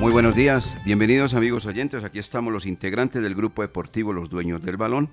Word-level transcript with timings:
Muy 0.00 0.12
buenos 0.12 0.34
días, 0.34 0.78
bienvenidos 0.86 1.34
amigos 1.34 1.66
oyentes. 1.66 2.04
Aquí 2.04 2.18
estamos 2.18 2.54
los 2.54 2.64
integrantes 2.64 3.22
del 3.22 3.34
grupo 3.34 3.60
deportivo 3.60 4.14
Los 4.14 4.30
Dueños 4.30 4.62
del 4.62 4.78
Balón, 4.78 5.10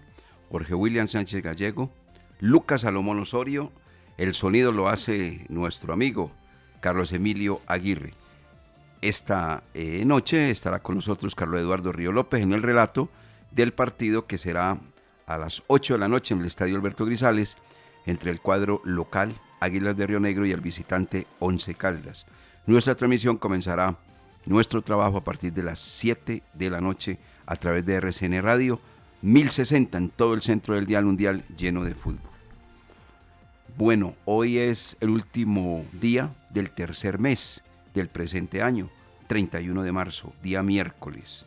Jorge 0.49 0.75
William 0.75 1.09
Sánchez 1.09 1.43
Gallego, 1.43 1.91
Lucas 2.39 2.81
Salomón 2.81 3.19
Osorio, 3.19 3.73
el 4.17 4.33
sonido 4.33 4.71
lo 4.71 4.87
hace 4.87 5.45
nuestro 5.49 5.91
amigo 5.91 6.31
Carlos 6.79 7.11
Emilio 7.11 7.59
Aguirre. 7.67 8.13
Esta 9.01 9.61
eh, 9.73 10.05
noche 10.05 10.51
estará 10.51 10.79
con 10.79 10.95
nosotros 10.95 11.35
Carlos 11.35 11.59
Eduardo 11.59 11.91
Río 11.91 12.13
López 12.13 12.41
en 12.41 12.53
el 12.53 12.63
relato 12.63 13.09
del 13.51 13.73
partido 13.73 14.25
que 14.25 14.37
será 14.37 14.77
a 15.25 15.37
las 15.37 15.63
8 15.67 15.95
de 15.95 15.99
la 15.99 16.07
noche 16.07 16.33
en 16.33 16.39
el 16.39 16.47
Estadio 16.47 16.77
Alberto 16.77 17.05
Grisales 17.05 17.57
entre 18.05 18.31
el 18.31 18.39
cuadro 18.39 18.79
local 18.85 19.33
Águilas 19.59 19.97
de 19.97 20.07
Río 20.07 20.21
Negro 20.21 20.45
y 20.45 20.53
el 20.53 20.61
visitante 20.61 21.27
Once 21.39 21.75
Caldas. 21.75 22.25
Nuestra 22.65 22.95
transmisión 22.95 23.37
comenzará 23.37 23.97
nuestro 24.47 24.81
trabajo 24.81 25.17
a 25.17 25.23
partir 25.23 25.53
de 25.53 25.63
las 25.63 25.79
7 25.79 26.41
de 26.53 26.69
la 26.69 26.81
noche 26.81 27.19
a 27.45 27.55
través 27.55 27.85
de 27.85 27.95
RCN 27.95 28.41
Radio 28.41 28.79
1060 29.21 29.97
en 29.97 30.09
todo 30.09 30.33
el 30.33 30.41
centro 30.41 30.75
del 30.75 30.85
Dial 30.85 31.05
Mundial 31.05 31.43
lleno 31.57 31.83
de 31.83 31.93
fútbol. 31.95 32.19
Bueno, 33.77 34.15
hoy 34.25 34.57
es 34.57 34.97
el 35.01 35.09
último 35.09 35.85
día 35.93 36.33
del 36.49 36.71
tercer 36.71 37.19
mes 37.19 37.61
del 37.93 38.07
presente 38.09 38.61
año, 38.61 38.89
31 39.27 39.83
de 39.83 39.91
marzo, 39.91 40.33
día 40.41 40.63
miércoles. 40.63 41.45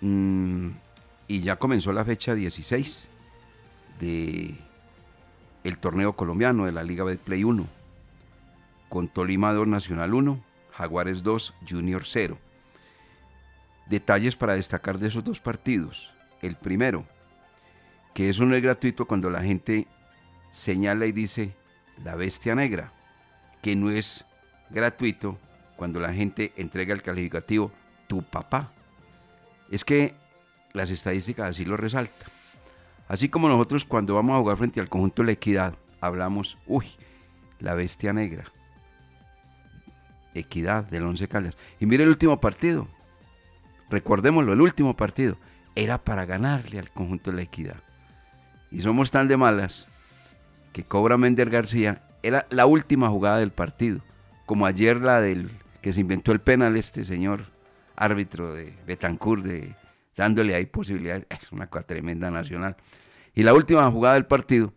Mm, 0.00 0.68
y 1.28 1.40
ya 1.40 1.56
comenzó 1.56 1.92
la 1.92 2.04
fecha 2.04 2.34
16 2.34 3.08
de 4.00 4.54
el 5.62 5.78
torneo 5.78 6.14
colombiano 6.14 6.64
de 6.66 6.72
la 6.72 6.82
Liga 6.82 7.04
de 7.04 7.16
Play 7.16 7.44
1 7.44 7.66
con 8.88 9.08
Tolima 9.08 9.52
2 9.52 9.68
Nacional 9.68 10.14
1, 10.14 10.40
Jaguares 10.80 11.22
2 11.22 11.54
Junior 11.68 12.02
0. 12.06 12.38
Detalles 13.86 14.34
para 14.34 14.54
destacar 14.54 14.98
de 14.98 15.08
esos 15.08 15.22
dos 15.22 15.38
partidos. 15.38 16.10
El 16.40 16.56
primero, 16.56 17.04
que 18.14 18.30
eso 18.30 18.46
no 18.46 18.56
es 18.56 18.62
gratuito 18.62 19.06
cuando 19.06 19.28
la 19.28 19.42
gente 19.42 19.86
señala 20.50 21.04
y 21.04 21.12
dice 21.12 21.54
la 22.02 22.14
bestia 22.16 22.54
negra, 22.54 22.92
que 23.60 23.76
no 23.76 23.90
es 23.90 24.24
gratuito 24.70 25.38
cuando 25.76 26.00
la 26.00 26.14
gente 26.14 26.54
entrega 26.56 26.94
el 26.94 27.02
calificativo 27.02 27.70
tu 28.06 28.22
papá. 28.22 28.72
Es 29.70 29.84
que 29.84 30.14
las 30.72 30.88
estadísticas 30.88 31.50
así 31.50 31.66
lo 31.66 31.76
resaltan. 31.76 32.30
Así 33.06 33.28
como 33.28 33.48
nosotros 33.50 33.84
cuando 33.84 34.14
vamos 34.14 34.34
a 34.34 34.40
jugar 34.40 34.56
frente 34.56 34.80
al 34.80 34.88
conjunto 34.88 35.22
de 35.22 35.26
la 35.26 35.32
equidad, 35.32 35.74
hablamos, 36.00 36.56
uy, 36.66 36.86
la 37.58 37.74
bestia 37.74 38.14
negra. 38.14 38.44
Equidad 40.34 40.84
del 40.84 41.04
Once 41.04 41.26
Caldas. 41.28 41.56
Y 41.78 41.86
mire 41.86 42.04
el 42.04 42.10
último 42.10 42.40
partido. 42.40 42.88
Recordémoslo, 43.88 44.52
el 44.52 44.60
último 44.60 44.96
partido 44.96 45.36
era 45.74 46.02
para 46.02 46.24
ganarle 46.24 46.78
al 46.78 46.90
conjunto 46.90 47.30
de 47.30 47.36
la 47.36 47.42
equidad. 47.42 47.82
Y 48.70 48.80
somos 48.82 49.10
tan 49.10 49.28
de 49.28 49.36
malas 49.36 49.86
que 50.72 50.84
cobra 50.84 51.16
Mender 51.16 51.50
García. 51.50 52.02
Era 52.22 52.46
la 52.50 52.66
última 52.66 53.08
jugada 53.08 53.38
del 53.38 53.52
partido. 53.52 54.00
Como 54.46 54.66
ayer 54.66 55.00
la 55.00 55.20
del 55.20 55.50
que 55.80 55.92
se 55.92 56.00
inventó 56.00 56.32
el 56.32 56.40
penal 56.40 56.76
este 56.76 57.04
señor 57.04 57.46
árbitro 57.96 58.54
de 58.54 58.76
Betancourt, 58.86 59.44
de, 59.44 59.74
dándole 60.16 60.54
ahí 60.54 60.66
posibilidades. 60.66 61.26
Es 61.28 61.50
una 61.52 61.68
cosa 61.68 61.86
tremenda 61.86 62.30
nacional. 62.30 62.76
Y 63.34 63.42
la 63.42 63.54
última 63.54 63.90
jugada 63.90 64.14
del 64.14 64.26
partido 64.26 64.72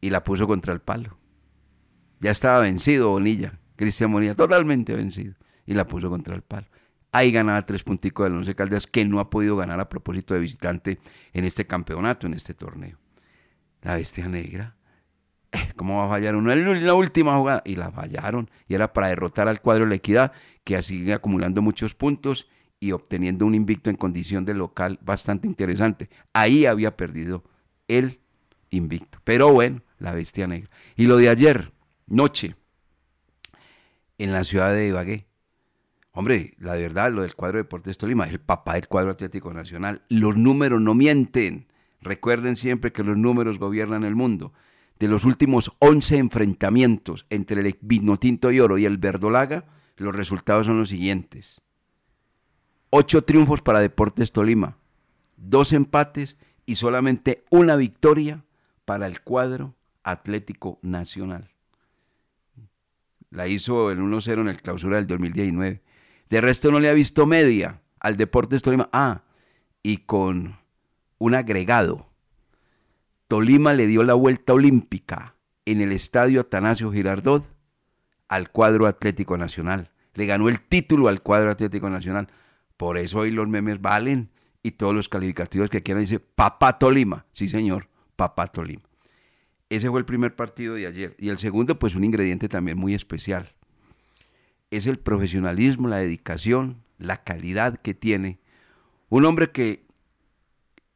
y 0.00 0.10
la 0.10 0.24
puso 0.24 0.46
contra 0.46 0.72
el 0.72 0.80
palo. 0.80 1.18
Ya 2.20 2.30
estaba 2.30 2.60
vencido 2.60 3.10
Bonilla, 3.10 3.58
Cristian 3.80 4.12
Bonilla, 4.12 4.34
totalmente 4.34 4.94
vencido. 4.94 5.36
Y 5.64 5.72
la 5.72 5.86
puso 5.86 6.10
contra 6.10 6.34
el 6.34 6.42
palo. 6.42 6.66
Ahí 7.12 7.32
ganaba 7.32 7.64
tres 7.64 7.82
punticos 7.82 8.24
del 8.24 8.34
Once 8.34 8.54
Caldas 8.54 8.86
que 8.86 9.06
no 9.06 9.20
ha 9.20 9.30
podido 9.30 9.56
ganar 9.56 9.80
a 9.80 9.88
propósito 9.88 10.34
de 10.34 10.40
visitante 10.40 10.98
en 11.32 11.46
este 11.46 11.66
campeonato, 11.66 12.26
en 12.26 12.34
este 12.34 12.52
torneo. 12.52 12.98
La 13.80 13.94
bestia 13.94 14.28
negra. 14.28 14.76
Eh, 15.50 15.72
¿Cómo 15.76 15.96
va 15.96 16.04
a 16.04 16.08
fallar 16.10 16.36
uno 16.36 16.52
en 16.52 16.86
la 16.86 16.92
última 16.92 17.38
jugada? 17.38 17.62
Y 17.64 17.76
la 17.76 17.90
fallaron. 17.90 18.50
Y 18.68 18.74
era 18.74 18.92
para 18.92 19.08
derrotar 19.08 19.48
al 19.48 19.62
cuadro 19.62 19.84
de 19.84 19.88
la 19.88 19.96
equidad, 19.96 20.32
que 20.62 20.82
sigue 20.82 21.14
acumulando 21.14 21.62
muchos 21.62 21.94
puntos 21.94 22.50
y 22.80 22.92
obteniendo 22.92 23.46
un 23.46 23.54
invicto 23.54 23.88
en 23.88 23.96
condición 23.96 24.44
de 24.44 24.52
local 24.52 24.98
bastante 25.00 25.48
interesante. 25.48 26.10
Ahí 26.34 26.66
había 26.66 26.98
perdido 26.98 27.44
el 27.88 28.20
invicto. 28.68 29.20
Pero 29.24 29.50
bueno, 29.54 29.80
la 29.98 30.12
bestia 30.12 30.46
negra. 30.46 30.68
Y 30.96 31.06
lo 31.06 31.16
de 31.16 31.30
ayer, 31.30 31.72
noche, 32.06 32.56
en 34.20 34.32
la 34.32 34.44
ciudad 34.44 34.72
de 34.74 34.88
Ibagué. 34.88 35.26
Hombre, 36.12 36.54
la 36.58 36.74
verdad, 36.74 37.10
lo 37.10 37.22
del 37.22 37.34
cuadro 37.34 37.56
de 37.56 37.62
Deportes 37.62 37.96
Tolima, 37.96 38.26
el 38.26 38.40
papá 38.40 38.74
del 38.74 38.86
cuadro 38.86 39.12
Atlético 39.12 39.52
Nacional. 39.54 40.02
Los 40.10 40.36
números 40.36 40.80
no 40.80 40.94
mienten. 40.94 41.68
Recuerden 42.02 42.56
siempre 42.56 42.92
que 42.92 43.02
los 43.02 43.16
números 43.16 43.58
gobiernan 43.58 44.04
el 44.04 44.14
mundo. 44.14 44.52
De 44.98 45.08
los 45.08 45.24
últimos 45.24 45.72
11 45.78 46.18
enfrentamientos 46.18 47.24
entre 47.30 47.62
el 47.62 47.78
Vinotinto 47.80 48.52
y 48.52 48.60
Oro 48.60 48.76
y 48.76 48.84
el 48.84 48.98
Verdolaga, 48.98 49.64
los 49.96 50.14
resultados 50.14 50.66
son 50.66 50.78
los 50.78 50.90
siguientes. 50.90 51.62
Ocho 52.90 53.22
triunfos 53.22 53.62
para 53.62 53.80
Deportes 53.80 54.32
Tolima, 54.32 54.76
dos 55.36 55.72
empates 55.72 56.36
y 56.66 56.76
solamente 56.76 57.44
una 57.50 57.76
victoria 57.76 58.44
para 58.84 59.06
el 59.06 59.22
cuadro 59.22 59.76
Atlético 60.02 60.78
Nacional. 60.82 61.50
La 63.30 63.46
hizo 63.46 63.90
el 63.90 64.00
1-0 64.00 64.40
en 64.40 64.48
el 64.48 64.60
clausura 64.60 64.96
del 64.96 65.06
2019. 65.06 65.82
De 66.28 66.40
resto 66.40 66.70
no 66.70 66.80
le 66.80 66.88
ha 66.88 66.94
visto 66.94 67.26
media 67.26 67.80
al 68.00 68.16
Deportes 68.16 68.62
Tolima. 68.62 68.88
Ah, 68.92 69.22
y 69.82 69.98
con 69.98 70.58
un 71.18 71.34
agregado. 71.34 72.08
Tolima 73.28 73.72
le 73.72 73.86
dio 73.86 74.02
la 74.02 74.14
vuelta 74.14 74.52
olímpica 74.52 75.36
en 75.64 75.80
el 75.80 75.92
estadio 75.92 76.40
Atanasio 76.40 76.90
Girardot 76.90 77.44
al 78.28 78.50
cuadro 78.50 78.86
Atlético 78.86 79.38
Nacional. 79.38 79.92
Le 80.14 80.26
ganó 80.26 80.48
el 80.48 80.60
título 80.60 81.08
al 81.08 81.22
cuadro 81.22 81.50
Atlético 81.50 81.88
Nacional. 81.88 82.28
Por 82.76 82.98
eso 82.98 83.20
hoy 83.20 83.30
los 83.30 83.48
memes 83.48 83.80
valen 83.80 84.30
y 84.62 84.72
todos 84.72 84.94
los 84.94 85.08
calificativos 85.08 85.70
que 85.70 85.82
quieran 85.82 86.02
dice 86.02 86.18
Papá 86.18 86.78
Tolima. 86.78 87.26
Sí, 87.32 87.48
señor, 87.48 87.88
Papá 88.16 88.48
Tolima. 88.48 88.89
Ese 89.70 89.88
fue 89.88 90.00
el 90.00 90.04
primer 90.04 90.34
partido 90.34 90.74
de 90.74 90.86
ayer. 90.86 91.14
Y 91.18 91.28
el 91.28 91.38
segundo, 91.38 91.78
pues 91.78 91.94
un 91.94 92.04
ingrediente 92.04 92.48
también 92.48 92.76
muy 92.76 92.92
especial. 92.92 93.54
Es 94.70 94.86
el 94.86 94.98
profesionalismo, 94.98 95.88
la 95.88 95.98
dedicación, 95.98 96.82
la 96.98 97.22
calidad 97.22 97.76
que 97.76 97.94
tiene. 97.94 98.40
Un 99.08 99.24
hombre 99.24 99.52
que 99.52 99.86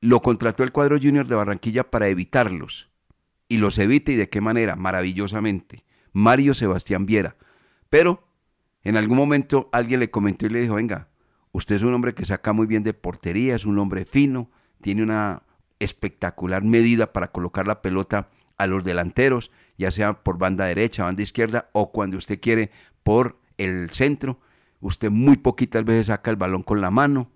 lo 0.00 0.21
contrató 0.21 0.65
el 0.65 0.73
cuadro 0.73 0.99
junior 1.00 1.26
de 1.26 1.37
Barranquilla 1.37 1.91
para 1.91 2.09
evitarlos. 2.09 2.91
Y 3.49 3.59
los 3.59 3.79
evita 3.79 4.11
y 4.11 4.17
de 4.17 4.29
qué 4.29 4.41
manera, 4.41 4.75
maravillosamente. 4.75 5.85
Mario 6.12 6.53
Sebastián 6.53 7.06
Viera. 7.06 7.37
Pero 7.91 8.26
en 8.82 8.97
algún 8.97 9.17
momento 9.17 9.69
alguien 9.73 10.00
le 10.00 10.11
comentó 10.11 10.47
y 10.47 10.50
le 10.50 10.61
dijo, 10.61 10.75
venga, 10.75 11.09
usted 11.53 11.76
es 11.76 11.82
un 11.82 11.94
hombre 11.94 12.15
que 12.15 12.25
saca 12.25 12.53
muy 12.53 12.67
bien 12.67 12.82
de 12.82 12.93
portería, 12.93 13.55
es 13.55 13.67
un 13.67 13.79
hombre 13.79 14.05
fino, 14.05 14.50
tiene 14.81 15.05
una 15.05 15.43
espectacular 15.79 16.65
medida 16.65 17.12
para 17.12 17.31
colocar 17.31 17.67
la 17.69 17.82
pelota 17.82 18.31
a 18.59 18.67
los 18.67 18.85
delanteros, 18.85 19.51
ya 19.79 19.91
sea 19.91 20.23
por 20.23 20.39
banda 20.39 20.67
derecha, 20.67 21.05
banda 21.05 21.23
izquierda 21.23 21.69
o 21.73 21.93
cuando 21.93 22.17
usted 22.17 22.41
quiere 22.41 22.71
por 23.03 23.39
el 23.59 23.91
centro. 23.91 24.41
Usted 24.81 25.11
muy 25.11 25.37
poquitas 25.37 25.85
veces 25.85 26.06
saca 26.06 26.31
el 26.31 26.37
balón 26.37 26.62
con 26.62 26.81
la 26.81 26.91
mano. 26.91 27.31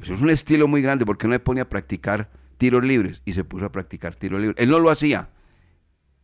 Eso 0.00 0.14
es 0.14 0.20
un 0.20 0.30
estilo 0.30 0.66
muy 0.66 0.82
grande 0.82 1.06
porque 1.06 1.26
no 1.26 1.32
le 1.32 1.40
pone 1.40 1.60
a 1.60 1.68
practicar 1.68 2.30
tiros 2.58 2.84
libres 2.84 3.22
y 3.24 3.32
se 3.32 3.44
puso 3.44 3.66
a 3.66 3.72
practicar 3.72 4.14
tiros 4.14 4.40
libres. 4.40 4.56
Él 4.58 4.70
no 4.70 4.78
lo 4.78 4.90
hacía 4.90 5.30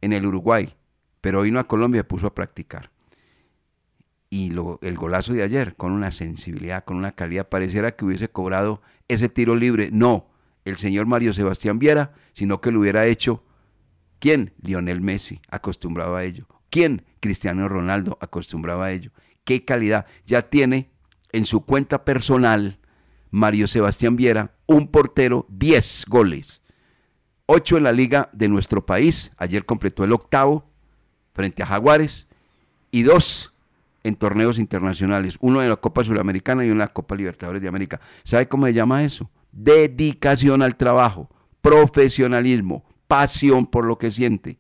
en 0.01 0.13
el 0.13 0.27
Uruguay, 0.27 0.75
pero 1.21 1.43
vino 1.43 1.59
a 1.61 1.69
Colombia 1.69 2.01
y 2.01 2.05
puso 2.05 2.27
a 2.27 2.35
practicar. 2.35 2.91
Y 4.29 4.51
lo, 4.51 4.79
el 4.83 4.97
golazo 4.97 5.33
de 5.35 5.43
ayer, 5.43 5.75
con 5.77 5.93
una 5.93 6.11
sensibilidad, 6.11 6.85
con 6.85 6.97
una 6.97 7.13
calidad, 7.13 7.49
pareciera 7.49 7.93
que 7.93 8.05
hubiese 8.05 8.29
cobrado 8.29 8.83
ese 9.09 9.29
tiro 9.29 9.55
libre. 9.55 9.91
No, 9.93 10.29
el 10.65 10.77
señor 10.77 11.07
Mario 11.07 11.33
Sebastián 11.33 11.79
Viera, 11.79 12.13
sino 12.33 12.61
que 12.61 12.73
lo 12.73 12.81
hubiera 12.81 13.07
hecho 13.07 13.43
¿Quién? 14.27 14.53
Lionel 14.61 15.01
Messi, 15.03 15.41
acostumbrado 15.49 16.17
a 16.17 16.25
ello. 16.25 16.49
¿Quién? 16.69 17.05
Cristiano 17.21 17.69
Ronaldo, 17.69 18.19
acostumbrado 18.21 18.83
a 18.83 18.91
ello. 18.91 19.13
¿Qué 19.45 19.65
calidad? 19.65 20.05
Ya 20.27 20.51
tiene 20.51 20.91
en 21.31 21.45
su 21.45 21.65
cuenta 21.65 22.05
personal 22.05 22.81
Mario 23.31 23.69
Sebastián 23.69 24.17
Viera, 24.17 24.57
un 24.67 24.89
portero, 24.89 25.47
10 25.51 26.07
goles. 26.09 26.61
8 27.47 27.77
en 27.77 27.85
la 27.85 27.93
liga 27.93 28.29
de 28.33 28.49
nuestro 28.49 28.85
país. 28.85 29.31
Ayer 29.37 29.65
completó 29.65 30.03
el 30.03 30.11
octavo 30.11 30.73
frente 31.33 31.63
a 31.63 31.67
Jaguares. 31.67 32.27
Y 32.91 33.05
dos 33.05 33.55
en 34.03 34.17
torneos 34.17 34.59
internacionales. 34.59 35.37
Uno 35.39 35.63
en 35.63 35.69
la 35.69 35.77
Copa 35.77 36.03
Sudamericana 36.03 36.65
y 36.65 36.67
uno 36.67 36.83
en 36.83 36.89
la 36.89 36.93
Copa 36.93 37.15
Libertadores 37.15 37.63
de 37.63 37.69
América. 37.69 38.01
¿Sabe 38.25 38.49
cómo 38.49 38.67
se 38.67 38.75
llama 38.75 39.05
eso? 39.05 39.31
Dedicación 39.53 40.63
al 40.63 40.75
trabajo, 40.75 41.31
profesionalismo, 41.61 42.85
pasión 43.07 43.67
por 43.67 43.85
lo 43.85 43.99
que 43.99 44.11
siente. 44.11 44.59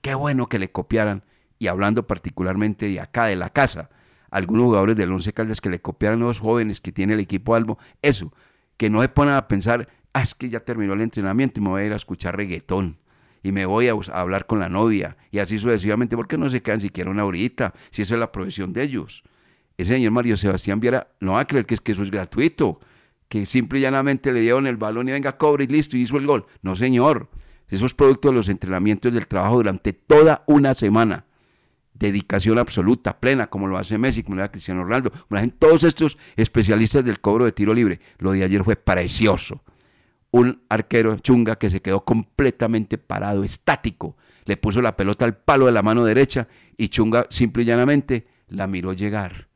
Qué 0.00 0.14
bueno 0.14 0.48
que 0.48 0.58
le 0.58 0.70
copiaran, 0.70 1.24
y 1.58 1.66
hablando 1.66 2.06
particularmente 2.06 2.86
de 2.86 3.00
acá, 3.00 3.26
de 3.26 3.36
la 3.36 3.50
casa, 3.50 3.90
algunos 4.30 4.64
jugadores 4.64 4.96
del 4.96 5.12
Once 5.12 5.32
Caldas 5.32 5.60
que 5.60 5.70
le 5.70 5.80
copiaran 5.80 6.22
a 6.22 6.26
los 6.26 6.40
jóvenes 6.40 6.80
que 6.80 6.92
tiene 6.92 7.14
el 7.14 7.20
equipo 7.20 7.54
Albo, 7.54 7.78
eso, 8.02 8.32
que 8.76 8.90
no 8.90 9.00
se 9.00 9.08
ponen 9.08 9.34
a 9.34 9.48
pensar, 9.48 9.88
ah, 10.12 10.22
es 10.22 10.34
que 10.34 10.48
ya 10.48 10.60
terminó 10.60 10.92
el 10.92 11.00
entrenamiento 11.00 11.60
y 11.60 11.62
me 11.62 11.70
voy 11.70 11.82
a 11.82 11.86
ir 11.86 11.92
a 11.92 11.96
escuchar 11.96 12.36
reggaetón 12.36 12.98
y 13.42 13.52
me 13.52 13.66
voy 13.66 13.88
a, 13.88 13.94
hablar 14.12 14.46
con 14.46 14.58
la 14.58 14.68
novia 14.68 15.16
y 15.30 15.38
así 15.38 15.58
sucesivamente, 15.58 16.16
porque 16.16 16.38
no 16.38 16.50
se 16.50 16.62
quedan 16.62 16.80
siquiera 16.80 17.10
una 17.10 17.24
horita, 17.24 17.72
si 17.90 18.02
esa 18.02 18.14
es 18.14 18.20
la 18.20 18.32
profesión 18.32 18.72
de 18.72 18.82
ellos. 18.82 19.22
Ese 19.76 19.92
señor 19.92 20.12
Mario 20.12 20.36
Sebastián 20.36 20.80
Viera 20.80 21.08
no 21.20 21.32
va 21.34 21.40
a 21.40 21.44
creer 21.46 21.64
que, 21.64 21.74
es, 21.74 21.80
eso 21.84 22.02
es 22.02 22.10
gratuito, 22.10 22.80
que 23.28 23.46
simple 23.46 23.78
y 23.78 23.82
llanamente 23.82 24.32
le 24.32 24.40
dieron 24.40 24.66
el 24.66 24.76
balón 24.76 25.08
y 25.08 25.12
venga, 25.12 25.36
cobre 25.36 25.64
y 25.64 25.66
listo, 25.68 25.96
y 25.96 26.02
hizo 26.02 26.16
el 26.16 26.26
gol. 26.26 26.46
No, 26.62 26.74
señor. 26.74 27.28
Eso 27.68 27.86
es 27.86 27.94
producto 27.94 28.28
de 28.28 28.34
los 28.34 28.48
entrenamientos 28.48 29.12
del 29.12 29.26
trabajo 29.26 29.56
durante 29.56 29.92
toda 29.92 30.44
una 30.46 30.74
semana. 30.74 31.26
Dedicación 31.94 32.58
absoluta, 32.58 33.18
plena, 33.18 33.48
como 33.48 33.66
lo 33.66 33.76
hace 33.76 33.98
Messi, 33.98 34.22
como 34.22 34.36
lo 34.36 34.42
hace 34.42 34.52
Cristiano 34.52 34.84
Ronaldo, 34.84 35.10
como 35.10 35.38
hacen 35.38 35.50
todos 35.50 35.84
estos 35.84 36.16
especialistas 36.36 37.04
del 37.04 37.20
cobro 37.20 37.44
de 37.44 37.52
tiro 37.52 37.74
libre. 37.74 38.00
Lo 38.18 38.32
de 38.32 38.44
ayer 38.44 38.62
fue 38.64 38.76
precioso. 38.76 39.62
Un 40.30 40.62
arquero 40.68 41.18
chunga 41.18 41.56
que 41.56 41.70
se 41.70 41.82
quedó 41.82 42.04
completamente 42.04 42.98
parado, 42.98 43.42
estático. 43.42 44.16
Le 44.44 44.56
puso 44.56 44.80
la 44.80 44.96
pelota 44.96 45.24
al 45.24 45.36
palo 45.36 45.66
de 45.66 45.72
la 45.72 45.82
mano 45.82 46.04
derecha 46.04 46.48
y 46.76 46.88
chunga 46.88 47.26
simple 47.30 47.64
y 47.64 47.66
llanamente 47.66 48.28
la 48.48 48.66
miró 48.66 48.92
llegar. 48.92 49.48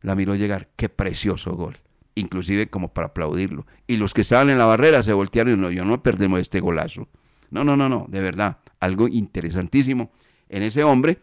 La 0.00 0.14
miró 0.14 0.34
llegar. 0.34 0.70
Qué 0.76 0.88
precioso 0.88 1.52
gol 1.52 1.78
inclusive 2.14 2.68
como 2.68 2.92
para 2.92 3.08
aplaudirlo. 3.08 3.66
Y 3.86 3.96
los 3.96 4.14
que 4.14 4.22
estaban 4.22 4.50
en 4.50 4.58
la 4.58 4.66
barrera 4.66 5.02
se 5.02 5.12
voltearon 5.12 5.54
y 5.54 5.56
no, 5.56 5.70
yo 5.70 5.84
no 5.84 6.02
perdemos 6.02 6.40
este 6.40 6.60
golazo. 6.60 7.08
No, 7.54 7.62
no, 7.62 7.76
no, 7.76 7.88
no, 7.88 8.06
de 8.08 8.20
verdad, 8.20 8.58
algo 8.80 9.06
interesantísimo 9.06 10.10
en 10.48 10.64
ese 10.64 10.82
hombre 10.82 11.18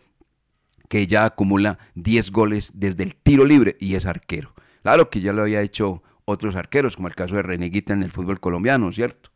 que 0.87 1.05
ya 1.05 1.25
acumula 1.25 1.77
10 1.95 2.31
goles 2.31 2.71
desde 2.73 3.03
el 3.03 3.17
tiro 3.17 3.43
libre 3.43 3.75
y 3.81 3.95
es 3.95 4.05
arquero. 4.05 4.53
Claro 4.81 5.09
que 5.09 5.19
ya 5.19 5.33
lo 5.33 5.41
había 5.41 5.61
hecho 5.61 6.01
otros 6.23 6.55
arqueros, 6.55 6.95
como 6.95 7.09
el 7.09 7.15
caso 7.15 7.35
de 7.35 7.41
Reneguita 7.41 7.91
en 7.91 8.01
el 8.01 8.11
fútbol 8.11 8.39
colombiano, 8.39 8.93
¿cierto? 8.93 9.29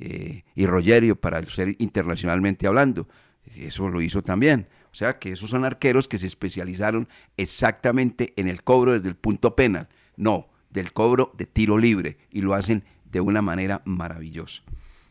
Eh, 0.00 0.44
y 0.54 0.64
Rogerio, 0.64 1.20
para 1.20 1.46
ser 1.50 1.76
internacionalmente 1.80 2.66
hablando, 2.66 3.08
eso 3.54 3.90
lo 3.90 4.00
hizo 4.00 4.22
también. 4.22 4.68
O 4.90 4.94
sea 4.94 5.18
que 5.18 5.32
esos 5.32 5.50
son 5.50 5.66
arqueros 5.66 6.08
que 6.08 6.18
se 6.18 6.26
especializaron 6.26 7.10
exactamente 7.36 8.32
en 8.36 8.48
el 8.48 8.62
cobro 8.62 8.94
desde 8.94 9.10
el 9.10 9.16
punto 9.16 9.54
penal, 9.54 9.90
no, 10.16 10.48
del 10.70 10.94
cobro 10.94 11.30
de 11.36 11.44
tiro 11.44 11.76
libre, 11.76 12.16
y 12.30 12.40
lo 12.40 12.54
hacen 12.54 12.84
de 13.04 13.20
una 13.20 13.42
manera 13.42 13.82
maravillosa. 13.84 14.62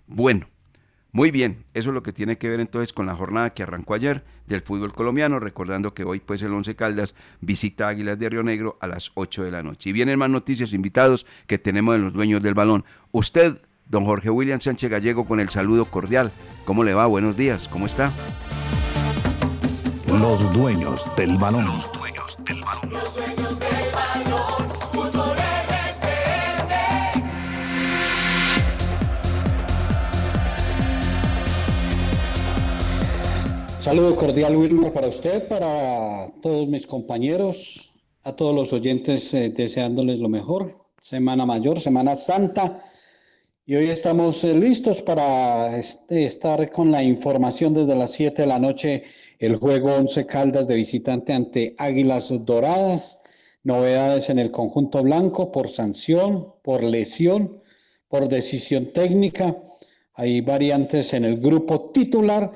Bueno, 0.07 0.47
muy 1.11 1.31
bien, 1.31 1.65
eso 1.73 1.89
es 1.89 1.93
lo 1.93 2.03
que 2.03 2.13
tiene 2.13 2.37
que 2.37 2.49
ver 2.49 2.59
entonces 2.59 2.93
con 2.93 3.05
la 3.05 3.15
jornada 3.15 3.51
que 3.53 3.63
arrancó 3.63 3.93
ayer 3.93 4.23
del 4.45 4.61
fútbol 4.61 4.93
colombiano, 4.93 5.39
recordando 5.39 5.93
que 5.93 6.03
hoy 6.03 6.19
pues 6.19 6.41
el 6.41 6.53
Once 6.53 6.75
Caldas 6.75 7.15
visita 7.41 7.87
Águilas 7.87 8.19
de 8.19 8.29
Río 8.29 8.43
Negro 8.43 8.77
a 8.81 8.87
las 8.87 9.11
8 9.15 9.43
de 9.43 9.51
la 9.51 9.63
noche. 9.63 9.89
Y 9.89 9.93
vienen 9.93 10.19
más 10.19 10.29
noticias, 10.29 10.73
invitados 10.73 11.25
que 11.47 11.57
tenemos 11.57 11.95
de 11.95 11.99
los 12.01 12.13
dueños 12.13 12.43
del 12.43 12.53
balón. 12.53 12.85
Usted, 13.11 13.57
don 13.87 14.05
Jorge 14.05 14.29
William 14.29 14.59
Sánchez 14.59 14.89
Gallego, 14.89 15.25
con 15.25 15.39
el 15.39 15.49
saludo 15.49 15.85
cordial. 15.85 16.31
¿Cómo 16.65 16.83
le 16.83 16.93
va? 16.93 17.07
Buenos 17.07 17.37
días, 17.37 17.67
¿cómo 17.67 17.85
está? 17.85 18.11
Los 20.07 20.51
dueños 20.51 21.09
del 21.15 21.37
balón. 21.37 21.65
Los 21.65 21.91
dueños 21.91 22.37
del 22.45 22.61
balón. 22.61 22.96
Saludo 33.87 34.17
cordial, 34.17 34.57
Wilmer, 34.57 34.91
para 34.91 35.07
usted, 35.07 35.47
para 35.47 36.29
todos 36.41 36.67
mis 36.67 36.85
compañeros, 36.85 37.93
a 38.23 38.35
todos 38.35 38.53
los 38.53 38.73
oyentes, 38.73 39.33
eh, 39.33 39.49
deseándoles 39.49 40.19
lo 40.19 40.27
mejor. 40.27 40.77
Semana 40.99 41.45
Mayor, 41.45 41.79
Semana 41.79 42.17
Santa. 42.17 42.83
Y 43.65 43.75
hoy 43.75 43.85
estamos 43.85 44.43
eh, 44.43 44.53
listos 44.53 45.01
para 45.01 45.77
este, 45.77 46.25
estar 46.25 46.69
con 46.69 46.91
la 46.91 47.01
información 47.01 47.73
desde 47.73 47.95
las 47.95 48.11
7 48.11 48.41
de 48.41 48.47
la 48.49 48.59
noche, 48.59 49.03
el 49.39 49.55
juego 49.55 49.95
11 49.95 50.25
Caldas 50.25 50.67
de 50.67 50.75
visitante 50.75 51.31
ante 51.31 51.73
Águilas 51.77 52.33
Doradas. 52.43 53.19
Novedades 53.63 54.29
en 54.29 54.39
el 54.39 54.51
conjunto 54.51 55.01
blanco 55.01 55.49
por 55.49 55.69
sanción, 55.69 56.55
por 56.61 56.83
lesión, 56.83 57.61
por 58.09 58.27
decisión 58.27 58.91
técnica. 58.91 59.55
Hay 60.13 60.41
variantes 60.41 61.13
en 61.13 61.23
el 61.23 61.39
grupo 61.39 61.91
titular 61.91 62.51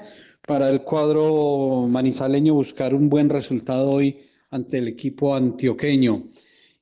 para 0.47 0.69
el 0.69 0.81
cuadro 0.81 1.87
manizaleño 1.89 2.53
buscar 2.53 2.93
un 2.93 3.09
buen 3.09 3.29
resultado 3.29 3.91
hoy 3.91 4.19
ante 4.49 4.79
el 4.79 4.87
equipo 4.87 5.35
antioqueño. 5.35 6.27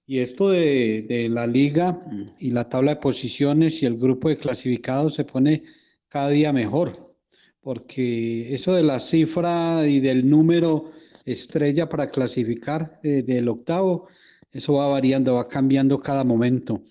Y 0.07 0.19
esto 0.19 0.49
de, 0.49 1.27
la 1.29 1.45
liga 1.45 1.99
y 2.39 2.49
la 2.51 2.67
tabla 2.67 2.95
de 2.95 3.01
posiciones 3.01 3.83
y 3.83 3.85
el 3.85 3.97
grupo 3.97 4.29
de 4.29 4.37
clasificados 4.37 5.13
se 5.13 5.23
pone 5.23 5.63
cada 6.07 6.29
día 6.29 6.51
mejor, 6.51 7.15
porque 7.61 8.53
eso 8.55 8.73
de 8.73 8.81
la 8.81 8.99
cifra 8.99 9.87
y 9.87 9.99
del 9.99 10.27
número 10.27 10.91
estrella 11.25 11.87
para 11.87 12.09
clasificar 12.09 12.99
eh, 13.03 13.21
del 13.21 13.49
octavo, 13.49 14.07
eso 14.51 14.73
va 14.73 14.87
variando, 14.87 15.35
va 15.35 15.47
cambiando 15.47 15.99
cada 15.99 16.23
momento. 16.23 16.81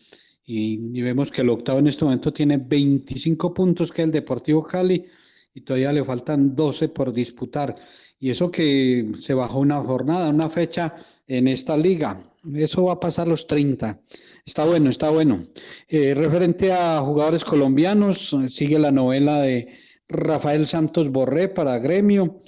Y, 0.45 0.97
y, 0.97 1.03
vemos 1.03 1.33
que 1.33 1.41
el 1.41 1.51
octavo 1.51 1.81
en 1.81 1.89
este 1.89 2.05
momento 2.05 2.33
tiene 2.33 2.57
25 2.57 3.53
puntos, 3.53 3.91
que 3.91 4.03
el 4.03 4.13
Deportivo 4.13 4.63
Cali, 4.63 5.05
y 5.59 5.61
todavía 5.63 5.93
le 5.93 6.05
faltan 6.05 6.55
12 6.55 6.89
por 6.91 7.13
disputar. 7.13 7.75
Y 8.21 8.31
eso 8.31 8.49
que 8.49 9.11
se 9.19 9.35
bajó 9.35 9.59
una 9.59 9.79
jornada, 9.83 10.29
una 10.29 10.49
fecha 10.49 10.95
en 11.27 11.49
esta 11.49 11.77
liga. 11.77 12.21
Eso 12.55 12.85
va 12.85 12.93
a 12.95 13.01
pasar 13.01 13.27
los 13.27 13.49
30. 13.49 14.01
Está 14.47 14.65
bueno, 14.65 14.89
está 14.89 15.11
bueno. 15.11 15.45
Eh, 15.89 16.15
referente 16.15 16.73
a 16.73 17.01
jugadores 17.01 17.45
colombianos, 17.45 18.37
sigue 18.49 18.79
la 18.79 18.93
novela 18.93 19.41
de 19.41 19.69
Rafael 20.09 20.65
Santos 20.67 21.11
Borré 21.11 21.49
para 21.49 21.79
Gremio. 21.79 22.39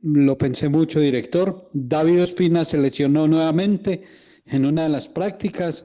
Lo 0.00 0.38
pensé 0.38 0.70
mucho, 0.70 1.00
director. 1.00 1.68
David 1.74 2.20
Espina 2.20 2.64
se 2.64 2.78
lesionó 2.78 3.28
nuevamente 3.28 4.02
en 4.46 4.64
una 4.64 4.84
de 4.84 4.88
las 4.88 5.06
prácticas. 5.06 5.84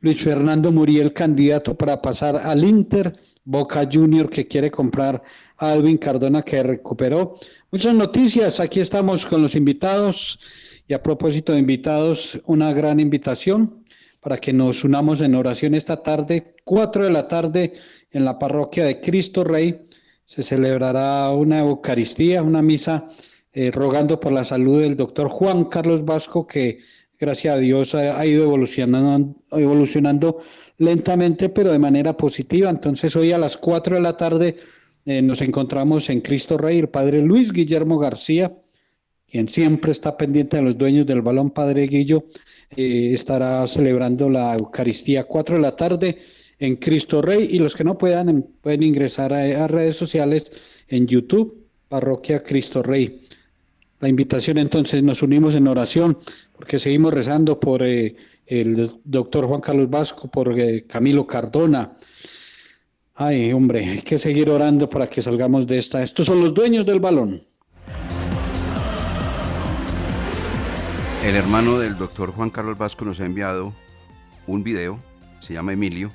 Luis 0.00 0.22
Fernando 0.22 0.70
Muriel, 0.70 1.12
candidato 1.12 1.76
para 1.76 2.00
pasar 2.00 2.36
al 2.36 2.64
Inter. 2.64 3.12
Boca 3.44 3.88
Junior 3.90 4.30
que 4.30 4.46
quiere 4.46 4.70
comprar 4.70 5.22
a 5.58 5.72
Alvin 5.72 5.98
Cardona 5.98 6.42
que 6.42 6.62
recuperó. 6.62 7.34
Muchas 7.70 7.94
noticias, 7.94 8.60
aquí 8.60 8.80
estamos 8.80 9.26
con 9.26 9.42
los 9.42 9.54
invitados 9.54 10.38
y 10.86 10.94
a 10.94 11.02
propósito 11.02 11.52
de 11.52 11.58
invitados, 11.58 12.40
una 12.46 12.72
gran 12.72 13.00
invitación. 13.00 13.84
para 14.20 14.36
que 14.36 14.52
nos 14.52 14.82
unamos 14.82 15.20
en 15.20 15.36
oración 15.36 15.74
esta 15.74 16.02
tarde, 16.02 16.42
4 16.64 17.04
de 17.04 17.10
la 17.10 17.28
tarde, 17.28 17.72
en 18.10 18.24
la 18.24 18.36
parroquia 18.36 18.84
de 18.84 19.00
Cristo 19.00 19.44
Rey. 19.44 19.84
Se 20.24 20.42
celebrará 20.42 21.30
una 21.30 21.60
Eucaristía, 21.60 22.42
una 22.42 22.60
misa, 22.60 23.06
eh, 23.52 23.70
rogando 23.70 24.18
por 24.18 24.32
la 24.32 24.44
salud 24.44 24.80
del 24.80 24.96
doctor 24.96 25.28
Juan 25.28 25.66
Carlos 25.66 26.04
Vasco, 26.04 26.46
que 26.48 26.78
gracias 27.18 27.54
a 27.54 27.58
Dios 27.58 27.94
ha, 27.94 28.18
ha 28.18 28.26
ido 28.26 28.42
evolucionando, 28.42 29.36
evolucionando 29.52 30.40
lentamente, 30.78 31.48
pero 31.48 31.70
de 31.70 31.78
manera 31.78 32.16
positiva. 32.16 32.70
Entonces 32.70 33.14
hoy 33.14 33.30
a 33.30 33.38
las 33.38 33.56
4 33.56 33.96
de 33.96 34.02
la 34.02 34.16
tarde 34.16 34.56
eh, 35.08 35.22
nos 35.22 35.40
encontramos 35.40 36.10
en 36.10 36.20
Cristo 36.20 36.58
Rey, 36.58 36.80
el 36.80 36.90
padre 36.90 37.22
Luis 37.22 37.50
Guillermo 37.50 37.98
García, 37.98 38.54
quien 39.26 39.48
siempre 39.48 39.90
está 39.90 40.18
pendiente 40.18 40.58
de 40.58 40.62
los 40.62 40.76
dueños 40.76 41.06
del 41.06 41.22
balón, 41.22 41.50
padre 41.50 41.86
Guillo, 41.86 42.24
eh, 42.76 43.12
estará 43.14 43.66
celebrando 43.66 44.28
la 44.28 44.54
Eucaristía 44.54 45.24
4 45.24 45.56
de 45.56 45.62
la 45.62 45.72
tarde 45.72 46.18
en 46.58 46.76
Cristo 46.76 47.22
Rey 47.22 47.48
y 47.50 47.58
los 47.58 47.74
que 47.74 47.84
no 47.84 47.96
puedan 47.96 48.28
em, 48.28 48.42
pueden 48.60 48.82
ingresar 48.82 49.32
a, 49.32 49.66
redes 49.66 49.96
sociales 49.96 50.52
en 50.88 51.06
YouTube, 51.06 51.56
Parroquia 51.88 52.42
Cristo 52.42 52.82
Rey. 52.82 53.20
La 54.00 54.10
invitación 54.10 54.58
entonces 54.58 55.02
nos 55.02 55.22
unimos 55.22 55.54
en 55.54 55.68
oración 55.68 56.18
porque 56.54 56.78
seguimos 56.78 57.14
rezando 57.14 57.58
por 57.58 57.82
eh, 57.82 58.14
el 58.46 58.92
doctor 59.04 59.46
Juan 59.46 59.62
Carlos 59.62 59.88
Vasco, 59.88 60.28
por 60.28 60.54
Camilo 60.86 61.26
Cardona. 61.26 61.94
Ay, 63.20 63.52
hombre, 63.52 63.84
hay 63.84 64.02
que 64.02 64.16
seguir 64.16 64.48
orando 64.48 64.88
para 64.88 65.08
que 65.08 65.20
salgamos 65.20 65.66
de 65.66 65.76
esta. 65.76 66.04
Estos 66.04 66.24
son 66.24 66.40
los 66.40 66.54
dueños 66.54 66.86
del 66.86 67.00
balón. 67.00 67.42
El 71.24 71.34
hermano 71.34 71.80
del 71.80 71.98
doctor 71.98 72.30
Juan 72.30 72.50
Carlos 72.50 72.78
Vasco 72.78 73.04
nos 73.04 73.18
ha 73.18 73.26
enviado 73.26 73.74
un 74.46 74.62
video, 74.62 75.00
se 75.40 75.52
llama 75.52 75.72
Emilio, 75.72 76.12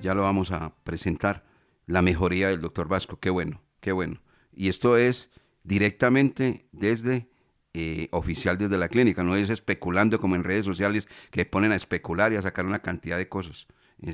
ya 0.00 0.14
lo 0.14 0.22
vamos 0.22 0.50
a 0.50 0.72
presentar, 0.82 1.44
la 1.86 2.00
mejoría 2.00 2.48
del 2.48 2.62
doctor 2.62 2.88
Vasco, 2.88 3.20
qué 3.20 3.28
bueno, 3.28 3.60
qué 3.80 3.92
bueno. 3.92 4.22
Y 4.54 4.70
esto 4.70 4.96
es 4.96 5.28
directamente 5.62 6.64
desde 6.72 7.28
eh, 7.74 8.08
oficial 8.12 8.56
desde 8.56 8.78
la 8.78 8.88
clínica, 8.88 9.22
no 9.22 9.36
es 9.36 9.50
especulando 9.50 10.18
como 10.18 10.36
en 10.36 10.44
redes 10.44 10.64
sociales 10.64 11.06
que 11.30 11.44
ponen 11.44 11.72
a 11.72 11.76
especular 11.76 12.32
y 12.32 12.36
a 12.36 12.42
sacar 12.42 12.64
una 12.64 12.78
cantidad 12.78 13.18
de 13.18 13.28
cosas. 13.28 13.66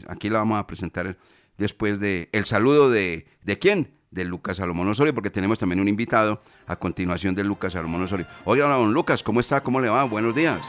Aquí 0.09 0.29
la 0.29 0.41
vamos 0.41 0.59
a 0.59 0.67
presentar 0.67 1.17
después 1.59 2.01
de 2.01 2.29
el 2.33 2.45
saludo 2.45 2.91
de, 2.91 3.27
¿de 3.43 3.59
quién? 3.59 3.95
De 4.11 4.25
Lucas 4.25 4.59
Salomón 4.59 4.89
Osorio, 4.89 5.15
porque 5.15 5.31
tenemos 5.31 5.59
también 5.59 5.81
un 5.81 5.89
invitado 5.89 6.41
a 6.67 6.77
continuación 6.77 7.35
de 7.35 7.45
Lucas 7.45 7.73
Salomón 7.73 8.03
Osorio. 8.03 8.27
Oiga, 8.45 8.69
don 8.69 8.95
Lucas, 8.95 9.23
¿cómo 9.23 9.41
está? 9.41 9.63
¿Cómo 9.63 9.81
le 9.81 9.89
va? 9.89 10.05
Buenos 10.05 10.35
días. 10.35 10.61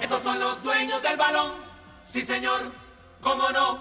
Estos 0.00 0.22
son 0.22 0.38
los 0.38 0.62
dueños 0.62 1.02
del 1.02 1.16
balón. 1.16 1.52
Sí, 2.04 2.22
señor. 2.22 2.60
¿Cómo 3.20 3.50
no? 3.50 3.80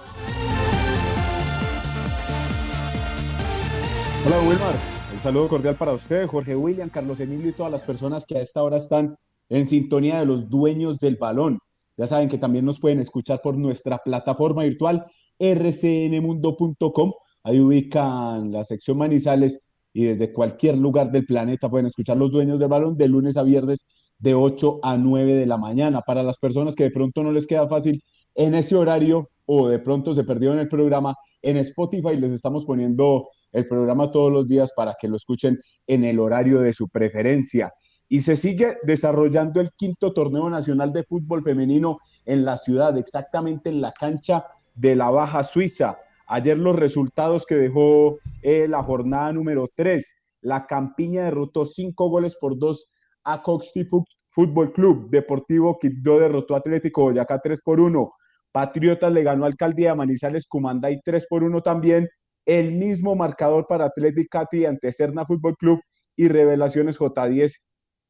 Hola, 4.25 4.39
Wilmar. 4.47 4.75
El 5.13 5.19
saludo 5.19 5.49
cordial 5.49 5.75
para 5.75 5.91
usted, 5.91 6.27
Jorge 6.27 6.55
William, 6.55 6.89
Carlos 6.89 7.19
Emilio 7.19 7.49
y 7.49 7.53
todas 7.53 7.71
las 7.71 7.83
personas 7.83 8.25
que 8.25 8.37
a 8.37 8.41
esta 8.41 8.63
hora 8.63 8.77
están 8.77 9.17
en 9.49 9.67
sintonía 9.67 10.19
de 10.19 10.25
los 10.25 10.49
dueños 10.49 10.99
del 10.99 11.17
balón. 11.17 11.59
Ya 11.97 12.07
saben 12.07 12.29
que 12.29 12.37
también 12.37 12.65
nos 12.65 12.79
pueden 12.79 12.99
escuchar 12.99 13.41
por 13.41 13.57
nuestra 13.57 13.97
plataforma 13.97 14.63
virtual 14.63 15.05
rcnmundo.com. 15.41 17.13
Ahí 17.43 17.59
ubican 17.59 18.51
la 18.51 18.63
sección 18.63 18.97
Manizales 18.97 19.67
y 19.93 20.05
desde 20.05 20.31
cualquier 20.31 20.77
lugar 20.77 21.11
del 21.11 21.25
planeta 21.25 21.69
pueden 21.69 21.87
escuchar 21.87 22.17
los 22.17 22.31
dueños 22.31 22.59
del 22.59 22.69
balón 22.69 22.97
de 22.97 23.07
lunes 23.07 23.35
a 23.37 23.43
viernes 23.43 23.87
de 24.19 24.35
8 24.35 24.79
a 24.83 24.97
9 24.97 25.33
de 25.33 25.45
la 25.45 25.57
mañana. 25.57 26.01
Para 26.01 26.23
las 26.23 26.37
personas 26.37 26.75
que 26.75 26.83
de 26.83 26.91
pronto 26.91 27.23
no 27.23 27.31
les 27.31 27.47
queda 27.47 27.67
fácil 27.67 28.03
en 28.35 28.55
ese 28.55 28.75
horario 28.75 29.29
o 29.45 29.67
de 29.67 29.79
pronto 29.79 30.13
se 30.13 30.23
perdieron 30.23 30.59
el 30.59 30.69
programa, 30.69 31.15
en 31.41 31.57
Spotify 31.57 32.15
les 32.15 32.31
estamos 32.31 32.63
poniendo 32.63 33.27
el 33.51 33.67
programa 33.67 34.11
todos 34.11 34.31
los 34.31 34.47
días 34.47 34.71
para 34.75 34.95
que 34.99 35.07
lo 35.07 35.17
escuchen 35.17 35.59
en 35.87 36.05
el 36.05 36.19
horario 36.19 36.61
de 36.61 36.71
su 36.71 36.87
preferencia. 36.87 37.73
Y 38.07 38.21
se 38.21 38.35
sigue 38.35 38.77
desarrollando 38.83 39.59
el 39.59 39.71
quinto 39.71 40.13
torneo 40.13 40.49
nacional 40.49 40.93
de 40.93 41.03
fútbol 41.03 41.43
femenino 41.43 41.97
en 42.25 42.45
la 42.45 42.57
ciudad, 42.57 42.97
exactamente 42.97 43.69
en 43.69 43.81
la 43.81 43.91
cancha 43.93 44.45
de 44.75 44.95
la 44.95 45.09
Baja 45.09 45.43
Suiza. 45.43 45.97
Ayer 46.27 46.57
los 46.57 46.75
resultados 46.75 47.45
que 47.45 47.55
dejó 47.55 48.17
eh, 48.41 48.67
la 48.67 48.83
jornada 48.83 49.33
número 49.33 49.69
3. 49.75 50.21
La 50.41 50.65
Campiña 50.65 51.25
derrotó 51.25 51.65
cinco 51.65 52.09
goles 52.09 52.35
por 52.35 52.57
dos 52.57 52.93
a 53.23 53.41
Coxty 53.41 53.87
Fútbol 54.29 54.71
Club. 54.71 55.09
Deportivo 55.09 55.77
Quibdó 55.77 56.19
derrotó 56.19 56.55
a 56.55 56.59
Atlético 56.59 57.03
Boyacá 57.03 57.39
3 57.39 57.61
por 57.61 57.79
1. 57.79 58.09
Patriotas 58.51 59.11
le 59.11 59.23
ganó 59.23 59.43
a 59.43 59.47
Alcaldía 59.47 59.95
Manizales 59.95 60.47
Cumanday 60.47 61.01
3 61.03 61.27
por 61.27 61.43
1 61.43 61.61
también. 61.61 62.09
El 62.45 62.71
mismo 62.71 63.15
marcador 63.15 63.67
para 63.67 63.85
Atlético 63.85 64.29
Cati 64.31 64.65
ante 64.65 64.91
Serna 64.91 65.25
Fútbol 65.25 65.55
Club 65.57 65.79
y 66.15 66.27
Revelaciones 66.27 66.99
J10 66.99 67.53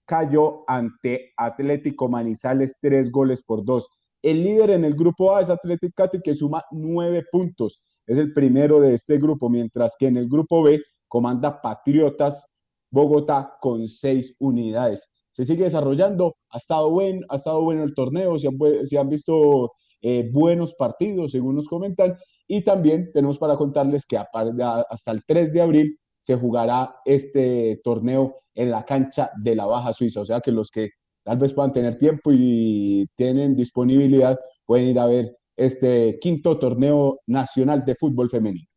cayó 0.05 0.63
ante 0.67 1.33
Atlético 1.37 2.07
Manizales 2.07 2.77
3 2.81 3.11
goles 3.11 3.43
por 3.43 3.65
2. 3.65 3.87
El 4.21 4.43
líder 4.43 4.71
en 4.71 4.85
el 4.85 4.95
grupo 4.95 5.35
A 5.35 5.41
es 5.41 5.49
Atlético 5.49 5.93
Cati 5.95 6.21
que 6.21 6.33
suma 6.33 6.63
9 6.71 7.23
puntos. 7.31 7.83
Es 8.05 8.17
el 8.17 8.33
primero 8.33 8.79
de 8.79 8.93
este 8.93 9.17
grupo, 9.17 9.49
mientras 9.49 9.95
que 9.97 10.07
en 10.07 10.17
el 10.17 10.27
grupo 10.27 10.63
B 10.63 10.81
comanda 11.07 11.61
Patriotas 11.61 12.47
Bogotá 12.89 13.57
con 13.59 13.87
6 13.87 14.35
unidades. 14.39 15.27
Se 15.31 15.45
sigue 15.45 15.63
desarrollando, 15.63 16.35
ha 16.49 16.57
estado, 16.57 16.91
buen, 16.91 17.21
ha 17.29 17.37
estado 17.37 17.63
bueno 17.63 17.83
el 17.83 17.93
torneo, 17.93 18.37
se 18.37 18.49
han, 18.49 18.57
se 18.83 18.97
han 18.97 19.09
visto 19.09 19.71
eh, 20.01 20.29
buenos 20.31 20.73
partidos, 20.73 21.31
según 21.31 21.55
nos 21.55 21.67
comentan, 21.67 22.17
y 22.47 22.63
también 22.63 23.11
tenemos 23.13 23.37
para 23.37 23.55
contarles 23.55 24.05
que 24.05 24.17
hasta 24.17 25.11
el 25.11 25.23
3 25.25 25.53
de 25.53 25.61
abril 25.61 25.97
se 26.19 26.35
jugará 26.35 26.95
este 27.05 27.79
torneo 27.83 28.35
en 28.53 28.71
la 28.71 28.83
cancha 28.83 29.31
de 29.41 29.55
la 29.55 29.65
Baja 29.65 29.93
Suiza, 29.93 30.21
o 30.21 30.25
sea 30.25 30.41
que 30.41 30.51
los 30.51 30.69
que 30.69 30.89
tal 31.23 31.37
vez 31.37 31.53
puedan 31.53 31.73
tener 31.73 31.97
tiempo 31.97 32.31
y 32.33 33.07
tienen 33.15 33.55
disponibilidad 33.55 34.39
pueden 34.65 34.87
ir 34.87 34.99
a 34.99 35.05
ver 35.05 35.37
este 35.55 36.17
quinto 36.19 36.57
torneo 36.57 37.19
nacional 37.27 37.85
de 37.85 37.95
fútbol 37.95 38.29
femenino. 38.29 38.67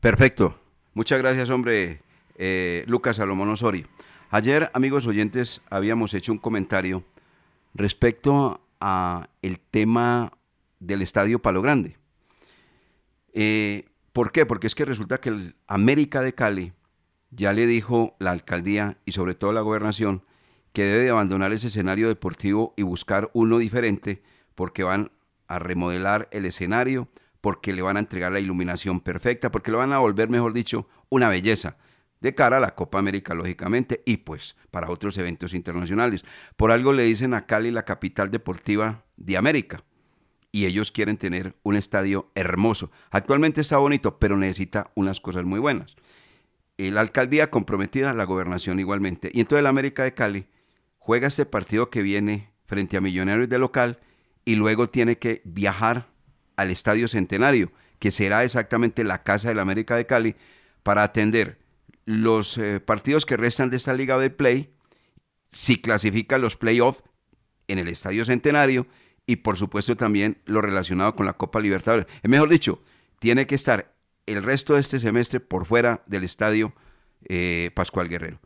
Perfecto. 0.00 0.56
Muchas 0.94 1.18
gracias, 1.18 1.50
hombre, 1.50 2.00
eh, 2.36 2.84
Lucas 2.86 3.16
Salomón 3.16 3.50
Osorio. 3.50 3.86
Ayer, 4.30 4.70
amigos 4.72 5.06
oyentes, 5.06 5.60
habíamos 5.70 6.14
hecho 6.14 6.32
un 6.32 6.38
comentario 6.38 7.04
respecto 7.74 8.60
a 8.80 9.28
el 9.42 9.60
tema 9.60 10.32
del 10.80 11.02
Estadio 11.02 11.40
Palo 11.40 11.62
Grande. 11.62 11.96
Eh, 13.32 13.84
¿Por 14.12 14.32
qué? 14.32 14.46
Porque 14.46 14.66
es 14.66 14.74
que 14.74 14.84
resulta 14.84 15.20
que 15.20 15.28
el 15.28 15.56
América 15.66 16.22
de 16.22 16.34
Cali 16.34 16.72
ya 17.30 17.52
le 17.52 17.66
dijo 17.66 18.16
la 18.18 18.30
alcaldía 18.30 18.98
y 19.04 19.12
sobre 19.12 19.34
todo 19.34 19.52
la 19.52 19.60
gobernación 19.60 20.22
que 20.76 20.84
debe 20.84 21.08
abandonar 21.08 21.54
ese 21.54 21.68
escenario 21.68 22.08
deportivo 22.08 22.74
y 22.76 22.82
buscar 22.82 23.30
uno 23.32 23.56
diferente 23.56 24.22
porque 24.54 24.82
van 24.82 25.10
a 25.48 25.58
remodelar 25.58 26.28
el 26.32 26.44
escenario, 26.44 27.08
porque 27.40 27.72
le 27.72 27.80
van 27.80 27.96
a 27.96 28.00
entregar 28.00 28.30
la 28.30 28.40
iluminación 28.40 29.00
perfecta, 29.00 29.50
porque 29.50 29.70
lo 29.70 29.78
van 29.78 29.94
a 29.94 30.00
volver, 30.00 30.28
mejor 30.28 30.52
dicho, 30.52 30.86
una 31.08 31.30
belleza 31.30 31.78
de 32.20 32.34
cara 32.34 32.58
a 32.58 32.60
la 32.60 32.74
Copa 32.74 32.98
América, 32.98 33.32
lógicamente, 33.32 34.02
y 34.04 34.18
pues 34.18 34.54
para 34.70 34.90
otros 34.90 35.16
eventos 35.16 35.54
internacionales. 35.54 36.26
Por 36.56 36.70
algo 36.70 36.92
le 36.92 37.04
dicen 37.04 37.32
a 37.32 37.46
Cali 37.46 37.70
la 37.70 37.86
capital 37.86 38.30
deportiva 38.30 39.06
de 39.16 39.38
América, 39.38 39.82
y 40.52 40.66
ellos 40.66 40.92
quieren 40.92 41.16
tener 41.16 41.56
un 41.62 41.76
estadio 41.76 42.30
hermoso. 42.34 42.90
Actualmente 43.10 43.62
está 43.62 43.78
bonito, 43.78 44.18
pero 44.18 44.36
necesita 44.36 44.90
unas 44.94 45.22
cosas 45.22 45.44
muy 45.44 45.58
buenas. 45.58 45.96
Eh, 46.76 46.90
la 46.90 47.00
alcaldía 47.00 47.50
comprometida, 47.50 48.12
la 48.12 48.24
gobernación 48.24 48.78
igualmente. 48.78 49.30
Y 49.32 49.40
entonces 49.40 49.60
el 49.60 49.68
América 49.68 50.04
de 50.04 50.12
Cali 50.12 50.46
juega 51.06 51.28
este 51.28 51.46
partido 51.46 51.88
que 51.88 52.02
viene 52.02 52.50
frente 52.64 52.96
a 52.96 53.00
Millonarios 53.00 53.48
de 53.48 53.58
local 53.58 54.00
y 54.44 54.56
luego 54.56 54.90
tiene 54.90 55.18
que 55.18 55.40
viajar 55.44 56.08
al 56.56 56.72
Estadio 56.72 57.06
Centenario, 57.06 57.70
que 58.00 58.10
será 58.10 58.42
exactamente 58.42 59.04
la 59.04 59.22
casa 59.22 59.48
del 59.48 59.60
América 59.60 59.94
de 59.94 60.06
Cali, 60.06 60.34
para 60.82 61.04
atender 61.04 61.60
los 62.06 62.58
eh, 62.58 62.80
partidos 62.80 63.24
que 63.24 63.36
restan 63.36 63.70
de 63.70 63.76
esta 63.76 63.94
liga 63.94 64.18
de 64.18 64.30
play, 64.30 64.74
si 65.46 65.80
clasifica 65.80 66.38
los 66.38 66.56
playoffs 66.56 67.04
en 67.68 67.78
el 67.78 67.86
Estadio 67.86 68.24
Centenario 68.24 68.88
y 69.26 69.36
por 69.36 69.56
supuesto 69.56 69.96
también 69.96 70.38
lo 70.44 70.60
relacionado 70.60 71.14
con 71.14 71.24
la 71.24 71.34
Copa 71.34 71.60
Libertadores. 71.60 72.06
Es 72.20 72.28
mejor 72.28 72.48
dicho, 72.48 72.82
tiene 73.20 73.46
que 73.46 73.54
estar 73.54 73.94
el 74.26 74.42
resto 74.42 74.74
de 74.74 74.80
este 74.80 74.98
semestre 74.98 75.38
por 75.38 75.66
fuera 75.66 76.02
del 76.06 76.24
Estadio 76.24 76.74
eh, 77.28 77.70
Pascual 77.74 78.08
Guerrero. 78.08 78.40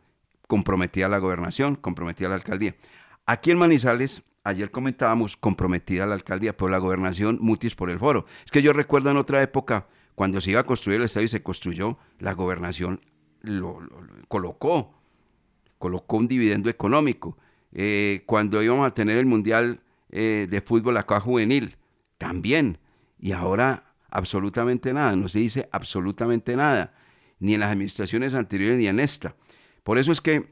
Comprometida 0.51 1.07
la 1.07 1.19
gobernación, 1.19 1.75
comprometida 1.75 2.27
la 2.27 2.35
alcaldía. 2.35 2.75
Aquí 3.25 3.51
en 3.51 3.57
Manizales, 3.57 4.23
ayer 4.43 4.69
comentábamos 4.69 5.37
comprometida 5.37 6.05
la 6.05 6.15
alcaldía, 6.15 6.57
pero 6.57 6.67
la 6.67 6.77
gobernación 6.77 7.37
mutis 7.39 7.73
por 7.73 7.89
el 7.89 7.99
foro. 7.99 8.25
Es 8.43 8.51
que 8.51 8.61
yo 8.61 8.73
recuerdo 8.73 9.09
en 9.11 9.15
otra 9.15 9.41
época, 9.41 9.87
cuando 10.13 10.41
se 10.41 10.51
iba 10.51 10.59
a 10.59 10.65
construir 10.65 10.99
el 10.99 11.05
estadio 11.05 11.27
y 11.27 11.29
se 11.29 11.41
construyó, 11.41 11.97
la 12.19 12.33
gobernación 12.33 12.99
lo, 13.39 13.79
lo, 13.79 14.01
lo 14.01 14.27
colocó, 14.27 14.93
colocó 15.77 16.17
un 16.17 16.27
dividendo 16.27 16.69
económico. 16.69 17.37
Eh, 17.71 18.23
cuando 18.25 18.61
íbamos 18.61 18.85
a 18.85 18.93
tener 18.93 19.15
el 19.15 19.27
Mundial 19.27 19.79
eh, 20.09 20.47
de 20.49 20.59
fútbol 20.59 20.97
acá 20.97 21.21
juvenil, 21.21 21.77
también. 22.17 22.77
Y 23.17 23.31
ahora 23.31 23.93
absolutamente 24.09 24.91
nada, 24.91 25.15
no 25.15 25.29
se 25.29 25.39
dice 25.39 25.69
absolutamente 25.71 26.57
nada, 26.57 26.93
ni 27.39 27.53
en 27.53 27.61
las 27.61 27.71
administraciones 27.71 28.33
anteriores 28.33 28.77
ni 28.77 28.87
en 28.87 28.99
esta. 28.99 29.33
Por 29.83 29.97
eso 29.97 30.11
es 30.11 30.21
que 30.21 30.45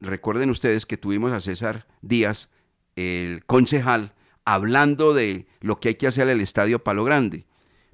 recuerden 0.00 0.50
ustedes 0.50 0.86
que 0.86 0.96
tuvimos 0.96 1.32
a 1.32 1.40
César 1.40 1.86
Díaz, 2.02 2.50
el 2.96 3.44
concejal, 3.46 4.12
hablando 4.44 5.14
de 5.14 5.46
lo 5.60 5.80
que 5.80 5.88
hay 5.88 5.94
que 5.94 6.06
hacer 6.06 6.28
al 6.28 6.40
estadio 6.40 6.82
Palo 6.82 7.04
Grande. 7.04 7.46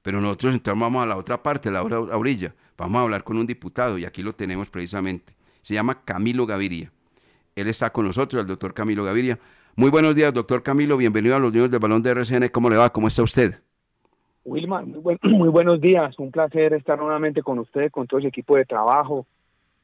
Pero 0.02 0.20
nosotros 0.20 0.54
entonces 0.54 0.80
vamos 0.80 1.02
a 1.02 1.06
la 1.06 1.16
otra 1.16 1.42
parte, 1.42 1.70
la 1.70 1.82
otra 1.82 2.00
orilla. 2.00 2.54
Vamos 2.76 2.98
a 3.00 3.02
hablar 3.02 3.24
con 3.24 3.38
un 3.38 3.46
diputado 3.46 3.98
y 3.98 4.04
aquí 4.04 4.22
lo 4.22 4.34
tenemos 4.34 4.70
precisamente. 4.70 5.34
Se 5.62 5.74
llama 5.74 6.02
Camilo 6.04 6.46
Gaviria. 6.46 6.92
Él 7.54 7.68
está 7.68 7.90
con 7.90 8.06
nosotros, 8.06 8.40
el 8.40 8.46
doctor 8.46 8.74
Camilo 8.74 9.02
Gaviria. 9.02 9.38
Muy 9.74 9.90
buenos 9.90 10.14
días, 10.14 10.32
doctor 10.32 10.62
Camilo. 10.62 10.96
Bienvenido 10.96 11.36
a 11.36 11.38
los 11.38 11.52
niños 11.52 11.70
del 11.70 11.80
balón 11.80 12.02
de 12.02 12.10
RCN. 12.10 12.48
¿Cómo 12.48 12.70
le 12.70 12.76
va? 12.76 12.92
¿Cómo 12.92 13.08
está 13.08 13.22
usted? 13.22 13.62
Wilmar, 14.44 14.86
muy, 14.86 15.18
muy 15.22 15.48
buenos 15.48 15.80
días. 15.80 16.18
Un 16.18 16.30
placer 16.30 16.72
estar 16.74 16.98
nuevamente 16.98 17.42
con 17.42 17.58
usted, 17.58 17.90
con 17.90 18.06
todo 18.06 18.20
el 18.20 18.26
equipo 18.26 18.56
de 18.56 18.64
trabajo, 18.64 19.26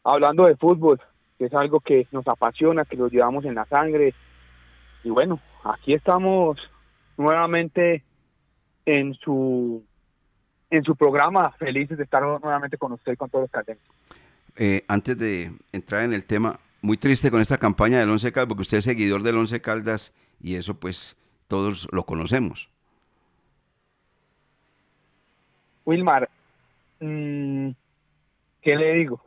hablando 0.04 0.46
de 0.46 0.56
fútbol, 0.56 1.00
que 1.38 1.46
es 1.46 1.54
algo 1.54 1.80
que 1.80 2.06
nos 2.12 2.26
apasiona, 2.26 2.84
que 2.84 2.96
lo 2.96 3.08
llevamos 3.08 3.44
en 3.44 3.54
la 3.54 3.64
sangre. 3.66 4.14
Y 5.04 5.10
bueno, 5.10 5.40
aquí 5.64 5.94
estamos 5.94 6.58
nuevamente 7.16 8.02
en 8.86 9.14
su 9.14 9.84
en 10.70 10.82
su 10.84 10.96
programa, 10.96 11.52
felices 11.58 11.98
de 11.98 12.04
estar 12.04 12.22
nuevamente 12.22 12.78
con 12.78 12.92
usted 12.92 13.12
y 13.12 13.16
con 13.16 13.28
todos 13.28 13.42
los 13.42 13.50
caldenses. 13.50 13.86
Eh, 14.56 14.84
antes 14.88 15.18
de 15.18 15.52
entrar 15.70 16.02
en 16.02 16.14
el 16.14 16.24
tema, 16.24 16.58
muy 16.80 16.96
triste 16.96 17.30
con 17.30 17.42
esta 17.42 17.58
campaña 17.58 17.98
del 17.98 18.08
Once 18.08 18.32
Caldas, 18.32 18.48
porque 18.48 18.62
usted 18.62 18.78
es 18.78 18.84
seguidor 18.84 19.22
del 19.22 19.36
Once 19.36 19.60
Caldas 19.60 20.14
y 20.40 20.54
eso 20.56 20.74
pues 20.74 21.16
todos 21.46 21.88
lo 21.92 22.04
conocemos. 22.04 22.70
Wilmar, 25.84 26.30
mm, 27.00 27.70
¿qué 28.62 28.76
le 28.76 28.94
digo? 28.94 29.20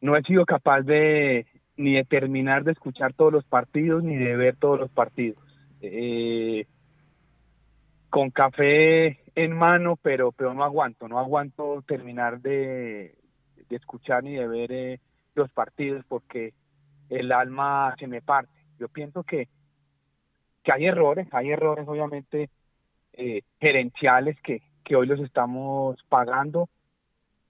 No 0.00 0.16
he 0.16 0.22
sido 0.22 0.46
capaz 0.46 0.82
de 0.82 1.46
ni 1.76 1.94
de 1.94 2.04
terminar 2.04 2.64
de 2.64 2.72
escuchar 2.72 3.14
todos 3.14 3.32
los 3.32 3.44
partidos 3.44 4.02
ni 4.02 4.16
de 4.16 4.36
ver 4.36 4.56
todos 4.56 4.78
los 4.78 4.90
partidos. 4.90 5.38
Eh, 5.80 6.66
con 8.10 8.30
café 8.30 9.20
en 9.34 9.52
mano, 9.52 9.96
pero 9.96 10.32
pero 10.32 10.52
no 10.52 10.64
aguanto, 10.64 11.08
no 11.08 11.18
aguanto 11.18 11.82
terminar 11.86 12.40
de, 12.40 13.14
escuchar 13.70 14.24
ni 14.24 14.34
de 14.34 14.48
ver 14.48 14.72
eh, 14.72 15.00
los 15.34 15.50
partidos 15.52 16.04
porque 16.08 16.52
el 17.08 17.32
alma 17.32 17.94
se 17.98 18.06
me 18.06 18.20
parte. 18.20 18.52
Yo 18.78 18.88
pienso 18.88 19.22
que, 19.22 19.48
que 20.62 20.72
hay 20.72 20.86
errores, 20.86 21.28
hay 21.32 21.50
errores 21.50 21.86
obviamente 21.88 22.50
eh, 23.12 23.42
gerenciales 23.60 24.40
que, 24.42 24.62
que 24.84 24.96
hoy 24.96 25.06
los 25.06 25.20
estamos 25.20 26.02
pagando, 26.08 26.68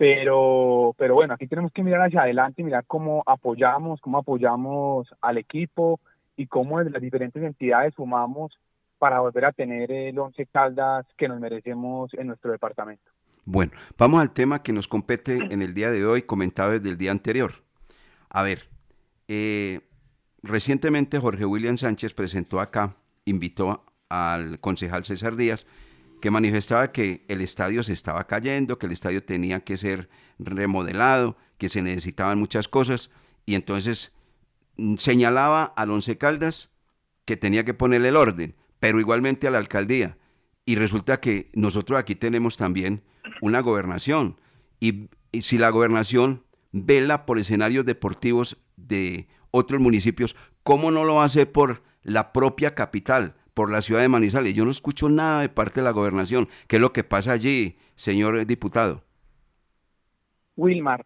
pero, 0.00 0.95
pero 0.97 1.12
bueno, 1.12 1.35
aquí 1.35 1.47
tenemos 1.47 1.73
que 1.73 1.83
mirar 1.83 2.00
hacia 2.00 2.23
adelante 2.23 2.62
y 2.62 2.64
mirar 2.64 2.85
cómo 2.87 3.23
apoyamos, 3.26 4.00
cómo 4.00 4.16
apoyamos 4.16 5.07
al 5.21 5.37
equipo 5.37 6.00
y 6.38 6.47
cómo 6.47 6.78
desde 6.78 6.92
las 6.92 7.02
diferentes 7.02 7.42
entidades 7.42 7.92
sumamos 7.97 8.59
para 8.97 9.21
volver 9.21 9.45
a 9.45 9.52
tener 9.52 9.92
el 9.92 10.19
once 10.19 10.47
caldas 10.47 11.04
que 11.19 11.28
nos 11.28 11.38
merecemos 11.38 12.14
en 12.14 12.28
nuestro 12.28 12.50
departamento. 12.50 13.11
Bueno, 13.45 13.73
vamos 13.99 14.23
al 14.23 14.30
tema 14.30 14.62
que 14.62 14.73
nos 14.73 14.88
compete 14.88 15.37
en 15.37 15.61
el 15.61 15.75
día 15.75 15.90
de 15.90 16.07
hoy, 16.07 16.23
comentado 16.23 16.71
desde 16.71 16.88
el 16.88 16.97
día 16.97 17.11
anterior. 17.11 17.52
A 18.30 18.42
ver, 18.42 18.71
eh, 19.28 19.80
recientemente 20.42 21.19
Jorge 21.19 21.45
William 21.45 21.76
Sánchez 21.76 22.14
presentó 22.14 22.61
acá, 22.61 22.97
invitó 23.26 23.85
al 24.09 24.61
concejal 24.61 25.04
César 25.04 25.37
Díaz, 25.37 25.66
que 26.21 26.31
manifestaba 26.31 26.93
que 26.93 27.25
el 27.29 27.41
estadio 27.41 27.83
se 27.83 27.93
estaba 27.93 28.27
cayendo, 28.27 28.79
que 28.79 28.87
el 28.87 28.93
estadio 28.93 29.23
tenía 29.25 29.61
que 29.61 29.77
ser 29.77 30.09
remodelado, 30.39 31.37
que 31.59 31.69
se 31.69 31.83
necesitaban 31.83 32.39
muchas 32.39 32.69
cosas, 32.69 33.11
y 33.47 33.54
entonces 33.54 34.13
mm, 34.76 34.97
señalaba 34.97 35.65
al 35.65 35.91
Once 35.91 36.17
Caldas 36.19 36.71
que 37.25 37.37
tenía 37.37 37.65
que 37.65 37.75
ponerle 37.75 38.09
el 38.09 38.17
orden, 38.17 38.54
pero 38.78 39.00
igualmente 39.00 39.47
a 39.47 39.50
la 39.50 39.59
alcaldía. 39.59 40.19
Y 40.65 40.76
resulta 40.76 41.21
que 41.21 41.50
nosotros 41.54 41.99
aquí 41.99 42.15
tenemos 42.15 42.56
también 42.56 43.02
una 43.41 43.61
gobernación, 43.61 44.37
y, 44.80 45.11
si 45.43 45.59
la 45.59 45.71
gobernación 45.71 46.45
vela 46.73 47.25
por 47.25 47.39
escenarios 47.39 47.87
deportivos 47.87 48.56
de 48.76 49.28
otros 49.52 49.80
municipios, 49.80 50.35
¿cómo 50.65 50.91
no 50.91 51.04
lo 51.04 51.21
hacer 51.23 51.52
por 51.52 51.83
la 52.02 52.33
propia 52.33 52.75
capital? 52.75 53.37
Por 53.54 53.71
la 53.71 53.80
ciudad 53.80 54.00
de 54.00 54.08
Manizales. 54.08 54.54
Yo 54.54 54.65
no 54.65 54.71
escucho 54.71 55.08
nada 55.08 55.41
de 55.43 55.49
parte 55.49 55.80
de 55.80 55.84
la 55.84 55.93
gobernación. 55.93 56.49
¿Qué 56.69 56.76
es 56.76 56.82
lo 56.82 56.93
que 56.93 57.04
pasa 57.04 57.32
allí, 57.32 57.76
señor 57.95 58.47
diputado? 58.47 59.02
Wilmar, 60.56 61.04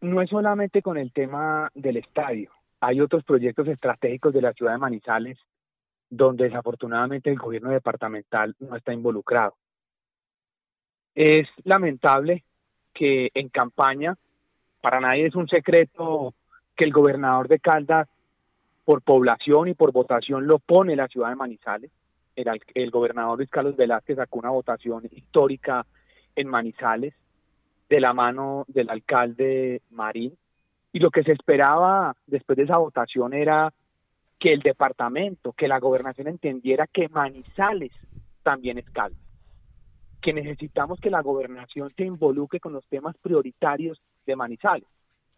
no 0.00 0.20
es 0.20 0.30
solamente 0.30 0.82
con 0.82 0.98
el 0.98 1.12
tema 1.12 1.70
del 1.74 1.96
estadio. 1.96 2.50
Hay 2.80 3.00
otros 3.00 3.24
proyectos 3.24 3.66
estratégicos 3.68 4.32
de 4.32 4.42
la 4.42 4.52
ciudad 4.52 4.72
de 4.72 4.78
Manizales 4.78 5.38
donde 6.10 6.44
desafortunadamente 6.44 7.30
el 7.30 7.38
gobierno 7.38 7.70
departamental 7.70 8.54
no 8.60 8.76
está 8.76 8.92
involucrado. 8.92 9.54
Es 11.14 11.48
lamentable 11.64 12.44
que 12.92 13.30
en 13.34 13.48
campaña, 13.48 14.16
para 14.80 15.00
nadie 15.00 15.26
es 15.26 15.34
un 15.34 15.48
secreto 15.48 16.34
que 16.76 16.84
el 16.84 16.92
gobernador 16.92 17.48
de 17.48 17.58
Caldas 17.58 18.08
por 18.84 19.02
población 19.02 19.68
y 19.68 19.74
por 19.74 19.92
votación 19.92 20.46
lo 20.46 20.58
pone 20.58 20.96
la 20.96 21.08
ciudad 21.08 21.30
de 21.30 21.36
Manizales. 21.36 21.90
El, 22.36 22.48
el 22.74 22.90
gobernador 22.90 23.38
Luis 23.38 23.50
Carlos 23.50 23.76
Velázquez 23.76 24.16
sacó 24.16 24.38
una 24.38 24.50
votación 24.50 25.04
histórica 25.10 25.86
en 26.36 26.48
Manizales 26.48 27.14
de 27.88 28.00
la 28.00 28.12
mano 28.12 28.64
del 28.68 28.90
alcalde 28.90 29.82
Marín. 29.90 30.36
Y 30.92 30.98
lo 30.98 31.10
que 31.10 31.22
se 31.22 31.32
esperaba 31.32 32.14
después 32.26 32.56
de 32.56 32.64
esa 32.64 32.78
votación 32.78 33.34
era 33.34 33.72
que 34.38 34.52
el 34.52 34.60
departamento, 34.60 35.52
que 35.52 35.68
la 35.68 35.78
gobernación 35.78 36.28
entendiera 36.28 36.86
que 36.86 37.08
Manizales 37.08 37.92
también 38.42 38.78
es 38.78 38.88
caldo, 38.90 39.16
que 40.20 40.32
necesitamos 40.32 41.00
que 41.00 41.10
la 41.10 41.22
gobernación 41.22 41.92
se 41.96 42.04
involucre 42.04 42.60
con 42.60 42.72
los 42.72 42.84
temas 42.86 43.16
prioritarios 43.18 44.00
de 44.26 44.36
Manizales. 44.36 44.88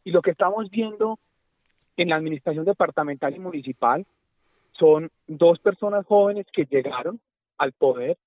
Y 0.04 0.10
lo 0.10 0.22
que 0.22 0.32
estamos 0.32 0.70
viendo 0.70 1.18
en 1.96 2.08
la 2.10 2.16
administración 2.16 2.64
departamental 2.64 3.34
y 3.34 3.38
municipal 3.38 4.06
son 4.72 5.10
dos 5.26 5.58
personas 5.58 6.04
jóvenes 6.06 6.46
que 6.52 6.66
llegaron 6.66 7.20
al 7.58 7.72
poder 7.72 8.18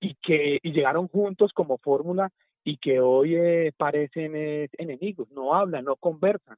y 0.00 0.14
que 0.14 0.58
llegaron 0.62 1.08
juntos 1.08 1.52
como 1.52 1.78
fórmula 1.78 2.30
y 2.64 2.78
que 2.78 3.00
hoy 3.00 3.36
eh, 3.36 3.72
parecen 3.76 4.32
eh, 4.34 4.68
enemigos, 4.78 5.30
no 5.30 5.54
hablan, 5.54 5.84
no 5.84 5.96
conversan. 5.96 6.56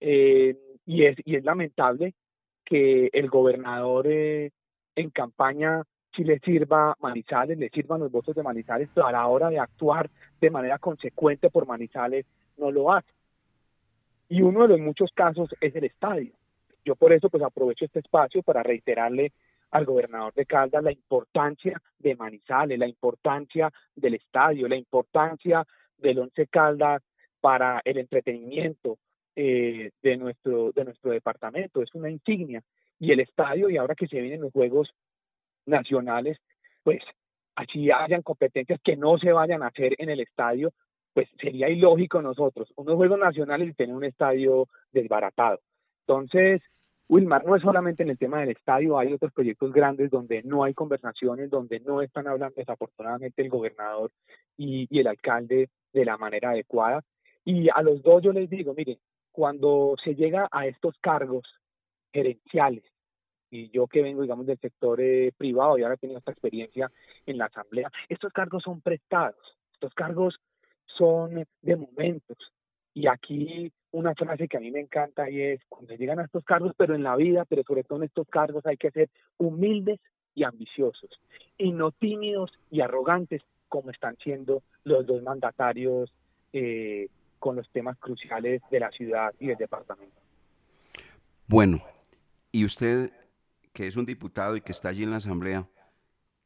Eh, 0.00 0.56
y, 0.86 1.04
es, 1.04 1.16
y 1.24 1.36
es 1.36 1.44
lamentable 1.44 2.14
que 2.64 3.10
el 3.12 3.28
gobernador 3.28 4.06
en 4.08 5.10
campaña 5.12 5.82
si 6.16 6.24
le 6.24 6.38
sirva 6.40 6.96
Manizales, 7.00 7.58
le 7.58 7.68
sirvan 7.68 8.00
los 8.00 8.10
votos 8.10 8.34
de 8.34 8.42
Manizales, 8.42 8.88
pero 8.94 9.06
a 9.06 9.12
la 9.12 9.26
hora 9.26 9.50
de 9.50 9.58
actuar 9.58 10.10
de 10.40 10.50
manera 10.50 10.78
consecuente 10.78 11.50
por 11.50 11.66
Manizales 11.66 12.26
no 12.56 12.70
lo 12.70 12.92
hace 12.92 13.17
y 14.28 14.42
uno 14.42 14.62
de 14.62 14.68
los 14.68 14.80
muchos 14.80 15.10
casos 15.14 15.50
es 15.60 15.74
el 15.74 15.84
estadio. 15.84 16.32
Yo 16.84 16.96
por 16.96 17.12
eso 17.12 17.28
pues 17.28 17.42
aprovecho 17.42 17.84
este 17.84 18.00
espacio 18.00 18.42
para 18.42 18.62
reiterarle 18.62 19.32
al 19.70 19.84
gobernador 19.84 20.32
de 20.34 20.46
Caldas 20.46 20.82
la 20.82 20.92
importancia 20.92 21.80
de 21.98 22.16
Manizales, 22.16 22.78
la 22.78 22.88
importancia 22.88 23.70
del 23.94 24.14
estadio, 24.14 24.68
la 24.68 24.76
importancia 24.76 25.66
del 25.98 26.18
Once 26.20 26.46
Caldas 26.46 27.02
para 27.40 27.80
el 27.84 27.98
entretenimiento 27.98 28.98
eh, 29.36 29.90
de 30.02 30.16
nuestro 30.16 30.72
de 30.72 30.84
nuestro 30.84 31.10
departamento. 31.10 31.82
Es 31.82 31.94
una 31.94 32.10
insignia 32.10 32.62
y 32.98 33.12
el 33.12 33.20
estadio 33.20 33.70
y 33.70 33.76
ahora 33.76 33.94
que 33.94 34.08
se 34.08 34.20
vienen 34.20 34.40
los 34.40 34.52
juegos 34.52 34.90
nacionales, 35.66 36.38
pues 36.82 37.02
así 37.54 37.90
hayan 37.90 38.22
competencias 38.22 38.80
que 38.82 38.96
no 38.96 39.18
se 39.18 39.32
vayan 39.32 39.62
a 39.62 39.68
hacer 39.68 39.94
en 39.98 40.10
el 40.10 40.20
estadio, 40.20 40.72
pues 41.18 41.28
sería 41.40 41.68
ilógico 41.68 42.22
nosotros, 42.22 42.72
unos 42.76 42.94
Juegos 42.94 43.18
Nacionales 43.18 43.70
y 43.70 43.74
tener 43.74 43.96
un 43.96 44.04
estadio 44.04 44.68
desbaratado. 44.92 45.58
Entonces, 46.06 46.62
Wilmar, 47.08 47.44
no 47.44 47.56
es 47.56 47.62
solamente 47.62 48.04
en 48.04 48.10
el 48.10 48.18
tema 48.18 48.38
del 48.38 48.50
estadio, 48.50 48.96
hay 48.96 49.12
otros 49.12 49.32
proyectos 49.32 49.72
grandes 49.72 50.12
donde 50.12 50.44
no 50.44 50.62
hay 50.62 50.74
conversaciones, 50.74 51.50
donde 51.50 51.80
no 51.80 52.02
están 52.02 52.28
hablando 52.28 52.54
desafortunadamente 52.56 53.42
el 53.42 53.48
gobernador 53.48 54.12
y, 54.56 54.86
y 54.88 55.00
el 55.00 55.08
alcalde 55.08 55.70
de 55.92 56.04
la 56.04 56.16
manera 56.16 56.50
adecuada. 56.50 57.02
Y 57.44 57.68
a 57.68 57.82
los 57.82 58.00
dos 58.04 58.22
yo 58.22 58.32
les 58.32 58.48
digo, 58.48 58.72
miren, 58.74 59.00
cuando 59.32 59.96
se 60.04 60.14
llega 60.14 60.48
a 60.52 60.68
estos 60.68 60.96
cargos 61.00 61.48
gerenciales, 62.12 62.84
y 63.50 63.70
yo 63.70 63.88
que 63.88 64.02
vengo, 64.02 64.22
digamos, 64.22 64.46
del 64.46 64.60
sector 64.60 65.00
eh, 65.00 65.32
privado 65.36 65.78
y 65.78 65.82
ahora 65.82 65.96
he 65.96 65.98
tenido 65.98 66.20
esta 66.20 66.30
experiencia 66.30 66.92
en 67.26 67.38
la 67.38 67.46
asamblea, 67.46 67.90
estos 68.08 68.32
cargos 68.32 68.62
son 68.62 68.80
prestados, 68.82 69.58
estos 69.72 69.92
cargos 69.94 70.38
son 70.98 71.46
de 71.62 71.76
momentos 71.76 72.36
Y 72.92 73.06
aquí 73.06 73.72
una 73.90 74.14
frase 74.14 74.48
que 74.48 74.56
a 74.56 74.60
mí 74.60 74.70
me 74.70 74.80
encanta 74.80 75.30
y 75.30 75.40
es, 75.40 75.60
cuando 75.68 75.94
llegan 75.94 76.18
a 76.18 76.24
estos 76.24 76.44
cargos, 76.44 76.72
pero 76.76 76.94
en 76.94 77.02
la 77.02 77.16
vida, 77.16 77.44
pero 77.46 77.62
sobre 77.62 77.84
todo 77.84 77.98
en 77.98 78.04
estos 78.04 78.26
cargos 78.28 78.66
hay 78.66 78.76
que 78.76 78.90
ser 78.90 79.08
humildes 79.38 80.00
y 80.34 80.44
ambiciosos, 80.44 81.10
y 81.56 81.72
no 81.72 81.90
tímidos 81.90 82.50
y 82.70 82.80
arrogantes 82.80 83.42
como 83.68 83.90
están 83.90 84.16
siendo 84.22 84.62
los 84.84 85.06
dos 85.06 85.22
mandatarios 85.22 86.12
eh, 86.52 87.08
con 87.38 87.56
los 87.56 87.68
temas 87.70 87.96
cruciales 87.98 88.62
de 88.70 88.80
la 88.80 88.90
ciudad 88.90 89.34
y 89.38 89.46
del 89.48 89.56
departamento. 89.56 90.16
Bueno, 91.46 91.82
y 92.52 92.64
usted, 92.64 93.10
que 93.72 93.86
es 93.86 93.96
un 93.96 94.06
diputado 94.06 94.56
y 94.56 94.60
que 94.60 94.72
está 94.72 94.90
allí 94.90 95.02
en 95.02 95.10
la 95.10 95.16
Asamblea, 95.16 95.66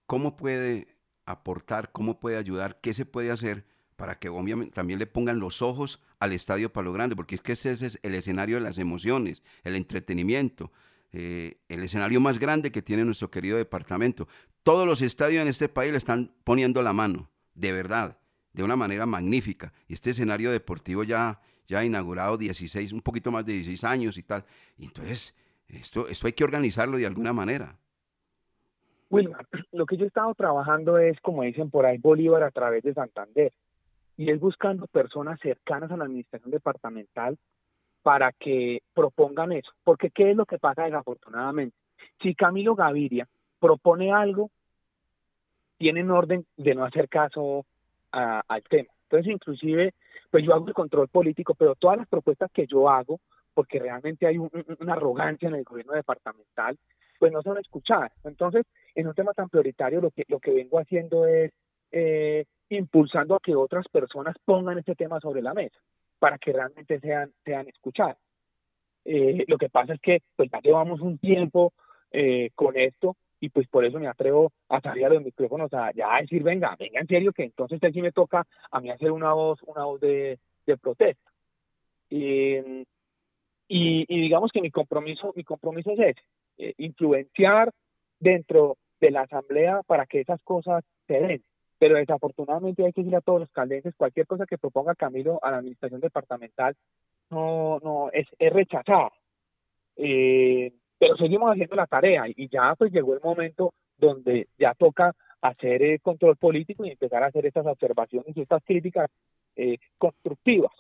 ¿cómo 0.06 0.36
puede 0.36 0.86
aportar, 1.26 1.90
cómo 1.92 2.20
puede 2.20 2.36
ayudar, 2.36 2.80
qué 2.80 2.94
se 2.94 3.04
puede 3.04 3.30
hacer 3.30 3.64
para 4.02 4.18
que 4.18 4.28
también 4.74 4.98
le 4.98 5.06
pongan 5.06 5.38
los 5.38 5.62
ojos 5.62 6.02
al 6.18 6.32
Estadio 6.32 6.72
Palo 6.72 6.92
Grande? 6.92 7.14
Porque 7.14 7.36
es 7.36 7.40
que 7.40 7.52
ese 7.52 7.70
es 7.70 8.00
el 8.02 8.16
escenario 8.16 8.56
de 8.56 8.60
las 8.60 8.78
emociones, 8.78 9.44
el 9.62 9.76
entretenimiento. 9.76 10.72
Eh, 11.12 11.58
el 11.68 11.84
escenario 11.84 12.20
más 12.20 12.40
grande 12.40 12.72
que 12.72 12.82
tiene 12.82 13.04
nuestro 13.04 13.30
querido 13.30 13.56
departamento. 13.56 14.26
Todos 14.64 14.88
los 14.88 15.02
estadios 15.02 15.40
en 15.40 15.46
este 15.46 15.68
país 15.68 15.92
le 15.92 15.98
están 15.98 16.32
poniendo 16.42 16.82
la 16.82 16.92
mano, 16.92 17.30
de 17.54 17.70
verdad, 17.70 18.18
de 18.52 18.64
una 18.64 18.74
manera 18.74 19.06
magnífica. 19.06 19.72
Y 19.86 19.94
este 19.94 20.10
escenario 20.10 20.50
deportivo 20.50 21.04
ya, 21.04 21.40
ya 21.68 21.84
inaugurado 21.84 22.36
16, 22.36 22.90
un 22.90 23.02
poquito 23.02 23.30
más 23.30 23.46
de 23.46 23.52
16 23.52 23.84
años 23.84 24.18
y 24.18 24.24
tal. 24.24 24.44
Entonces, 24.80 25.32
esto, 25.68 26.08
esto 26.08 26.26
hay 26.26 26.32
que 26.32 26.42
organizarlo 26.42 26.98
de 26.98 27.06
alguna 27.06 27.32
manera. 27.32 27.78
Wilmar, 29.10 29.46
lo 29.70 29.86
que 29.86 29.96
yo 29.96 30.06
he 30.06 30.08
estado 30.08 30.34
trabajando 30.34 30.98
es, 30.98 31.20
como 31.20 31.44
dicen 31.44 31.70
por 31.70 31.86
ahí, 31.86 31.98
Bolívar 31.98 32.42
a 32.42 32.50
través 32.50 32.82
de 32.82 32.94
Santander. 32.94 33.52
Y 34.16 34.30
es 34.30 34.40
buscando 34.40 34.86
personas 34.86 35.40
cercanas 35.40 35.90
a 35.90 35.96
la 35.96 36.04
administración 36.04 36.50
departamental 36.50 37.38
para 38.02 38.32
que 38.32 38.82
propongan 38.94 39.52
eso. 39.52 39.70
Porque 39.84 40.10
¿qué 40.10 40.30
es 40.30 40.36
lo 40.36 40.46
que 40.46 40.58
pasa 40.58 40.84
desafortunadamente? 40.84 41.76
Si 42.20 42.34
Camilo 42.34 42.74
Gaviria 42.74 43.28
propone 43.58 44.12
algo, 44.12 44.50
tienen 45.78 46.10
orden 46.10 46.46
de 46.56 46.74
no 46.74 46.84
hacer 46.84 47.08
caso 47.08 47.64
al 48.10 48.62
tema. 48.64 48.90
Entonces, 49.04 49.32
inclusive, 49.32 49.94
pues 50.30 50.44
yo 50.44 50.54
hago 50.54 50.68
el 50.68 50.74
control 50.74 51.08
político, 51.08 51.54
pero 51.54 51.74
todas 51.74 51.98
las 51.98 52.08
propuestas 52.08 52.50
que 52.52 52.66
yo 52.66 52.88
hago, 52.88 53.20
porque 53.54 53.78
realmente 53.78 54.26
hay 54.26 54.38
una 54.38 54.92
arrogancia 54.92 55.48
en 55.48 55.54
el 55.54 55.64
gobierno 55.64 55.92
departamental, 55.92 56.78
pues 57.18 57.32
no 57.32 57.42
son 57.42 57.58
escuchadas. 57.58 58.12
Entonces, 58.24 58.64
en 58.94 59.08
un 59.08 59.14
tema 59.14 59.32
tan 59.32 59.48
prioritario, 59.48 60.00
lo 60.00 60.10
que, 60.10 60.24
lo 60.28 60.40
que 60.40 60.52
vengo 60.52 60.78
haciendo 60.78 61.26
es 61.26 61.52
eh, 61.92 62.46
impulsando 62.70 63.34
a 63.34 63.40
que 63.40 63.54
otras 63.54 63.86
personas 63.88 64.34
pongan 64.44 64.78
este 64.78 64.94
tema 64.94 65.20
sobre 65.20 65.42
la 65.42 65.54
mesa 65.54 65.78
para 66.18 66.38
que 66.38 66.52
realmente 66.52 66.98
sean, 67.00 67.32
sean 67.44 67.68
escuchadas. 67.68 68.16
Eh, 69.04 69.44
lo 69.48 69.58
que 69.58 69.68
pasa 69.68 69.94
es 69.94 70.00
que 70.00 70.22
pues 70.36 70.50
ya 70.50 70.60
llevamos 70.60 71.00
un 71.00 71.18
tiempo 71.18 71.72
eh, 72.12 72.50
con 72.54 72.76
esto 72.76 73.16
y 73.40 73.48
pues 73.48 73.66
por 73.68 73.84
eso 73.84 73.98
me 73.98 74.06
atrevo 74.06 74.52
a 74.68 74.80
salir 74.80 75.04
a 75.04 75.08
los 75.08 75.22
micrófonos 75.22 75.72
a 75.74 75.90
decir, 76.20 76.42
venga, 76.44 76.76
venga 76.78 77.00
en 77.00 77.08
serio 77.08 77.32
que 77.32 77.42
entonces 77.42 77.80
sí 77.92 78.00
me 78.00 78.12
toca 78.12 78.46
a 78.70 78.80
mí 78.80 78.88
hacer 78.88 79.10
una 79.10 79.32
voz, 79.32 79.60
una 79.64 79.84
voz 79.84 80.00
de, 80.00 80.38
protesta. 80.80 81.30
Y, 82.08 82.84
y, 83.66 84.06
digamos 84.06 84.52
que 84.52 84.60
mi 84.60 84.70
compromiso, 84.70 85.32
mi 85.34 85.42
compromiso 85.42 85.90
es 85.90 85.98
ese, 85.98 86.20
eh, 86.58 86.74
influenciar 86.78 87.72
dentro 88.20 88.76
de 89.00 89.10
la 89.10 89.22
asamblea 89.22 89.82
para 89.82 90.06
que 90.06 90.20
esas 90.20 90.40
cosas 90.44 90.84
se 91.08 91.14
den 91.14 91.42
pero 91.82 91.96
desafortunadamente 91.96 92.84
hay 92.84 92.92
que 92.92 93.00
decirle 93.00 93.16
a 93.16 93.22
todos 93.22 93.40
los 93.40 93.50
caldenses, 93.50 93.96
cualquier 93.96 94.24
cosa 94.24 94.46
que 94.46 94.56
proponga 94.56 94.94
Camilo 94.94 95.40
a 95.42 95.50
la 95.50 95.56
administración 95.56 96.00
departamental 96.00 96.76
no, 97.28 97.80
no 97.82 98.08
es, 98.12 98.28
es 98.38 98.52
rechazada. 98.52 99.10
Eh, 99.96 100.72
pero 100.96 101.16
seguimos 101.16 101.50
haciendo 101.50 101.74
la 101.74 101.88
tarea 101.88 102.26
y 102.28 102.48
ya 102.48 102.76
pues 102.76 102.92
llegó 102.92 103.14
el 103.14 103.20
momento 103.20 103.74
donde 103.98 104.46
ya 104.56 104.74
toca 104.74 105.12
hacer 105.40 105.82
el 105.82 106.00
control 106.00 106.36
político 106.36 106.84
y 106.84 106.90
empezar 106.90 107.24
a 107.24 107.26
hacer 107.26 107.46
estas 107.46 107.66
observaciones 107.66 108.36
y 108.36 108.42
estas 108.42 108.62
críticas 108.62 109.10
eh, 109.56 109.78
constructivas, 109.98 110.70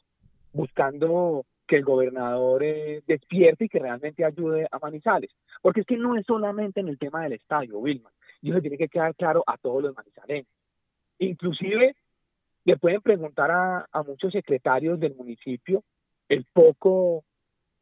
buscando 0.52 1.44
que 1.66 1.78
el 1.78 1.84
gobernador 1.84 2.62
eh, 2.62 3.02
despierte 3.08 3.64
y 3.64 3.68
que 3.68 3.80
realmente 3.80 4.24
ayude 4.24 4.68
a 4.70 4.78
Manizales. 4.78 5.32
Porque 5.60 5.80
es 5.80 5.86
que 5.86 5.96
no 5.96 6.16
es 6.16 6.24
solamente 6.26 6.78
en 6.78 6.86
el 6.86 6.98
tema 7.00 7.24
del 7.24 7.32
estadio, 7.32 7.80
Wilma, 7.80 8.12
y 8.40 8.52
eso 8.52 8.60
tiene 8.60 8.78
que 8.78 8.86
quedar 8.86 9.16
claro 9.16 9.42
a 9.48 9.58
todos 9.58 9.82
los 9.82 9.96
manizaleños. 9.96 10.61
Inclusive 11.24 11.94
le 12.64 12.76
pueden 12.76 13.00
preguntar 13.00 13.50
a, 13.50 14.02
muchos 14.06 14.32
secretarios 14.32 14.98
del 14.98 15.14
municipio 15.14 15.84
el 16.28 16.44
poco 16.52 17.24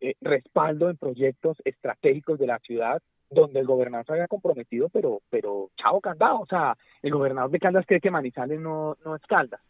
eh, 0.00 0.14
respaldo 0.20 0.90
en 0.90 0.96
proyectos 0.96 1.56
estratégicos 1.64 2.38
de 2.38 2.46
la 2.46 2.58
ciudad 2.58 3.00
donde 3.30 3.60
el 3.60 3.66
gobernador 3.66 4.04
se 4.04 4.12
había 4.12 4.26
comprometido, 4.26 4.88
pero, 4.88 5.20
pero 5.30 5.70
chao 5.76 6.00
candado, 6.00 6.40
o 6.40 6.46
sea, 6.46 6.76
el 7.00 7.12
gobernador 7.12 7.50
de 7.50 7.60
Caldas 7.60 7.86
cree 7.86 8.00
que 8.00 8.10
Manizales 8.10 8.60
no, 8.60 8.96
no 9.04 9.14
es 9.14 9.22
Caldas. 9.22 9.60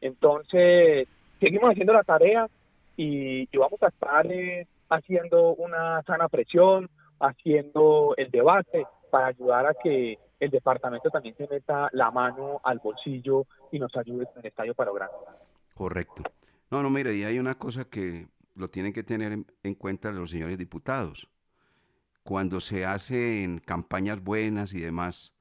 Entonces, 0.00 1.06
seguimos 1.38 1.70
haciendo 1.70 1.92
la 1.92 2.04
tarea 2.04 2.48
y, 2.96 3.46
vamos 3.56 3.82
a 3.82 3.88
estar 3.88 4.26
eh, 4.32 4.66
haciendo 4.88 5.54
una 5.54 6.02
sana 6.04 6.28
presión, 6.28 6.88
haciendo 7.20 8.14
el 8.16 8.30
debate 8.30 8.86
para 9.10 9.26
ayudar 9.26 9.66
a 9.66 9.74
que 9.74 10.18
el 10.42 10.50
departamento 10.50 11.08
también 11.08 11.36
se 11.36 11.46
meta 11.46 11.88
la 11.92 12.10
mano 12.10 12.60
al 12.64 12.80
bolsillo 12.80 13.46
y 13.70 13.78
nos 13.78 13.96
ayude 13.96 14.24
en 14.24 14.40
el 14.40 14.46
estadio 14.46 14.74
para 14.74 14.90
Grande. 14.90 15.14
Correcto. 15.72 16.24
No, 16.68 16.82
no, 16.82 16.90
mire, 16.90 17.14
y 17.14 17.22
hay 17.22 17.38
una 17.38 17.54
cosa 17.54 17.84
que 17.84 18.26
lo 18.56 18.68
tienen 18.68 18.92
que 18.92 19.04
tener 19.04 19.38
en, 19.62 19.74
cuenta 19.76 20.10
los 20.10 20.32
señores 20.32 20.58
diputados. 20.58 21.28
Cuando 22.24 22.60
se 22.60 22.84
hacen 22.84 23.60
campañas 23.60 24.20
buenas 24.20 24.74
y 24.74 24.80
demás, 24.80 25.32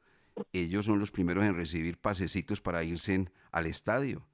ellos 0.54 0.86
son 0.86 1.00
los 1.00 1.10
primeros 1.10 1.46
en 1.46 1.56
recibir 1.56 1.98
pasecitos 1.98 2.62
para 2.62 2.84
irse 2.84 3.26
al 3.52 3.66
estadio, 3.66 4.28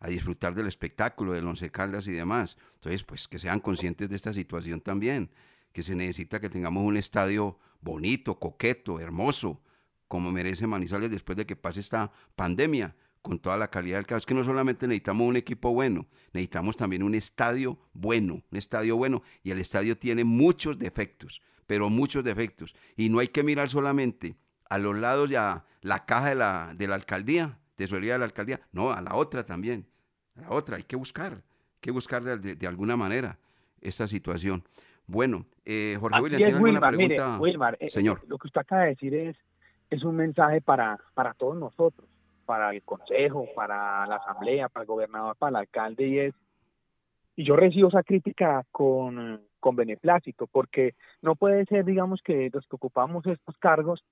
a 0.00 0.08
disfrutar 0.08 0.54
del 0.54 0.66
espectáculo, 0.66 1.32
del 1.32 1.46
Once 1.46 1.70
Caldas 1.70 2.06
y 2.06 2.12
demás. 2.12 2.58
Entonces, 2.74 3.04
pues 3.04 3.26
que 3.26 3.38
sean 3.38 3.60
conscientes 3.60 4.10
de 4.10 4.16
esta 4.16 4.34
situación 4.34 4.82
también, 4.82 5.30
que 5.72 5.82
se 5.82 5.94
necesita 5.94 6.40
que 6.40 6.50
tengamos 6.50 6.84
un 6.84 6.98
estadio 6.98 7.58
bonito, 7.80 8.38
coqueto, 8.38 9.00
hermoso, 9.00 9.62
como 10.10 10.32
merece 10.32 10.66
Manizales 10.66 11.08
después 11.08 11.38
de 11.38 11.46
que 11.46 11.54
pase 11.54 11.78
esta 11.78 12.10
pandemia, 12.34 12.96
con 13.22 13.38
toda 13.38 13.56
la 13.56 13.68
calidad 13.70 13.98
del 13.98 14.06
caso. 14.06 14.18
Es 14.18 14.26
que 14.26 14.34
no 14.34 14.42
solamente 14.42 14.88
necesitamos 14.88 15.28
un 15.28 15.36
equipo 15.36 15.72
bueno, 15.72 16.08
necesitamos 16.32 16.76
también 16.76 17.04
un 17.04 17.14
estadio 17.14 17.78
bueno, 17.92 18.42
un 18.50 18.58
estadio 18.58 18.96
bueno. 18.96 19.22
Y 19.44 19.52
el 19.52 19.60
estadio 19.60 19.96
tiene 19.96 20.24
muchos 20.24 20.80
defectos, 20.80 21.40
pero 21.68 21.88
muchos 21.90 22.24
defectos. 22.24 22.74
Y 22.96 23.08
no 23.08 23.20
hay 23.20 23.28
que 23.28 23.44
mirar 23.44 23.68
solamente 23.68 24.34
a 24.68 24.78
los 24.78 24.96
lados 24.96 25.30
ya 25.30 25.64
la 25.80 26.04
caja 26.06 26.30
de 26.30 26.34
la, 26.34 26.74
de 26.76 26.88
la 26.88 26.96
alcaldía, 26.96 27.60
tesorería 27.76 28.14
de 28.14 28.18
la 28.18 28.24
alcaldía, 28.24 28.60
no, 28.72 28.90
a 28.90 29.00
la 29.00 29.14
otra 29.14 29.46
también. 29.46 29.86
A 30.34 30.40
la 30.40 30.50
otra, 30.50 30.76
hay 30.76 30.82
que 30.82 30.96
buscar, 30.96 31.34
hay 31.34 31.80
que 31.80 31.92
buscar 31.92 32.24
de, 32.24 32.66
alguna 32.66 32.96
manera 32.96 33.38
esta 33.80 34.08
situación. 34.08 34.64
Bueno, 35.06 35.46
eh, 35.64 35.96
Jorge 36.00 36.20
William, 36.20 36.38
¿tiene 36.38 36.52
alguna 36.54 36.80
pregunta? 36.80 37.38
Wilmar, 37.38 37.76
eh, 37.78 37.90
Señor. 37.90 38.24
lo 38.26 38.38
que 38.38 38.48
usted 38.48 38.60
acaba 38.60 38.82
de 38.82 38.88
decir 38.88 39.14
es 39.14 39.36
es 39.90 40.04
un 40.04 40.16
mensaje 40.16 40.60
para, 40.60 40.98
para 41.14 41.34
todos 41.34 41.56
nosotros, 41.56 42.08
para 42.46 42.70
el 42.70 42.82
Consejo, 42.82 43.46
para 43.54 44.06
la 44.06 44.16
Asamblea, 44.16 44.68
para 44.68 44.82
el 44.82 44.86
gobernador, 44.86 45.36
para 45.36 45.50
el 45.50 45.56
alcalde, 45.56 46.06
y 46.06 46.18
es, 46.20 46.34
y 47.36 47.44
yo 47.44 47.56
recibo 47.56 47.88
esa 47.88 48.02
crítica 48.02 48.64
con, 48.70 49.42
con 49.58 49.76
beneplácito, 49.76 50.46
porque 50.46 50.94
no 51.22 51.34
puede 51.34 51.64
ser, 51.66 51.84
digamos, 51.84 52.22
que 52.22 52.50
los 52.52 52.66
que 52.66 52.76
ocupamos 52.76 53.26
estos 53.26 53.56
cargos 53.58 54.04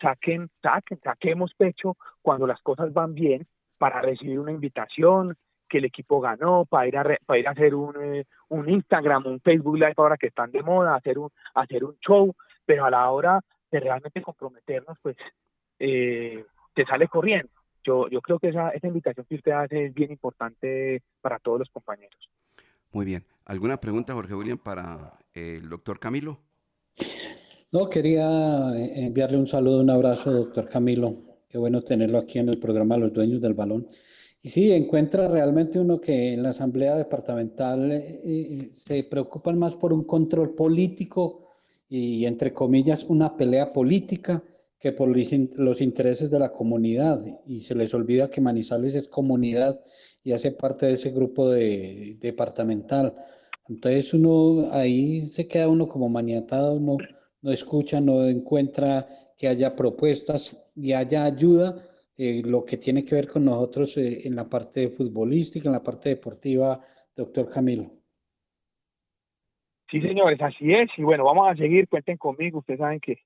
saquen, 0.00 0.50
saquen, 0.62 1.00
saquemos 1.02 1.54
pecho 1.54 1.96
cuando 2.22 2.46
las 2.46 2.60
cosas 2.62 2.92
van 2.92 3.14
bien 3.14 3.46
para 3.78 4.00
recibir 4.00 4.38
una 4.38 4.52
invitación, 4.52 5.36
que 5.68 5.78
el 5.78 5.86
equipo 5.86 6.20
ganó, 6.20 6.66
para 6.66 6.86
ir 6.86 6.96
a, 6.96 7.04
para 7.26 7.38
ir 7.38 7.48
a 7.48 7.52
hacer 7.52 7.74
un, 7.74 7.94
eh, 8.00 8.24
un 8.48 8.68
Instagram, 8.68 9.26
un 9.26 9.40
Facebook 9.40 9.76
Live 9.76 9.94
ahora 9.96 10.16
que 10.16 10.28
están 10.28 10.52
de 10.52 10.62
moda, 10.62 10.94
hacer 10.94 11.18
un, 11.18 11.30
hacer 11.54 11.84
un 11.84 11.96
show, 11.98 12.34
pero 12.64 12.84
a 12.84 12.90
la 12.90 13.10
hora 13.10 13.40
de 13.74 13.80
realmente 13.80 14.22
comprometernos, 14.22 14.96
pues 15.02 15.16
eh, 15.80 16.44
te 16.74 16.86
sale 16.86 17.08
corriendo. 17.08 17.50
Yo, 17.82 18.08
yo 18.08 18.20
creo 18.20 18.38
que 18.38 18.48
esa, 18.48 18.70
esa 18.70 18.86
invitación 18.86 19.26
que 19.28 19.34
usted 19.34 19.52
hace 19.52 19.86
es 19.86 19.94
bien 19.94 20.12
importante 20.12 21.02
para 21.20 21.38
todos 21.40 21.58
los 21.58 21.70
compañeros. 21.70 22.30
Muy 22.92 23.04
bien. 23.04 23.24
¿Alguna 23.44 23.78
pregunta, 23.78 24.14
Jorge 24.14 24.34
William, 24.34 24.58
para 24.58 25.18
el 25.34 25.68
doctor 25.68 25.98
Camilo? 25.98 26.38
No, 27.72 27.88
quería 27.90 28.70
eh, 28.76 29.06
enviarle 29.06 29.38
un 29.38 29.48
saludo, 29.48 29.80
un 29.80 29.90
abrazo, 29.90 30.30
doctor 30.30 30.68
Camilo. 30.68 31.12
Qué 31.48 31.58
bueno 31.58 31.82
tenerlo 31.82 32.18
aquí 32.18 32.38
en 32.38 32.48
el 32.48 32.60
programa 32.60 32.96
Los 32.96 33.12
Dueños 33.12 33.40
del 33.40 33.54
Balón. 33.54 33.88
Y 34.40 34.50
sí, 34.50 34.70
encuentra 34.70 35.26
realmente 35.26 35.80
uno 35.80 36.00
que 36.00 36.34
en 36.34 36.44
la 36.44 36.50
Asamblea 36.50 36.94
Departamental 36.96 37.90
eh, 37.90 38.70
se 38.72 39.02
preocupan 39.02 39.58
más 39.58 39.74
por 39.74 39.92
un 39.92 40.04
control 40.04 40.54
político 40.54 41.43
y, 41.96 42.26
entre 42.26 42.52
comillas, 42.52 43.04
una 43.04 43.36
pelea 43.36 43.72
política 43.72 44.42
que 44.80 44.90
por 44.90 45.08
los 45.08 45.80
intereses 45.80 46.28
de 46.28 46.40
la 46.40 46.52
comunidad. 46.52 47.24
Y 47.46 47.60
se 47.60 47.76
les 47.76 47.94
olvida 47.94 48.30
que 48.30 48.40
Manizales 48.40 48.96
es 48.96 49.06
comunidad 49.06 49.80
y 50.24 50.32
hace 50.32 50.50
parte 50.50 50.86
de 50.86 50.94
ese 50.94 51.10
grupo 51.12 51.48
de, 51.48 52.16
departamental. 52.20 53.14
Entonces 53.68 54.12
uno 54.12 54.70
ahí 54.72 55.28
se 55.28 55.46
queda 55.46 55.68
uno 55.68 55.88
como 55.88 56.08
maniatado, 56.08 56.80
no, 56.80 56.96
no 57.42 57.52
escucha, 57.52 58.00
no 58.00 58.26
encuentra 58.26 59.06
que 59.38 59.46
haya 59.46 59.76
propuestas 59.76 60.56
y 60.74 60.94
haya 60.94 61.24
ayuda, 61.24 61.80
eh, 62.16 62.42
lo 62.44 62.64
que 62.64 62.76
tiene 62.76 63.04
que 63.04 63.14
ver 63.14 63.28
con 63.28 63.44
nosotros 63.44 63.96
eh, 63.98 64.26
en 64.26 64.34
la 64.34 64.48
parte 64.50 64.88
futbolística, 64.88 65.68
en 65.68 65.74
la 65.74 65.82
parte 65.84 66.08
deportiva, 66.08 66.80
doctor 67.14 67.48
Camilo. 67.48 68.03
Sí, 69.94 70.00
señores, 70.00 70.42
así 70.42 70.74
es. 70.74 70.90
Y 70.96 71.04
bueno, 71.04 71.22
vamos 71.22 71.48
a 71.48 71.54
seguir, 71.54 71.88
cuenten 71.88 72.16
conmigo. 72.16 72.58
Ustedes 72.58 72.80
saben 72.80 72.98
que, 72.98 73.20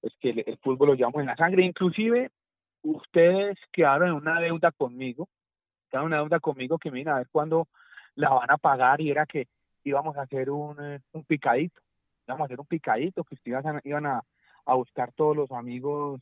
pues, 0.00 0.14
que 0.20 0.30
el, 0.30 0.56
fútbol 0.58 0.90
lo 0.90 0.94
llevamos 0.94 1.20
en 1.22 1.26
la 1.26 1.34
sangre. 1.34 1.64
Inclusive, 1.64 2.30
ustedes 2.82 3.58
quedaron 3.72 4.10
en 4.10 4.14
una 4.14 4.40
deuda 4.40 4.70
conmigo, 4.70 5.28
quedaron 5.90 6.12
en 6.12 6.12
una 6.12 6.22
deuda 6.22 6.38
conmigo 6.38 6.78
que 6.78 6.92
miren 6.92 7.08
a 7.08 7.16
ver 7.16 7.26
cuándo 7.32 7.66
la 8.14 8.30
van 8.30 8.52
a 8.52 8.58
pagar 8.58 9.00
y 9.00 9.10
era 9.10 9.26
que 9.26 9.48
íbamos 9.82 10.16
a 10.16 10.22
hacer 10.22 10.50
un, 10.50 10.76
eh, 10.80 11.00
un 11.14 11.24
picadito, 11.24 11.80
íbamos 12.28 12.42
a 12.42 12.44
hacer 12.44 12.60
un 12.60 12.66
picadito, 12.66 13.24
que 13.24 13.34
ustedes 13.34 13.64
iban 13.82 14.06
a, 14.06 14.22
a 14.66 14.74
buscar 14.74 15.10
todos 15.10 15.36
los 15.36 15.50
amigos 15.50 16.20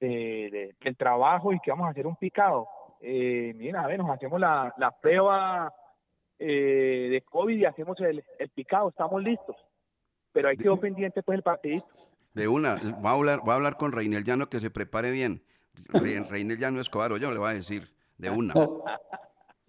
de, 0.00 0.74
del 0.80 0.96
trabajo 0.96 1.52
y 1.52 1.60
que 1.60 1.70
vamos 1.70 1.86
a 1.86 1.90
hacer 1.90 2.08
un 2.08 2.16
picado. 2.16 2.66
Eh, 3.00 3.52
mira, 3.54 3.80
a 3.84 3.86
ver, 3.86 4.00
nos 4.00 4.10
hacemos 4.10 4.40
la 4.40 4.96
prueba 5.00 5.72
eh, 6.38 7.08
de 7.10 7.22
COVID 7.22 7.56
y 7.56 7.64
hacemos 7.64 7.98
el, 8.00 8.24
el, 8.38 8.48
picado, 8.50 8.88
estamos 8.88 9.22
listos. 9.22 9.56
Pero 10.32 10.48
hay 10.48 10.56
que 10.56 10.64
quedó 10.64 10.78
pendiente 10.78 11.22
pues 11.22 11.36
el 11.36 11.42
partidito. 11.42 11.86
De 12.34 12.46
una, 12.46 12.76
va 13.04 13.10
a 13.10 13.14
hablar, 13.14 13.40
va 13.48 13.54
a 13.54 13.56
hablar 13.56 13.76
con 13.76 13.92
Reinel 13.92 14.24
Llano 14.24 14.48
que 14.48 14.60
se 14.60 14.70
prepare 14.70 15.10
bien. 15.10 15.42
Reinel 15.88 16.58
Llano 16.58 16.80
Escobar, 16.80 17.12
o 17.12 17.16
yo 17.16 17.30
le 17.30 17.38
voy 17.38 17.50
a 17.50 17.54
decir, 17.54 17.88
de 18.16 18.30
una. 18.30 18.54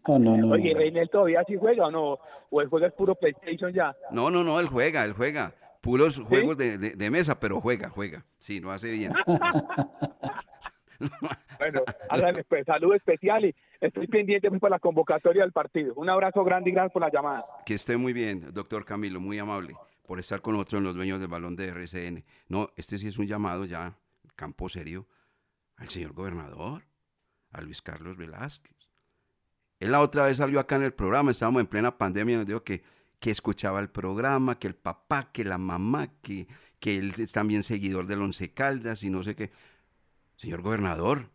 No, 0.08 0.18
no, 0.18 0.38
no, 0.38 0.54
Oye, 0.56 0.74
Reinel 0.74 1.08
todavía 1.10 1.44
sí 1.46 1.56
juega 1.56 1.86
o 1.86 1.92
no, 1.92 2.18
o 2.50 2.62
él 2.62 2.68
juega 2.68 2.88
el 2.88 2.94
puro 2.94 3.14
PlayStation 3.14 3.72
ya. 3.72 3.96
No, 4.10 4.32
no, 4.32 4.44
no, 4.44 4.60
él 4.60 4.66
juega, 4.66 5.06
él 5.06 5.14
juega. 5.14 5.54
Puros 5.82 6.18
juegos 6.20 6.58
de, 6.58 6.78
de, 6.78 7.10
mesa, 7.12 7.40
pero 7.40 7.62
juega, 7.62 7.90
juega. 7.90 8.26
Sí, 8.40 8.60
no 8.60 8.72
hace 8.72 8.90
bien. 8.92 9.14
bueno, 11.60 11.82
pues, 12.50 12.66
salud 12.66 12.96
especial 12.96 13.46
y 13.46 13.56
estoy 13.80 14.08
pendiente 14.08 14.50
pues, 14.50 14.62
para 14.62 14.76
la 14.76 14.80
convocatoria 14.80 15.44
del 15.44 15.52
partido. 15.52 15.94
Un 15.96 16.10
abrazo 16.10 16.44
grande 16.44 16.70
y 16.70 16.74
gracias 16.74 16.94
por 16.94 17.02
la 17.02 17.12
llamada. 17.12 17.46
Que 17.66 17.74
esté 17.74 17.98
muy 17.98 18.14
bien, 18.14 18.54
doctor 18.54 18.86
Camilo, 18.86 19.20
muy 19.20 19.40
amable 19.40 19.76
por 20.06 20.20
estar 20.20 20.42
con 20.42 20.54
nosotros 20.54 20.80
en 20.80 20.84
los 20.86 20.96
dueños 20.96 21.20
del 21.20 21.30
balón 21.30 21.56
de 21.56 21.68
RCN. 21.68 22.24
No, 22.48 22.70
este 22.76 22.98
sí 22.98 23.08
es 23.08 23.18
un 23.18 23.28
llamado 23.28 23.66
ya, 23.66 23.96
campo 24.36 24.68
serio, 24.68 25.08
al 25.78 25.90
señor 25.90 26.14
gobernador, 26.14 26.84
a 27.52 27.62
Luis 27.62 27.82
Carlos 27.82 28.18
Velázquez. 28.18 28.76
Él 29.80 29.92
la 29.92 30.02
otra 30.02 30.26
vez 30.26 30.38
salió 30.38 30.60
acá 30.60 30.76
en 30.76 30.84
el 30.84 30.94
programa, 30.94 31.32
estábamos 31.32 31.62
en 31.62 31.68
plena 31.68 31.98
pandemia, 31.98 32.36
y 32.36 32.38
nos 32.38 32.48
dijo 32.48 32.64
que 32.64 32.84
que 33.20 33.32
escuchaba 33.32 33.80
el 33.80 33.90
programa, 33.90 34.58
que 34.60 34.68
el 34.68 34.76
papá, 34.76 35.32
que 35.32 35.44
la 35.44 35.58
mamá, 35.58 36.08
que, 36.22 36.48
que 36.80 36.98
él 36.98 37.14
es 37.18 37.32
también 37.32 37.64
seguidor 37.64 38.08
del 38.08 38.22
Once 38.22 38.54
Caldas 38.54 39.04
y 39.04 39.10
no 39.10 39.24
sé 39.24 39.36
qué. 39.36 39.52
Señor 40.40 40.62
gobernador, 40.62 41.30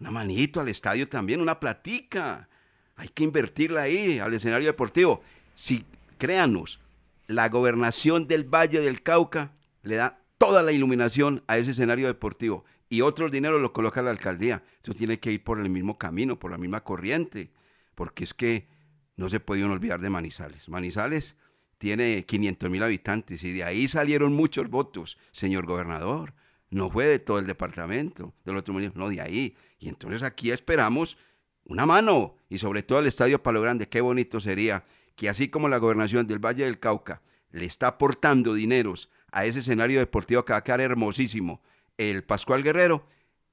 una 0.00 0.10
manito 0.10 0.60
al 0.60 0.68
estadio 0.68 1.08
también, 1.08 1.42
una 1.42 1.60
platica. 1.60 2.48
Hay 2.96 3.08
que 3.08 3.22
invertirla 3.22 3.82
ahí, 3.82 4.18
al 4.18 4.32
escenario 4.32 4.66
deportivo. 4.66 5.20
Si, 5.54 5.84
créanos, 6.16 6.80
la 7.26 7.50
gobernación 7.50 8.26
del 8.26 8.44
Valle 8.44 8.80
del 8.80 9.02
Cauca 9.02 9.52
le 9.82 9.96
da 9.96 10.22
toda 10.38 10.62
la 10.62 10.72
iluminación 10.72 11.44
a 11.48 11.58
ese 11.58 11.72
escenario 11.72 12.06
deportivo 12.06 12.64
y 12.88 13.02
otro 13.02 13.28
dinero 13.28 13.58
lo 13.58 13.74
coloca 13.74 14.00
la 14.00 14.10
alcaldía. 14.10 14.62
Eso 14.82 14.94
tiene 14.94 15.20
que 15.20 15.32
ir 15.32 15.44
por 15.44 15.60
el 15.60 15.68
mismo 15.68 15.98
camino, 15.98 16.38
por 16.38 16.50
la 16.50 16.56
misma 16.56 16.82
corriente, 16.82 17.50
porque 17.94 18.24
es 18.24 18.32
que 18.32 18.68
no 19.16 19.28
se 19.28 19.40
puede 19.40 19.64
olvidar 19.64 20.00
de 20.00 20.08
Manizales. 20.08 20.66
Manizales 20.70 21.36
tiene 21.76 22.24
500 22.24 22.70
mil 22.70 22.82
habitantes 22.82 23.44
y 23.44 23.52
de 23.52 23.64
ahí 23.64 23.86
salieron 23.86 24.32
muchos 24.32 24.70
votos, 24.70 25.18
señor 25.30 25.66
gobernador. 25.66 26.32
No 26.70 26.90
fue 26.90 27.06
de 27.06 27.18
todo 27.18 27.38
el 27.38 27.46
departamento, 27.46 28.32
del 28.44 28.56
otro 28.56 28.72
municipio, 28.72 29.00
no 29.00 29.08
de 29.08 29.20
ahí. 29.20 29.56
Y 29.78 29.88
entonces 29.88 30.22
aquí 30.22 30.50
esperamos 30.50 31.18
una 31.64 31.84
mano 31.84 32.36
y 32.48 32.58
sobre 32.58 32.82
todo 32.82 33.00
el 33.00 33.06
Estadio 33.06 33.42
Palo 33.42 33.60
Grande. 33.60 33.88
Qué 33.88 34.00
bonito 34.00 34.40
sería 34.40 34.84
que 35.16 35.28
así 35.28 35.48
como 35.48 35.68
la 35.68 35.78
gobernación 35.78 36.26
del 36.26 36.38
Valle 36.38 36.64
del 36.64 36.78
Cauca 36.78 37.22
le 37.50 37.64
está 37.64 37.88
aportando 37.88 38.54
dineros 38.54 39.10
a 39.32 39.44
ese 39.44 39.58
escenario 39.58 39.98
deportivo 39.98 40.44
que 40.44 40.52
va 40.52 40.58
a 40.58 40.64
quedar 40.64 40.80
hermosísimo, 40.80 41.60
el 41.98 42.24
Pascual 42.24 42.62
Guerrero, 42.62 43.06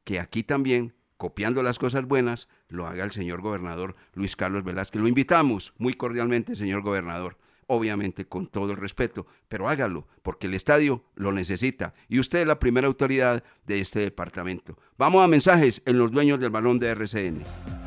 que 0.04 0.20
aquí 0.20 0.44
también 0.44 0.94
copiando 1.18 1.64
las 1.64 1.80
cosas 1.80 2.06
buenas, 2.06 2.48
lo 2.68 2.88
haga 2.88 3.04
el 3.04 3.12
señor 3.12 3.42
gobernador 3.42 3.96
Luis 4.14 4.36
Carlos 4.36 4.64
Velázquez. 4.64 5.02
Lo 5.02 5.08
invitamos 5.08 5.74
muy 5.78 5.94
cordialmente, 5.96 6.56
señor 6.56 6.84
gobernador, 6.84 7.38
obviamente 7.68 8.26
con 8.26 8.48
todo 8.48 8.72
el 8.72 8.78
respeto, 8.78 9.28
pero 9.48 9.70
hágalo, 9.70 10.08
porque 10.24 10.48
el 10.48 10.54
estadio 10.54 11.04
lo 11.16 11.32
necesita 11.32 11.94
y 12.08 12.20
usted 12.20 12.40
es 12.40 12.48
la 12.48 12.60
primera 12.60 12.88
autoridad 12.88 13.44
de 13.66 13.80
este 13.80 14.00
departamento. 14.00 14.78
Vamos 14.98 15.24
a 15.24 15.28
mensajes 15.28 15.82
en 15.86 16.00
los 16.00 16.12
dueños 16.12 16.40
del 16.40 16.50
balón 16.50 16.80
de 16.80 16.90
RCN. 16.90 17.87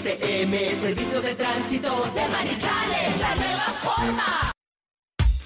STM, 0.00 0.80
Servicio 0.80 1.20
de 1.20 1.34
Tránsito 1.34 2.10
de 2.14 2.26
Manizales, 2.28 3.20
la 3.20 3.34
nueva 3.34 3.70
forma. 3.82 4.52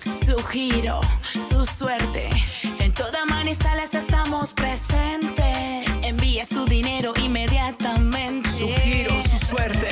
Su 0.05 0.39
giro, 0.45 1.01
su 1.23 1.65
suerte. 1.65 2.31
En 2.79 2.93
toda 2.93 3.25
Manizales 3.25 3.95
estamos 3.95 4.53
presentes. 4.53 5.89
Envíe 6.03 6.45
su 6.45 6.67
dinero 6.67 7.15
inmediatamente. 7.17 8.49
Su 8.49 8.69
giro, 8.69 9.21
su 9.23 9.45
suerte. 9.45 9.89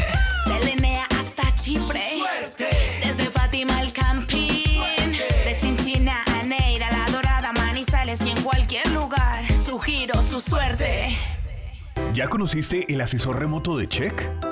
De 0.47 0.65
Lenea 0.65 1.09
hasta 1.19 1.43
Chipre. 1.57 2.01
Suerte. 2.19 2.69
Desde 3.05 3.25
Fátima 3.31 3.79
al 3.79 3.93
Campín. 3.93 5.13
De 5.45 5.57
Chinchina 5.59 6.23
a 6.39 6.45
Neira, 6.45 6.89
La 6.89 7.11
Dorada, 7.11 7.53
Manizales 7.53 8.23
y 8.25 8.31
en 8.31 8.41
cualquier 8.43 8.89
lugar. 8.93 9.45
Su 9.57 9.81
giro, 9.81 10.23
su 10.23 10.41
suerte. 10.41 11.17
¿Ya 12.15 12.29
conociste 12.29 12.87
el 12.93 13.01
asesor 13.01 13.41
remoto 13.41 13.77
de 13.77 13.89
Check? 13.89 14.52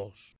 todos. 0.00 0.39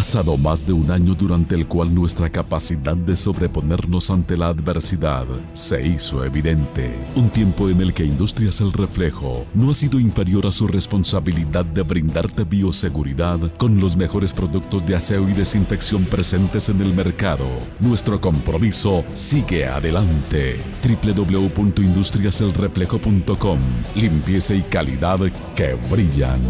Pasado 0.00 0.38
más 0.38 0.66
de 0.66 0.72
un 0.72 0.90
año 0.90 1.14
durante 1.14 1.54
el 1.54 1.66
cual 1.66 1.94
nuestra 1.94 2.30
capacidad 2.30 2.96
de 2.96 3.14
sobreponernos 3.14 4.10
ante 4.10 4.34
la 4.34 4.46
adversidad 4.46 5.26
se 5.52 5.86
hizo 5.86 6.24
evidente. 6.24 6.90
Un 7.16 7.28
tiempo 7.28 7.68
en 7.68 7.82
el 7.82 7.92
que 7.92 8.06
Industrias 8.06 8.62
El 8.62 8.72
Reflejo 8.72 9.44
no 9.52 9.70
ha 9.70 9.74
sido 9.74 10.00
inferior 10.00 10.46
a 10.46 10.52
su 10.52 10.66
responsabilidad 10.66 11.66
de 11.66 11.82
brindarte 11.82 12.44
bioseguridad 12.44 13.38
con 13.58 13.78
los 13.78 13.94
mejores 13.94 14.32
productos 14.32 14.86
de 14.86 14.96
aseo 14.96 15.28
y 15.28 15.34
desinfección 15.34 16.06
presentes 16.06 16.70
en 16.70 16.80
el 16.80 16.94
mercado. 16.94 17.44
Nuestro 17.78 18.22
compromiso 18.22 19.04
sigue 19.12 19.66
adelante. 19.66 20.62
www.industriaselreflejo.com 20.82 23.58
Limpieza 23.96 24.54
y 24.54 24.62
calidad 24.62 25.18
que 25.54 25.74
brillan. 25.90 26.40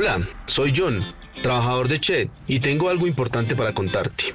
Hola, 0.00 0.26
soy 0.46 0.72
John, 0.74 1.04
trabajador 1.42 1.86
de 1.86 2.00
Chet, 2.00 2.30
y 2.46 2.58
tengo 2.60 2.88
algo 2.88 3.06
importante 3.06 3.54
para 3.54 3.74
contarte. 3.74 4.34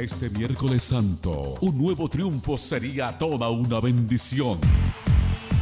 Este 0.00 0.30
miércoles 0.30 0.82
santo, 0.82 1.58
un 1.60 1.76
nuevo 1.76 2.08
triunfo 2.08 2.56
sería 2.56 3.18
toda 3.18 3.50
una 3.50 3.80
bendición. 3.80 4.58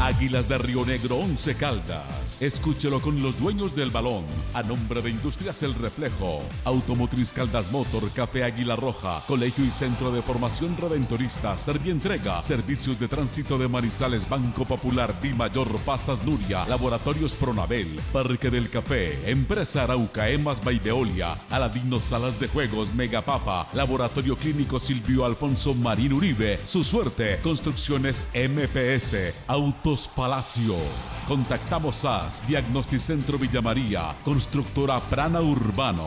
Águilas 0.00 0.48
de 0.48 0.56
Río 0.58 0.86
Negro 0.86 1.16
11 1.16 1.56
Caldas. 1.56 2.40
Escúchelo 2.40 3.00
con 3.00 3.20
los 3.20 3.36
dueños 3.36 3.74
del 3.74 3.90
balón. 3.90 4.24
A 4.54 4.62
nombre 4.62 5.02
de 5.02 5.10
Industrias 5.10 5.64
El 5.64 5.74
Reflejo, 5.74 6.44
Automotriz 6.64 7.32
Caldas 7.32 7.72
Motor, 7.72 8.08
Café 8.12 8.44
Águila 8.44 8.76
Roja, 8.76 9.20
Colegio 9.26 9.64
y 9.64 9.72
Centro 9.72 10.12
de 10.12 10.22
Formación 10.22 10.76
Redentorista, 10.76 11.58
Servientrega, 11.58 12.40
Servicios 12.42 13.00
de 13.00 13.08
Tránsito 13.08 13.58
de 13.58 13.66
Manizales, 13.66 14.28
Banco 14.28 14.64
Popular, 14.64 15.20
Di 15.20 15.34
Mayor, 15.34 15.68
Pastas 15.80 16.24
Nuria, 16.24 16.64
Laboratorios 16.66 17.34
Pronabel, 17.34 17.88
Parque 18.12 18.50
del 18.50 18.70
Café, 18.70 19.28
Empresa 19.28 19.82
Arauca, 19.82 20.28
Emas 20.30 20.62
Baideolia, 20.62 21.36
Aladino 21.50 22.00
Salas 22.00 22.38
de 22.38 22.46
Juegos, 22.46 22.94
Megapapa, 22.94 23.68
Laboratorio 23.72 24.36
Clínico 24.36 24.78
Silvio 24.78 25.26
Alfonso 25.26 25.74
Marín 25.74 26.12
Uribe, 26.12 26.60
Su 26.60 26.84
Suerte, 26.84 27.40
Construcciones 27.42 28.28
MPS, 28.32 29.34
Autos 29.88 30.08
Palacio. 30.08 30.74
Contactamos 31.26 32.04
a 32.04 32.28
Diagnosticentro 32.46 33.38
Villa 33.38 33.62
María, 33.62 34.14
Constructora 34.22 35.00
Prana 35.00 35.40
Urbano. 35.40 36.06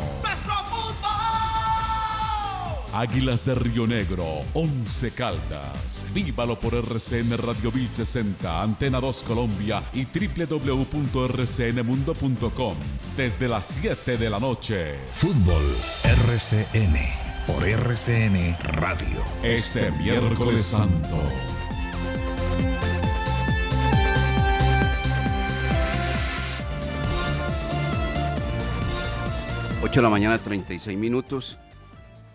Águilas 2.94 3.44
de 3.44 3.56
Río 3.56 3.88
Negro, 3.88 4.24
11 4.54 5.16
Caldas. 5.16 6.06
Vívalo 6.14 6.60
por 6.60 6.76
RCN 6.76 7.36
Radio 7.40 7.72
1060, 7.72 8.62
Antena 8.62 9.00
2 9.00 9.24
Colombia 9.24 9.82
y 9.94 10.06
www.rcnmundo.com 10.06 12.76
desde 13.18 13.48
las 13.48 13.66
7 13.66 14.18
de 14.18 14.30
la 14.30 14.40
noche. 14.40 15.00
Fútbol 15.08 15.76
RCN 16.28 16.98
por 17.48 17.68
RCN 17.68 18.60
Radio. 18.62 19.24
Este 19.42 19.90
miércoles 19.94 20.62
santo. 20.62 21.18
Ocho 29.84 30.00
de 30.00 30.04
la 30.04 30.10
mañana, 30.10 30.38
36 30.38 30.96
minutos. 30.96 31.58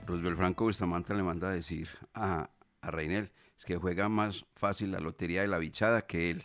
Roosevelt 0.04 0.36
Franco 0.36 0.64
Bustamante 0.64 1.14
le 1.14 1.22
manda 1.22 1.48
a 1.48 1.52
decir 1.52 1.88
a, 2.12 2.50
a 2.80 2.90
Reinel 2.90 3.30
es 3.56 3.64
que 3.64 3.76
juega 3.76 4.08
más 4.08 4.44
fácil 4.56 4.90
la 4.90 4.98
lotería 4.98 5.42
de 5.42 5.48
la 5.48 5.58
bichada 5.58 6.02
que 6.02 6.30
él. 6.30 6.42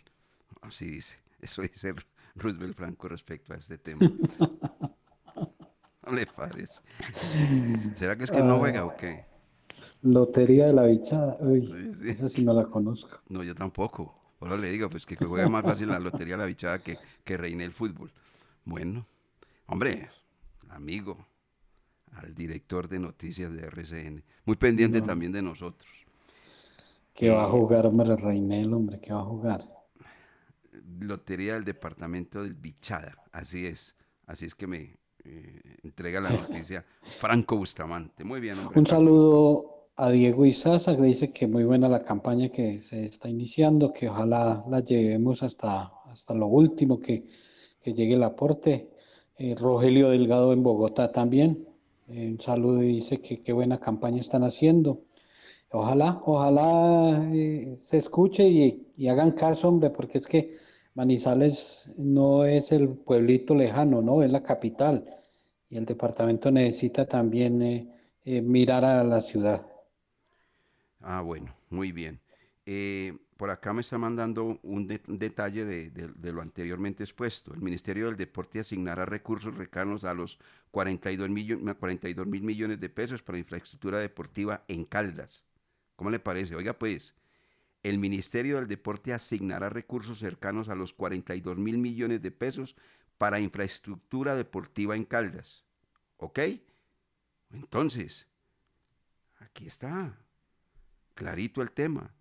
Así 0.62 0.86
dice. 0.86 1.18
Eso 1.42 1.64
dice 1.64 1.96
Roosevelt 2.36 2.78
Franco 2.78 3.08
respecto 3.08 3.54
a 3.54 3.58
este 3.58 3.80
tema. 3.80 4.02
no 6.06 6.14
le 6.14 6.28
parece. 6.28 6.82
¿Será 7.96 8.16
que 8.16 8.26
es 8.26 8.32
que 8.32 8.44
no 8.44 8.60
juega 8.60 8.86
o 8.86 8.96
qué? 8.96 9.26
Lotería 10.04 10.68
de 10.68 10.74
la 10.74 10.84
bichada. 10.84 11.36
Uy, 11.40 11.96
esa 12.06 12.30
sí 12.30 12.44
no 12.44 12.54
la 12.54 12.66
conozco. 12.66 13.22
No, 13.28 13.44
yo 13.44 13.56
tampoco. 13.56 14.16
Ahora 14.40 14.56
le 14.56 14.70
digo, 14.70 14.88
pues 14.88 15.08
que 15.08 15.16
juega 15.16 15.50
más 15.50 15.64
fácil 15.64 15.90
la 15.90 16.00
lotería 16.00 16.36
de 16.36 16.44
la 16.44 16.46
bichada 16.46 16.78
que, 16.78 17.00
que 17.24 17.38
reine 17.38 17.64
el 17.64 17.72
fútbol. 17.72 18.12
Bueno, 18.66 19.04
hombre, 19.66 20.12
amigo, 20.76 21.28
al 22.14 22.36
director 22.36 22.88
de 22.90 23.00
noticias 23.00 23.54
de 23.54 23.64
RCN. 23.68 24.24
Muy 24.46 24.58
pendiente 24.58 25.02
No. 25.02 25.04
también 25.04 25.32
de 25.34 25.42
nosotros. 25.42 25.92
¿Qué 27.14 27.30
va 27.30 27.44
a 27.46 27.48
jugar, 27.48 27.86
hombre, 27.86 28.18
Reinel, 28.18 28.74
hombre? 28.74 29.00
¿Qué 29.00 29.14
va 29.14 29.22
a 29.22 29.24
jugar? 29.24 29.62
Lotería 31.00 31.54
del 31.54 31.64
departamento 31.66 32.44
del 32.44 32.54
Bichada, 32.56 33.18
así 33.32 33.66
es. 33.68 33.96
Así 34.26 34.46
es 34.46 34.56
que 34.56 34.68
me 34.68 35.00
eh, 35.24 35.78
entrega 35.84 36.22
la 36.22 36.32
noticia 36.34 36.86
Franco 37.02 37.58
Bustamante. 37.58 38.24
Muy 38.24 38.40
bien, 38.40 38.60
hombre. 38.60 38.80
Un 38.80 38.86
Franco. 38.86 38.86
saludo 38.86 39.90
a 39.96 40.10
Diego 40.12 40.46
Izaza, 40.46 40.96
que 40.96 41.04
dice 41.04 41.32
que 41.32 41.48
muy 41.48 41.64
buena 41.64 41.88
la 41.90 42.04
campaña 42.04 42.50
que 42.50 42.80
se 42.82 43.06
está 43.06 43.30
iniciando, 43.30 43.92
que 43.94 44.10
ojalá 44.10 44.64
la 44.70 44.80
llevemos 44.82 45.44
hasta, 45.44 45.92
hasta 46.06 46.34
lo 46.34 46.48
último, 46.48 47.00
que, 47.00 47.28
que 47.82 47.94
llegue 47.94 48.16
el 48.16 48.24
aporte. 48.24 48.90
Eh, 49.44 49.56
Rogelio 49.56 50.10
Delgado 50.12 50.54
en 50.54 50.62
Bogotá 50.62 51.12
también. 51.12 51.68
eh, 52.10 52.28
un 52.28 52.40
saludo 52.40 52.84
y 52.84 52.98
dice 52.98 53.20
que 53.22 53.42
qué 53.42 53.52
buena 53.54 53.80
campaña 53.80 54.22
están 54.22 54.44
haciendo. 54.44 55.02
Ojalá, 55.72 56.22
ojalá 56.26 57.28
eh, 57.34 57.76
se 57.76 57.98
escuche 57.98 58.48
y, 58.48 58.86
y 58.96 59.08
hagan 59.08 59.32
caso, 59.32 59.70
hombre, 59.70 59.90
porque 59.90 60.20
es 60.20 60.28
que 60.28 60.58
Manizales 60.94 61.90
no 61.98 62.46
es 62.46 62.72
el 62.72 62.90
pueblito 62.90 63.56
lejano, 63.56 64.04
¿no? 64.04 64.22
Es 64.22 64.30
la 64.30 64.44
capital. 64.44 65.06
Y 65.72 65.78
el 65.78 65.86
departamento 65.86 66.52
necesita 66.52 67.08
también 67.08 67.90
mirar 68.26 68.86
a 68.86 69.04
la 69.04 69.22
ciudad. 69.22 69.66
Ah, 71.00 71.22
bueno, 71.22 71.56
muy 71.72 71.92
bien. 71.92 72.20
Por 73.42 73.50
acá 73.50 73.74
me 73.74 73.82
está 73.82 73.98
mandando 73.98 74.60
un, 74.62 74.86
de- 74.86 75.02
un 75.08 75.18
detalle 75.18 75.66
de, 75.66 76.32
lo 76.32 76.44
anteriormente 76.44 77.04
expuesto. 77.04 77.56
El 77.56 77.62
Ministerio 77.64 78.06
del 78.06 78.16
Deporte 78.16 78.60
asignará 78.60 79.04
recursos 79.04 79.56
cercanos 79.56 80.04
a 80.04 80.14
los 80.14 80.38
42 80.70 81.28
mil 81.28 81.76
42 81.80 82.28
mil 82.28 82.44
millones 82.44 82.80
de 82.80 82.90
pesos 82.90 83.24
para 83.24 83.40
infraestructura 83.40 83.98
deportiva 83.98 84.64
en 84.68 84.86
Caldas. 84.86 85.44
¿Cómo 85.96 86.12
le 86.12 86.20
parece? 86.20 86.56
Oiga, 86.56 86.78
pues, 86.78 87.16
el 87.82 87.98
Ministerio 87.98 88.58
del 88.58 88.68
Deporte 88.68 89.12
asignará 89.12 89.70
recursos 89.70 90.20
cercanos 90.20 90.70
a 90.70 90.76
los 90.76 90.94
42 90.94 91.58
mil 91.58 91.80
millones 91.80 92.22
de 92.22 92.30
pesos 92.30 92.76
para 93.18 93.40
infraestructura 93.40 94.36
deportiva 94.36 94.96
en 94.96 95.04
Caldas. 95.04 95.66
¿Ok? 96.18 96.42
Entonces, 97.54 98.28
aquí 99.40 99.66
está. 99.66 100.16
clarito 101.16 101.64
el 101.64 101.72
tema. 101.72 102.14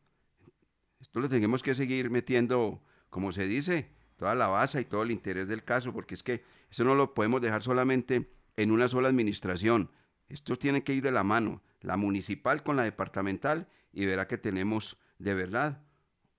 Esto 1.01 1.21
lo 1.21 1.29
tenemos 1.29 1.63
que 1.63 1.75
seguir 1.75 2.11
metiendo, 2.11 2.83
como 3.09 3.33
se 3.33 3.47
dice, 3.47 3.91
toda 4.17 4.35
la 4.35 4.49
base 4.49 4.83
y 4.83 4.85
todo 4.85 5.03
el 5.03 5.11
interés 5.11 5.49
del 5.49 5.65
caso, 5.65 5.93
porque 5.93 6.15
es 6.15 6.23
que 6.23 6.45
eso 6.71 6.85
no 6.85 6.95
lo 6.95 7.15
podemos 7.15 7.41
dejar 7.41 7.63
solamente 7.63 8.31
en 8.57 8.71
una 8.71 8.89
sola 8.89 9.09
administración. 9.09 9.91
Estos 10.29 10.59
tienen 10.59 10.83
que 10.83 10.95
ir 10.95 11.03
de 11.03 11.11
la 11.11 11.25
mano, 11.25 11.63
la 11.81 11.97
municipal 11.97 12.63
con 12.63 12.77
la 12.77 12.85
departamental, 12.85 13.69
y 13.93 14.05
verá 14.05 14.27
que 14.27 14.39
tenemos 14.39 14.99
de 15.19 15.35
verdad 15.35 15.83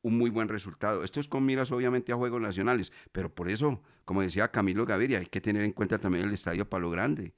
un 0.01 0.17
muy 0.17 0.29
buen 0.29 0.47
resultado. 0.47 1.03
Esto 1.03 1.19
es 1.19 1.27
con 1.27 1.45
miras 1.45 1.71
obviamente 1.71 2.11
a 2.11 2.15
Juegos 2.15 2.41
Nacionales, 2.41 2.91
pero 3.11 3.33
por 3.33 3.49
eso, 3.49 3.81
como 4.05 4.21
decía 4.21 4.51
Camilo 4.51 4.85
Gaviria, 4.85 5.19
hay 5.19 5.25
que 5.25 5.41
tener 5.41 5.63
en 5.63 5.73
cuenta 5.73 5.99
también 5.99 6.25
el 6.25 6.33
Estadio 6.33 6.69
Palo 6.69 6.89
Grande. 6.89 7.33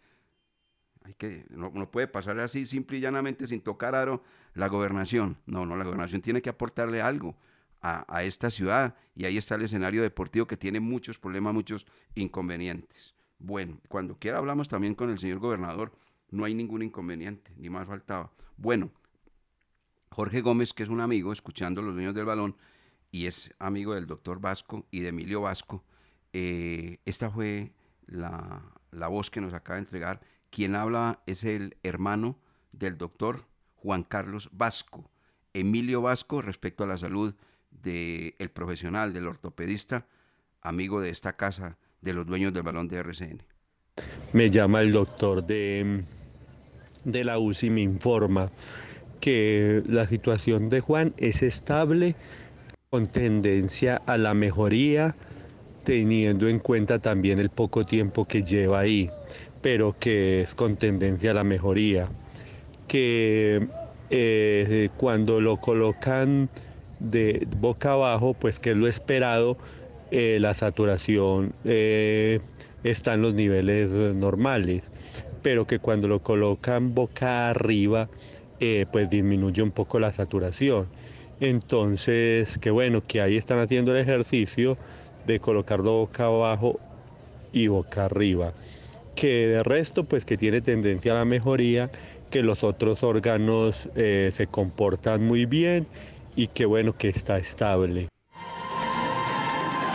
No, 1.49 1.91
puede 1.91 2.07
pasar 2.07 2.39
así 2.39 2.65
simple 2.65 2.97
y 2.97 3.01
llanamente 3.01 3.47
sin 3.47 3.61
tocar 3.61 3.95
aro 3.95 4.23
la 4.53 4.67
gobernación. 4.67 5.37
No, 5.45 5.65
no, 5.65 5.75
la 5.75 5.83
gobernación 5.83 6.21
tiene 6.21 6.41
que 6.41 6.49
aportarle 6.49 7.01
algo 7.01 7.35
a, 7.81 8.23
esta 8.23 8.49
ciudad 8.49 8.95
y 9.13 9.25
ahí 9.25 9.37
está 9.37 9.55
el 9.55 9.63
escenario 9.63 10.01
deportivo 10.01 10.47
que 10.47 10.55
tiene 10.55 10.79
muchos 10.79 11.19
problemas, 11.19 11.53
muchos 11.53 11.85
inconvenientes. 12.15 13.13
Bueno, 13.39 13.79
cuando 13.89 14.17
quiera 14.17 14.37
hablamos 14.37 14.69
también 14.69 14.95
con 14.95 15.09
el 15.09 15.19
señor 15.19 15.39
gobernador, 15.39 15.91
no 16.29 16.45
hay 16.45 16.53
ningún 16.53 16.81
inconveniente, 16.81 17.51
ni 17.57 17.69
más 17.69 17.85
faltaba. 17.85 18.31
Bueno, 18.55 18.89
Jorge 20.11 20.39
Gómez, 20.39 20.73
que 20.73 20.83
es 20.83 20.89
un 20.89 21.01
amigo, 21.01 21.33
escuchando 21.33 21.81
los 21.81 21.93
dueños 21.93 22.13
del 22.13 22.25
balón, 22.25 22.55
y 23.11 23.27
es 23.27 23.53
amigo 23.59 23.93
del 23.93 24.07
doctor 24.07 24.39
Vasco 24.39 24.87
y 24.89 25.01
de 25.01 25.09
Emilio 25.09 25.41
Vasco, 25.41 25.83
eh, 26.31 26.99
esta 27.05 27.29
fue 27.29 27.73
la 28.07 29.07
voz 29.09 29.29
que 29.29 29.41
nos 29.41 29.53
acaba 29.53 29.75
de 29.75 29.83
entregar. 29.83 30.21
Quien 30.53 30.75
habla 30.75 31.19
es 31.25 31.43
el 31.45 31.77
hermano 31.81 32.37
del 32.73 32.99
doctor 32.99 33.45
Juan 33.77 34.03
Carlos 34.03 34.49
Vasco, 34.51 35.09
Emilio 35.51 36.03
Vasco, 36.03 36.43
respecto 36.43 36.83
a 36.83 36.87
la 36.87 36.99
salud 36.99 37.33
del 37.71 38.35
el 38.37 38.51
profesional, 38.51 39.13
del 39.13 39.25
ortopedista, 39.25 40.05
amigo 40.61 41.01
de 41.01 41.09
esta 41.09 41.35
casa, 41.37 41.79
de 42.01 42.13
los 42.13 42.27
dueños 42.27 42.53
del 42.53 42.61
balón 42.61 42.87
de 42.87 42.97
RCN. 42.97 43.41
Me 44.33 44.51
llama 44.51 44.81
el 44.81 44.91
doctor 44.91 45.43
de, 45.43 46.03
de 47.03 47.23
la 47.23 47.39
UCI, 47.39 47.71
me 47.71 47.81
informa 47.81 48.51
que 49.19 49.81
la 49.87 50.05
situación 50.05 50.69
de 50.69 50.81
Juan 50.81 51.15
es 51.17 51.41
estable, 51.41 52.15
con 52.91 53.07
tendencia 53.07 54.03
a 54.05 54.19
la 54.19 54.35
mejoría, 54.35 55.15
teniendo 55.83 56.47
en 56.47 56.59
cuenta 56.59 56.99
también 56.99 57.39
el 57.39 57.49
poco 57.49 57.87
tiempo 57.87 58.25
que 58.25 58.43
lleva 58.43 58.81
ahí, 58.81 59.09
pero 59.63 59.95
que 59.99 60.41
es 60.41 60.53
con 60.53 60.75
tendencia 60.75 61.31
a 61.31 61.33
la 61.33 61.43
mejoría. 61.43 62.07
Que 62.87 63.67
eh, 64.11 64.89
cuando 64.97 65.41
lo 65.41 65.57
colocan 65.57 66.49
de 66.99 67.47
boca 67.57 67.93
abajo, 67.93 68.35
pues 68.35 68.59
que 68.59 68.71
es 68.71 68.77
lo 68.77 68.87
esperado, 68.87 69.57
eh, 70.11 70.37
la 70.39 70.53
saturación 70.53 71.53
eh, 71.63 72.39
está 72.83 73.15
en 73.15 73.23
los 73.23 73.33
niveles 73.33 73.89
normales, 73.89 74.83
pero 75.41 75.65
que 75.65 75.79
cuando 75.79 76.07
lo 76.07 76.19
colocan 76.19 76.93
boca 76.93 77.49
arriba, 77.49 78.09
eh, 78.59 78.85
pues 78.91 79.09
disminuye 79.09 79.63
un 79.63 79.71
poco 79.71 79.99
la 79.99 80.13
saturación. 80.13 80.87
Entonces, 81.39 82.57
que 82.59 82.69
bueno, 82.69 83.01
que 83.05 83.21
ahí 83.21 83.37
están 83.37 83.59
haciendo 83.59 83.91
el 83.91 83.97
ejercicio 83.97 84.77
de 85.25 85.39
colocarlo 85.39 85.97
boca 85.97 86.25
abajo 86.25 86.79
y 87.51 87.67
boca 87.67 88.05
arriba. 88.05 88.53
Que 89.15 89.47
de 89.47 89.63
resto, 89.63 90.03
pues 90.05 90.25
que 90.25 90.37
tiene 90.37 90.61
tendencia 90.61 91.11
a 91.11 91.15
la 91.15 91.25
mejoría, 91.25 91.91
que 92.29 92.41
los 92.41 92.63
otros 92.63 93.03
órganos 93.03 93.89
eh, 93.95 94.31
se 94.33 94.47
comportan 94.47 95.23
muy 95.23 95.45
bien 95.45 95.87
y 96.35 96.47
que 96.47 96.65
bueno, 96.65 96.97
que 96.97 97.09
está 97.09 97.37
estable. 97.37 98.09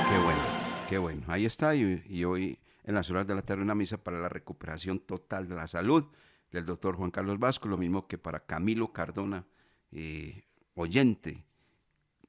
Qué 0.09 0.19
bueno, 0.25 0.41
qué 0.89 0.99
bueno. 0.99 1.23
Ahí 1.27 1.47
está 1.47 1.75
y, 1.75 2.03
y 2.09 2.25
hoy 2.25 2.59
en 2.85 2.95
las 2.95 3.11
horas 3.11 3.27
de 3.27 3.35
la 3.35 3.43
tarde 3.43 3.63
una 3.63 3.75
misa 3.75 3.99
para 3.99 4.19
la 4.19 4.29
recuperación 4.29 4.99
total 4.99 5.49
de 5.49 5.57
la 5.57 5.67
salud 5.67 6.07
del 6.51 6.65
doctor 6.65 6.97
Juan 6.97 7.11
Carlos 7.11 7.39
Vasco, 7.39 7.69
lo 7.69 7.77
mismo 7.77 8.07
que 8.07 8.19
para 8.19 8.41
Camilo 8.41 8.93
Cardona, 8.93 9.45
eh, 9.93 10.45
oyente. 10.75 11.45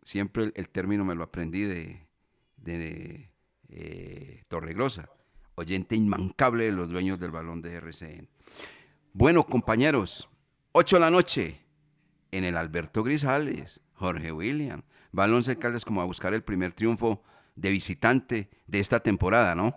Siempre 0.04 0.52
el, 0.56 0.70
término 0.70 1.06
me 1.06 1.16
lo 1.16 1.24
aprendí 1.24 1.64
de, 1.64 2.08
de 2.58 3.30
eh, 3.70 4.44
Torregrosa, 4.48 5.10
oyente 5.60 5.96
inmancable 5.96 6.66
de 6.66 6.72
los 6.72 6.90
dueños 6.90 7.20
del 7.20 7.32
balón 7.32 7.62
de 7.62 7.76
RCN. 7.76 8.30
Bueno, 9.14 9.46
compañeros, 9.46 10.30
8 10.72 10.96
de 10.96 11.00
la 11.00 11.12
noche 11.12 11.60
en 12.32 12.44
el 12.44 12.58
Alberto 12.58 13.04
Grisales, 13.04 13.82
Jorge 13.94 14.32
William. 14.32 14.84
Balón 15.12 15.44
Caldas 15.60 15.86
como 15.86 16.02
a 16.02 16.06
buscar 16.06 16.34
el 16.34 16.44
primer 16.44 16.74
triunfo 16.74 17.22
de 17.56 17.72
visitante 17.72 18.50
de 18.68 18.80
esta 18.80 19.02
temporada, 19.02 19.56
¿no? 19.56 19.76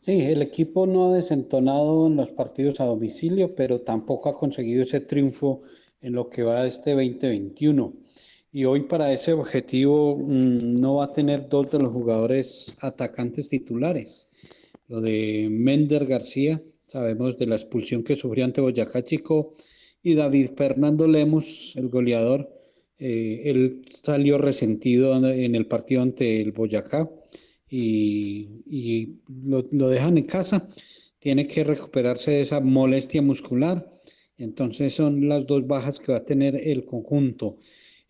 Sí, 0.00 0.20
el 0.22 0.42
equipo 0.42 0.86
no 0.86 1.12
ha 1.12 1.16
desentonado 1.16 2.08
en 2.08 2.16
los 2.16 2.30
partidos 2.30 2.80
a 2.80 2.84
domicilio, 2.84 3.54
pero 3.54 3.82
tampoco 3.82 4.30
ha 4.30 4.34
conseguido 4.34 4.82
ese 4.82 5.00
triunfo 5.00 5.60
en 6.00 6.14
lo 6.14 6.28
que 6.28 6.42
va 6.42 6.62
de 6.62 6.70
este 6.70 6.90
2021. 6.90 7.92
Y 8.50 8.64
hoy 8.64 8.82
para 8.82 9.12
ese 9.12 9.32
objetivo 9.32 10.16
mmm, 10.16 10.80
no 10.80 10.96
va 10.96 11.04
a 11.04 11.12
tener 11.12 11.48
dos 11.48 11.70
de 11.70 11.78
los 11.78 11.92
jugadores 11.92 12.76
atacantes 12.80 13.48
titulares. 13.48 14.28
Lo 14.92 15.00
de 15.00 15.48
Mender 15.50 16.04
García, 16.04 16.62
sabemos 16.86 17.38
de 17.38 17.46
la 17.46 17.56
expulsión 17.56 18.02
que 18.02 18.14
sufrió 18.14 18.44
ante 18.44 18.60
Boyacá 18.60 19.02
Chico, 19.02 19.54
y 20.02 20.12
David 20.12 20.50
Fernando 20.54 21.06
Lemos, 21.06 21.72
el 21.76 21.88
goleador, 21.88 22.52
eh, 22.98 23.40
él 23.46 23.86
salió 24.04 24.36
resentido 24.36 25.16
en 25.26 25.54
el 25.54 25.66
partido 25.66 26.02
ante 26.02 26.42
el 26.42 26.52
Boyacá 26.52 27.10
y, 27.70 29.16
lo, 29.46 29.62
dejan 29.88 30.18
en 30.18 30.24
casa, 30.24 30.68
tiene 31.18 31.46
que 31.46 31.64
recuperarse 31.64 32.32
de 32.32 32.42
esa 32.42 32.60
molestia 32.60 33.22
muscular. 33.22 33.88
Entonces 34.36 34.92
son 34.94 35.26
las 35.26 35.46
dos 35.46 35.66
bajas 35.66 36.00
que 36.00 36.12
va 36.12 36.18
a 36.18 36.24
tener 36.26 36.54
el 36.54 36.84
conjunto. 36.84 37.56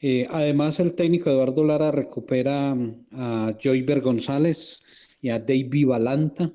Eh, 0.01 0.27
además, 0.31 0.81
el 0.81 0.95
técnico 0.95 1.31
Eduardo 1.31 1.63
Lara 1.63 1.93
recupera 1.93 2.77
a 3.13 3.57
Joyber 3.63 4.01
González 4.01 4.83
y 5.21 5.29
a 5.29 5.39
David 5.39 5.87
Balanta, 5.87 6.53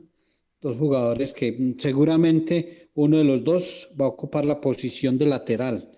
dos 0.67 0.77
jugadores 0.77 1.33
que 1.33 1.75
seguramente 1.79 2.89
uno 2.95 3.17
de 3.17 3.23
los 3.23 3.43
dos 3.43 3.89
va 3.99 4.05
a 4.05 4.09
ocupar 4.09 4.45
la 4.45 4.59
posición 4.61 5.17
de 5.17 5.27
lateral, 5.27 5.89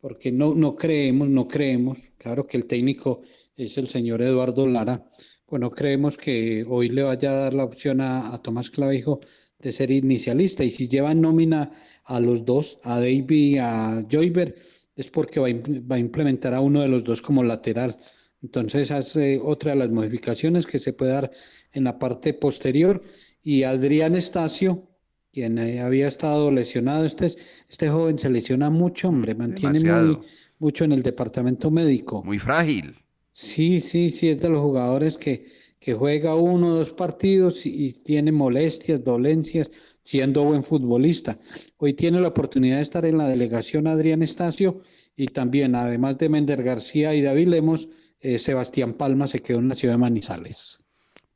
porque 0.00 0.32
no, 0.32 0.54
no 0.54 0.76
creemos, 0.76 1.28
no 1.28 1.46
creemos, 1.46 2.10
claro 2.18 2.46
que 2.46 2.56
el 2.56 2.66
técnico 2.66 3.22
es 3.56 3.78
el 3.78 3.86
señor 3.88 4.22
Eduardo 4.22 4.66
Lara, 4.66 5.08
bueno, 5.46 5.70
creemos 5.70 6.16
que 6.18 6.64
hoy 6.68 6.90
le 6.90 7.02
vaya 7.02 7.30
a 7.30 7.40
dar 7.44 7.54
la 7.54 7.64
opción 7.64 8.00
a, 8.02 8.34
a 8.34 8.38
Tomás 8.42 8.68
Clavijo 8.68 9.20
de 9.58 9.72
ser 9.72 9.90
inicialista. 9.90 10.62
Y 10.62 10.70
si 10.70 10.88
lleva 10.88 11.14
nómina 11.14 11.72
a 12.04 12.20
los 12.20 12.44
dos, 12.44 12.78
a 12.82 12.96
David 12.96 13.30
y 13.30 13.58
a 13.58 14.04
Joyber, 14.10 14.54
es 14.96 15.10
porque 15.10 15.40
va 15.40 15.48
va 15.90 15.96
a, 15.96 15.98
implementar 15.98 16.54
a 16.54 16.60
uno 16.60 16.82
de 16.82 16.88
los 16.88 17.04
dos 17.04 17.22
como 17.22 17.42
lateral. 17.42 17.96
Entonces, 18.42 18.90
hace 18.90 19.40
otra 19.42 19.72
de 19.72 19.78
las 19.78 19.90
modificaciones 19.90 20.66
que 20.66 20.78
se 20.78 20.92
puede 20.92 21.12
dar 21.12 21.30
en 21.72 21.84
la 21.84 21.98
parte 21.98 22.34
posterior. 22.34 23.02
Y 23.50 23.62
Adrián 23.62 24.14
Estacio, 24.14 24.86
quien 25.32 25.58
había 25.58 26.06
estado 26.06 26.50
lesionado, 26.50 27.06
este, 27.06 27.32
este 27.66 27.88
joven 27.88 28.18
se 28.18 28.28
lesiona 28.28 28.68
mucho, 28.68 29.08
hombre, 29.08 29.34
mantiene 29.34 29.80
muy, 29.80 30.18
mucho 30.58 30.84
en 30.84 30.92
el 30.92 31.02
departamento 31.02 31.70
médico. 31.70 32.22
Muy 32.22 32.38
frágil. 32.38 32.94
Sí, 33.32 33.80
sí, 33.80 34.10
sí, 34.10 34.28
es 34.28 34.40
de 34.40 34.50
los 34.50 34.60
jugadores 34.60 35.16
que, 35.16 35.46
que 35.80 35.94
juega 35.94 36.34
uno 36.34 36.66
o 36.66 36.74
dos 36.74 36.90
partidos 36.90 37.64
y, 37.64 37.86
y, 37.86 37.92
tiene 37.94 38.32
molestias, 38.32 39.02
dolencias, 39.02 39.70
siendo 40.04 40.44
buen 40.44 40.62
futbolista. 40.62 41.38
Hoy 41.78 41.94
tiene 41.94 42.20
la 42.20 42.28
oportunidad 42.28 42.76
de 42.76 42.82
estar 42.82 43.06
en 43.06 43.16
la 43.16 43.28
delegación 43.28 43.86
Adrián 43.86 44.20
Estacio 44.20 44.82
y 45.16 45.28
también, 45.28 45.74
además 45.74 46.18
de 46.18 46.28
Mender 46.28 46.62
García 46.62 47.14
y 47.14 47.22
David 47.22 47.48
Lemos, 47.48 47.88
eh, 48.20 48.38
Sebastián 48.38 48.92
Palma 48.92 49.26
se 49.26 49.40
quedó 49.40 49.60
en 49.60 49.68
la 49.68 49.74
ciudad 49.74 49.94
de 49.94 50.00
Manizales. 50.00 50.84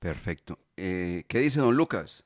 Perfecto. 0.02 0.58
Eh, 0.76 1.22
¿Qué 1.28 1.38
dice 1.38 1.60
don 1.60 1.76
Lucas? 1.76 2.24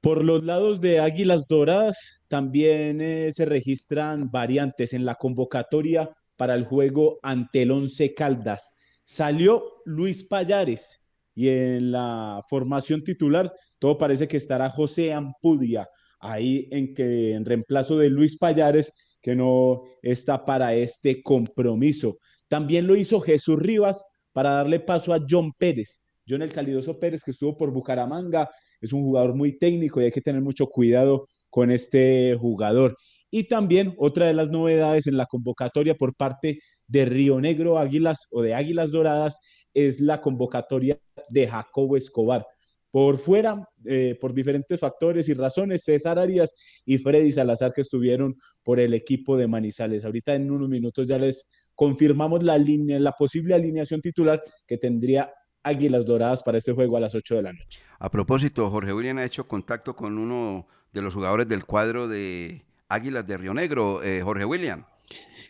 Por 0.00 0.22
los 0.22 0.44
lados 0.44 0.80
de 0.80 1.00
Águilas 1.00 1.48
Doradas 1.48 2.24
también 2.28 3.00
eh, 3.00 3.32
se 3.32 3.44
registran 3.44 4.30
variantes 4.30 4.92
en 4.92 5.04
la 5.04 5.16
convocatoria 5.16 6.08
para 6.36 6.54
el 6.54 6.64
juego 6.64 7.18
ante 7.24 7.62
el 7.62 7.72
Once 7.72 8.14
Caldas. 8.14 8.76
Salió 9.02 9.64
Luis 9.84 10.22
Payares 10.22 11.08
y 11.34 11.48
en 11.48 11.90
la 11.90 12.44
formación 12.48 13.02
titular 13.02 13.52
todo 13.80 13.98
parece 13.98 14.28
que 14.28 14.36
estará 14.36 14.70
José 14.70 15.12
Ampudia 15.12 15.88
ahí 16.20 16.68
en 16.70 16.94
que 16.94 17.32
en 17.32 17.44
reemplazo 17.44 17.98
de 17.98 18.10
Luis 18.10 18.38
Payares 18.38 19.16
que 19.20 19.34
no 19.34 19.82
está 20.02 20.44
para 20.44 20.72
este 20.72 21.20
compromiso. 21.20 22.18
También 22.46 22.86
lo 22.86 22.94
hizo 22.94 23.20
Jesús 23.20 23.58
Rivas 23.58 24.06
para 24.34 24.50
darle 24.50 24.80
paso 24.80 25.14
a 25.14 25.24
John 25.26 25.52
Pérez. 25.56 26.08
John 26.28 26.42
el 26.42 26.52
Calidoso 26.52 26.98
Pérez 26.98 27.22
que 27.24 27.30
estuvo 27.30 27.56
por 27.56 27.70
Bucaramanga, 27.70 28.50
es 28.80 28.92
un 28.92 29.02
jugador 29.02 29.34
muy 29.34 29.56
técnico 29.58 30.00
y 30.00 30.04
hay 30.04 30.10
que 30.10 30.20
tener 30.20 30.42
mucho 30.42 30.66
cuidado 30.66 31.26
con 31.48 31.70
este 31.70 32.36
jugador. 32.38 32.96
Y 33.30 33.44
también 33.48 33.94
otra 33.96 34.26
de 34.26 34.34
las 34.34 34.50
novedades 34.50 35.06
en 35.06 35.16
la 35.16 35.26
convocatoria 35.26 35.94
por 35.94 36.14
parte 36.14 36.58
de 36.86 37.04
Río 37.06 37.40
Negro 37.40 37.78
Águilas 37.78 38.26
o 38.32 38.42
de 38.42 38.54
Águilas 38.54 38.90
Doradas 38.90 39.40
es 39.72 40.00
la 40.00 40.20
convocatoria 40.20 40.98
de 41.28 41.48
Jacobo 41.48 41.96
Escobar. 41.96 42.46
Por 42.90 43.18
fuera, 43.18 43.68
eh, 43.86 44.16
por 44.20 44.34
diferentes 44.34 44.78
factores 44.78 45.28
y 45.28 45.34
razones, 45.34 45.82
César 45.82 46.18
Arias 46.18 46.54
y 46.84 46.98
Freddy 46.98 47.32
Salazar 47.32 47.72
que 47.72 47.80
estuvieron 47.80 48.36
por 48.62 48.78
el 48.78 48.94
equipo 48.94 49.36
de 49.36 49.48
Manizales. 49.48 50.04
Ahorita 50.04 50.34
en 50.34 50.50
unos 50.50 50.68
minutos 50.68 51.06
ya 51.06 51.18
les 51.18 51.48
confirmamos 51.74 52.42
la, 52.42 52.58
línea, 52.58 52.98
la 52.98 53.12
posible 53.12 53.54
alineación 53.54 54.00
titular 54.00 54.42
que 54.66 54.78
tendría 54.78 55.32
Águilas 55.62 56.04
Doradas 56.04 56.42
para 56.42 56.58
este 56.58 56.72
juego 56.72 56.96
a 56.96 57.00
las 57.00 57.14
8 57.14 57.36
de 57.36 57.42
la 57.42 57.52
noche. 57.52 57.80
A 57.98 58.10
propósito, 58.10 58.70
Jorge 58.70 58.92
William 58.92 59.18
ha 59.18 59.24
hecho 59.24 59.48
contacto 59.48 59.96
con 59.96 60.18
uno 60.18 60.66
de 60.92 61.02
los 61.02 61.14
jugadores 61.14 61.48
del 61.48 61.64
cuadro 61.64 62.06
de 62.06 62.64
Águilas 62.88 63.26
de 63.26 63.36
Río 63.38 63.54
Negro, 63.54 64.02
eh, 64.02 64.20
Jorge 64.22 64.44
William. 64.44 64.84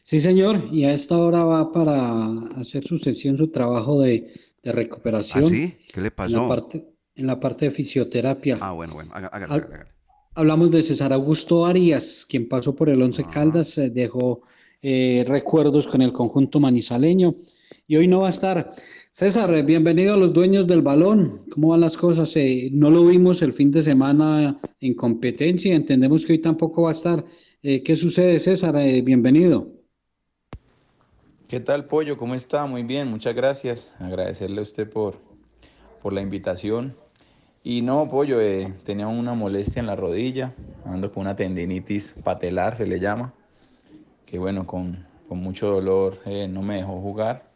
Sí, 0.04 0.20
señor, 0.20 0.68
y 0.70 0.84
a 0.84 0.92
esta 0.92 1.18
hora 1.18 1.44
va 1.44 1.72
para 1.72 2.26
hacer 2.60 2.84
su 2.84 2.98
sesión, 2.98 3.36
su 3.36 3.48
trabajo 3.48 4.02
de, 4.02 4.32
recuperación. 4.62 5.44
¿Ah, 5.44 5.48
sí? 5.48 5.76
¿Qué 5.92 6.00
le 6.00 6.10
pasó? 6.10 6.36
En 6.36 6.42
la 6.42 6.48
parte, 6.48 6.84
en 7.16 7.26
la 7.26 7.40
parte 7.40 7.64
de 7.66 7.70
fisioterapia. 7.70 8.58
Ah, 8.60 8.72
bueno, 8.72 8.94
bueno, 8.94 9.10
hágale, 9.14 9.66
Hablamos 10.36 10.70
de 10.70 10.82
César 10.82 11.12
Augusto 11.12 11.64
Arias, 11.64 12.26
quien 12.28 12.48
pasó 12.48 12.74
por 12.74 12.88
el 12.88 13.00
Once 13.00 13.22
ah. 13.24 13.30
Caldas, 13.30 13.80
dejó 13.92 14.42
eh, 14.86 15.24
recuerdos 15.26 15.88
con 15.88 16.02
el 16.02 16.12
conjunto 16.12 16.60
manizaleño 16.60 17.34
y 17.86 17.96
hoy 17.96 18.06
no 18.06 18.20
va 18.20 18.26
a 18.26 18.30
estar. 18.30 18.68
César, 19.12 19.54
eh, 19.54 19.62
bienvenido 19.62 20.12
a 20.12 20.16
los 20.18 20.34
dueños 20.34 20.66
del 20.66 20.82
balón. 20.82 21.40
¿Cómo 21.50 21.68
van 21.68 21.80
las 21.80 21.96
cosas? 21.96 22.34
no 22.72 22.90
lo 22.90 23.06
vimos 23.06 23.40
el 23.40 23.54
fin 23.54 23.70
de 23.70 23.82
semana 23.82 24.60
en 24.80 24.92
competencia, 24.92 25.74
entendemos 25.74 26.26
que 26.26 26.34
hoy 26.34 26.38
tampoco 26.38 26.82
va 26.82 26.90
a 26.90 26.92
estar. 26.92 27.24
¿Qué 27.62 27.96
sucede, 27.96 28.38
César? 28.38 28.76
bienvenido. 29.02 29.68
¿Qué 31.48 31.60
tal, 31.60 31.86
Pollo? 31.86 32.18
¿Cómo 32.18 32.34
está? 32.34 32.66
Muy 32.66 32.82
bien, 32.82 33.08
muchas 33.08 33.34
gracias. 33.34 33.90
Agradecerle 33.98 34.58
a 34.58 34.62
usted 34.62 34.90
por, 34.90 35.16
por 36.02 36.12
la 36.12 36.20
invitación. 36.20 36.94
Y 37.66 37.80
no, 37.80 38.06
pollo, 38.10 38.42
eh, 38.42 38.74
tenía 38.84 39.08
una 39.08 39.32
molestia 39.32 39.80
en 39.80 39.86
la 39.86 39.96
rodilla, 39.96 40.54
ando 40.84 41.10
con 41.10 41.22
una 41.22 41.34
tendinitis 41.34 42.14
patelar, 42.22 42.76
se 42.76 42.86
le 42.86 43.00
llama, 43.00 43.32
que 44.34 44.40
bueno, 44.40 44.66
con, 44.66 45.06
mucho 45.28 45.68
dolor 45.68 46.20
eh, 46.26 46.48
no 46.48 46.60
me 46.60 46.78
dejó 46.78 47.00
jugar. 47.00 47.52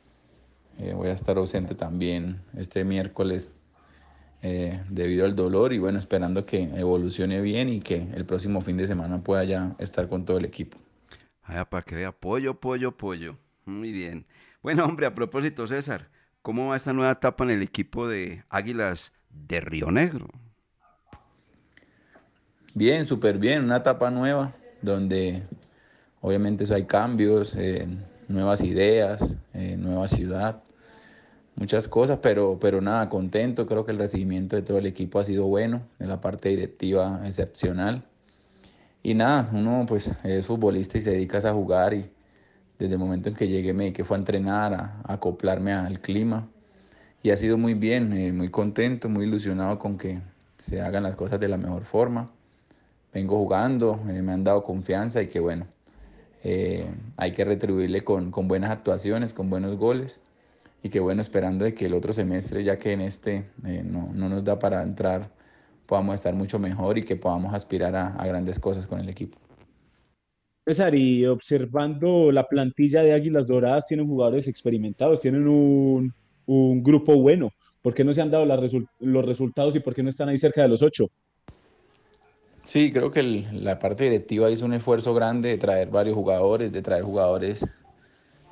Eh, 0.79 0.93
voy 0.95 1.09
a 1.09 1.13
estar 1.13 1.37
ausente 1.37 1.75
también 1.75 2.41
este 2.57 2.85
miércoles 2.85 3.53
debido 4.41 5.25
al 5.25 5.35
dolor 5.35 5.73
y 5.73 5.81
bueno, 5.81 5.99
esperando 5.99 6.47
que 6.47 6.63
evolucione 6.63 7.41
bien 7.41 7.69
y 7.69 7.81
que 7.81 8.07
el 8.15 8.25
próximo 8.25 8.61
fin 8.61 8.77
de 8.77 8.87
semana 8.87 9.21
pueda 9.25 9.43
ya 9.43 9.75
estar 9.81 10.09
con 10.09 10.25
todo 10.25 10.39
el 10.39 10.45
equipo. 10.45 10.79
Ah, 11.43 11.69
para 11.69 11.83
que 11.83 11.97
vea, 11.97 12.13
pollo, 12.13 12.61
pollo, 12.61 12.97
pollo. 12.97 13.37
Muy 13.65 13.91
bien. 13.91 14.25
Bueno, 14.63 14.85
hombre, 14.85 15.07
a 15.07 15.15
propósito, 15.17 15.67
César, 15.67 16.11
¿cómo 16.43 16.69
va 16.69 16.77
esta 16.77 16.93
nueva 16.93 17.11
etapa 17.11 17.43
en 17.43 17.51
el 17.51 17.63
equipo 17.63 18.07
de 18.07 18.45
Águilas 18.51 19.13
de 19.31 19.61
Río 19.61 19.91
Negro. 19.91 20.29
Bien, 22.73 23.05
súper 23.05 23.39
bien, 23.39 23.65
una 23.65 23.79
etapa 23.79 24.13
nueva 24.13 24.55
donde 24.81 25.43
obviamente 26.21 26.73
hay 26.73 26.85
cambios, 26.85 27.55
eh, 27.57 27.87
nuevas 28.29 28.63
ideas, 28.63 29.35
eh, 29.55 29.77
nueva 29.79 30.09
ciudad, 30.09 30.63
muchas 31.57 31.89
cosas, 31.89 32.19
pero, 32.23 32.59
pero 32.61 32.81
nada, 32.81 33.09
contento, 33.09 33.67
creo 33.67 33.85
que 33.85 33.93
el 33.93 33.99
recibimiento 33.99 34.57
de 34.57 34.63
todo 34.63 34.79
el 34.79 34.87
equipo 34.87 35.19
ha 35.19 35.25
sido 35.25 35.47
bueno, 35.47 35.83
de 35.99 36.07
la 36.07 36.21
parte 36.21 36.49
directiva 36.51 37.23
excepcional. 37.25 38.05
Y 39.03 39.15
nada, 39.15 39.49
uno 39.53 39.85
pues 39.87 40.13
es 40.25 40.47
futbolista 40.47 40.99
y 40.99 41.01
se 41.01 41.13
dedica 41.13 41.39
a 41.39 41.53
jugar 41.53 41.95
y 41.95 42.11
desde 42.79 42.95
el 42.95 42.99
momento 42.99 43.29
en 43.29 43.35
que 43.35 43.49
llegué 43.49 43.73
me 43.73 43.93
que 43.93 44.05
fue 44.05 44.17
a 44.17 44.21
entrenar, 44.21 44.75
a 44.75 45.03
acoplarme 45.07 45.73
al 45.73 46.01
clima 46.01 46.49
y 47.23 47.31
ha 47.31 47.37
sido 47.37 47.59
muy 47.59 47.75
bien, 47.75 48.13
eh, 48.13 48.33
muy 48.33 48.51
contento, 48.51 49.09
muy 49.09 49.25
ilusionado 49.25 49.79
con 49.79 49.99
que 49.99 50.21
se 50.57 50.81
hagan 50.81 51.03
las 51.03 51.17
cosas 51.17 51.41
de 51.41 51.49
la 51.49 51.57
mejor 51.57 51.85
forma. 51.85 52.31
Vengo 53.13 53.37
jugando, 53.37 54.01
eh, 54.09 54.23
me 54.23 54.33
han 54.33 54.45
dado 54.45 54.63
confianza 54.63 55.23
y 55.23 55.29
que 55.29 55.41
bueno, 55.41 55.67
eh, 56.45 56.87
hay 57.17 57.33
que 57.33 57.45
retribuirle 57.45 58.05
con, 58.05 58.31
con, 58.31 58.49
buenas 58.49 58.71
actuaciones, 58.71 59.35
con 59.35 59.51
buenos 59.51 59.77
goles 59.77 60.21
y 60.83 60.89
que 60.91 61.01
bueno, 61.01 61.21
esperando 61.21 61.65
de 61.65 61.75
que 61.75 61.87
el 61.87 61.95
otro 61.95 62.13
semestre, 62.13 62.65
ya 62.65 62.79
que 62.79 62.93
en 62.93 63.01
este 63.01 63.45
no, 63.63 64.11
no, 64.13 64.29
nos 64.29 64.45
da 64.45 64.59
para 64.59 64.83
entrar, 64.83 65.31
podamos 65.87 66.15
estar 66.15 66.35
mucho 66.35 66.59
mejor 66.59 66.99
y 66.99 67.05
que 67.05 67.17
podamos 67.17 67.53
aspirar 67.55 67.97
a, 67.97 68.15
a 68.15 68.27
grandes 68.27 68.59
cosas 68.59 68.87
con 68.87 69.01
el 69.01 69.09
equipo. 69.09 69.39
César, 70.67 70.95
y 70.95 71.27
observando 71.27 72.31
la 72.31 72.47
plantilla 72.47 73.03
de 73.03 73.13
Águilas 73.13 73.47
Doradas, 73.47 73.87
tienen 73.87 74.07
jugadores 74.07 74.47
experimentados, 74.47 75.21
tienen 75.21 75.49
un 75.49 76.13
un 76.49 76.83
grupo 76.83 77.15
bueno? 77.17 77.53
¿Por 77.83 77.95
qué 77.95 78.03
no 78.03 78.13
se 78.13 78.23
han 78.23 78.31
dado 78.31 78.45
los 78.45 79.25
resultados 79.25 79.77
y 79.77 79.81
por 79.81 79.95
qué 79.95 80.03
no 80.03 80.09
están 80.09 80.29
ahí 80.29 80.39
cerca 80.39 80.63
de 80.63 80.69
los 80.69 80.83
ocho? 80.83 81.07
Sí, 82.69 82.93
creo 82.93 83.11
que 83.11 83.23
la 83.23 83.79
parte 83.79 84.05
directiva 84.05 84.51
hizo 84.51 84.67
un 84.67 84.75
esfuerzo 84.75 85.15
grande 85.15 85.49
de 85.49 85.57
traer 85.57 85.89
varios 85.89 86.15
jugadores, 86.15 86.71
de 86.71 86.83
traer 86.83 87.03
jugadores 87.03 87.67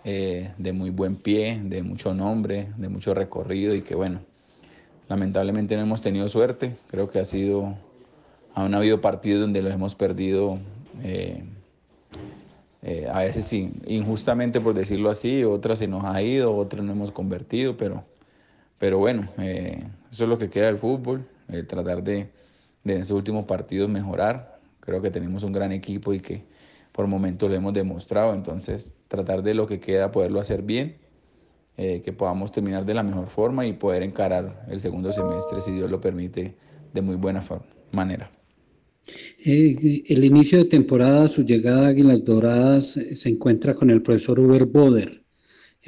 eh, 0.05 0.53
de 0.57 0.73
muy 0.73 0.89
buen 0.89 1.17
pie, 1.17 1.61
de 1.63 1.83
mucho 1.83 2.15
nombre, 2.15 2.69
de 2.79 2.89
mucho 2.89 3.13
recorrido 3.13 3.75
y 3.75 3.83
que 3.83 3.95
bueno, 3.95 4.21
lamentablemente 5.11 5.77
no 5.77 5.83
hemos 5.83 6.01
tenido 6.01 6.29
suerte. 6.29 6.79
Creo 6.91 7.11
que 7.11 7.19
ha 7.19 7.27
sido, 7.27 7.75
han 8.55 8.75
habido 8.75 9.03
partidos 9.03 9.43
donde 9.43 9.61
los 9.61 9.75
hemos 9.75 9.95
perdido 9.95 10.61
eh, 11.03 11.45
eh, 12.81 13.09
a 13.13 13.19
veces 13.19 13.45
sí, 13.45 13.71
injustamente 13.87 14.63
por 14.63 14.73
decirlo 14.73 15.11
así, 15.11 15.45
otras 15.45 15.79
se 15.79 15.89
nos 15.89 16.07
ha 16.07 16.23
ido, 16.23 16.57
otras 16.57 16.83
no 16.83 16.93
hemos 16.93 17.11
convertido, 17.11 17.77
pero, 17.77 18.03
pero 18.79 18.97
bueno, 18.97 19.29
eso 19.37 20.25
es 20.25 20.29
lo 20.31 20.39
que 20.39 20.49
queda 20.49 20.69
del 20.69 20.79
fútbol, 20.79 21.29
tratar 21.69 22.03
de, 22.03 22.31
de 22.87 23.01
estos 23.01 23.17
últimos 23.17 23.45
partidos 23.45 23.89
mejorar. 23.91 24.61
Creo 24.81 25.03
que 25.03 25.11
tenemos 25.11 25.43
un 25.43 25.53
gran 25.53 25.73
equipo 25.73 26.13
y 26.15 26.21
que 26.21 26.45
por 26.93 27.07
momentos 27.07 27.51
lo 27.51 27.57
hemos 27.57 27.75
demostrado, 27.75 28.35
entonces 28.35 28.95
tratar 29.09 29.43
de 29.43 29.55
lo 29.55 29.67
que 29.67 29.81
queda 29.81 30.13
poderlo 30.13 30.41
hacer 30.41 30.63
bien, 30.63 30.97
eh, 31.77 32.01
que 32.03 32.13
podamos 32.13 32.53
terminar 32.53 32.87
de 32.87 32.95
la 32.95 33.03
mejor 33.03 33.27
forma 33.27 33.67
y 33.67 33.73
poder 33.75 34.03
encarar 34.03 34.65
el 34.71 34.81
segundo 34.81 35.13
semestre, 35.13 35.61
si 35.61 35.73
Dios 35.73 35.91
lo 35.91 36.01
permite, 36.01 36.55
de 36.95 37.03
muy 37.03 37.17
buena 37.17 37.45
manera. 37.93 38.31
Eh, 39.45 40.03
el 40.09 40.25
inicio 40.25 40.59
de 40.59 40.65
temporada, 40.65 41.29
su 41.29 41.45
llegada 41.45 41.87
a 41.87 41.91
Águilas 41.91 42.25
Doradas, 42.25 42.97
eh, 42.97 43.15
se 43.15 43.29
encuentra 43.29 43.75
con 43.75 43.91
el 43.91 44.03
profesor 44.03 44.41
Uber 44.41 44.65
Boder. 44.65 45.23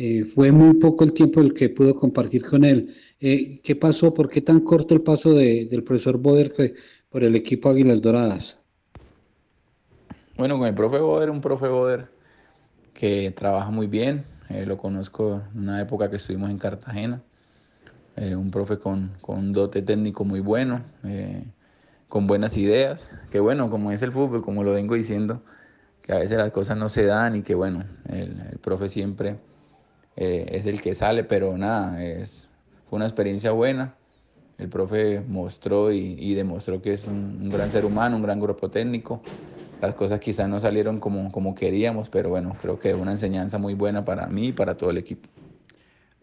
Eh, 0.01 0.25
fue 0.25 0.53
muy 0.53 0.75
poco 0.75 1.03
el 1.03 1.13
tiempo 1.13 1.41
el 1.41 1.53
que 1.53 1.71
pudo 1.71 1.97
compartir 1.97 2.45
con 2.45 2.65
él. 2.65 2.95
¿Qué 3.19 3.77
pasó? 3.81 4.15
¿Por 4.15 4.29
qué 4.29 4.41
tan 4.41 4.61
corto 4.61 4.95
el 4.95 5.01
paso 5.01 5.35
del 5.35 5.83
profesor 5.83 6.19
Boder 6.19 6.53
por 7.09 7.25
el 7.25 7.35
equipo 7.35 7.69
Águilas 7.69 8.01
Doradas? 8.01 8.61
Bueno, 10.37 10.59
con 10.59 10.69
el 10.69 10.75
profe 10.75 10.99
Boder, 10.99 11.31
un 11.31 11.41
profe 11.41 11.67
Boder 11.67 12.09
que 12.95 13.33
trabaja 13.37 13.71
muy 13.71 13.87
bien. 13.87 14.25
lo 14.49 14.77
conozco 14.77 15.43
en 15.53 15.63
una 15.63 15.81
época 15.81 16.09
que 16.09 16.17
estuvimos 16.17 16.51
en 16.51 16.59
Cartagena. 16.59 17.23
un 18.17 18.51
profe 18.51 18.79
con, 18.79 19.11
con, 19.21 19.39
un 19.39 19.53
dote 19.53 19.83
técnico 19.83 20.25
muy 20.25 20.41
bueno 20.41 20.83
con 22.09 22.27
buenas 22.27 22.57
ideas, 22.57 23.11
que 23.31 23.39
bueno, 23.39 23.71
como 23.71 23.93
es 23.93 24.03
el 24.03 24.13
fútbol, 24.13 24.43
como 24.43 24.65
lo 24.65 24.73
vengo 24.73 24.95
diciendo, 24.95 25.43
que 26.03 26.13
a 26.13 26.19
veces 26.19 26.39
las 26.39 26.51
cosas 26.53 26.77
no 26.77 26.89
se 26.89 27.05
dan 27.05 27.37
y 27.37 27.43
que 27.43 27.55
bueno, 27.55 27.85
el, 28.09 28.59
profe 28.63 28.89
siempre 28.89 29.37
eh, 30.17 30.47
es 30.51 30.67
el 30.67 30.81
que 30.81 30.95
sale, 30.95 31.25
pero 31.25 31.57
nada, 31.59 32.03
es, 32.03 32.49
fue 32.89 32.97
una 32.97 33.07
experiencia 33.07 33.53
buena. 33.53 33.95
El 34.59 34.69
profe 34.69 35.21
mostró 35.21 35.93
y, 35.93 36.35
demostró 36.35 36.83
que 36.83 36.95
es 36.95 37.07
un, 37.07 37.49
gran 37.49 37.71
ser 37.71 37.85
humano, 37.85 38.17
un 38.17 38.23
gran 38.23 38.41
grupo 38.41 38.69
técnico. 38.71 39.23
Las 39.81 39.95
cosas 39.95 40.19
quizás 40.19 40.49
no 40.49 40.59
salieron 40.59 40.99
como, 40.99 41.55
queríamos, 41.55 42.09
pero 42.09 42.31
bueno, 42.31 42.57
creo 42.61 42.81
que 42.81 42.91
es 42.91 42.97
una 42.97 43.13
enseñanza 43.13 43.59
muy 43.59 43.75
buena 43.75 44.05
para 44.05 44.27
mí 44.27 44.49
y 44.49 44.53
para 44.53 44.77
todo 44.77 44.91
el 44.91 44.99
equipo. 44.99 45.29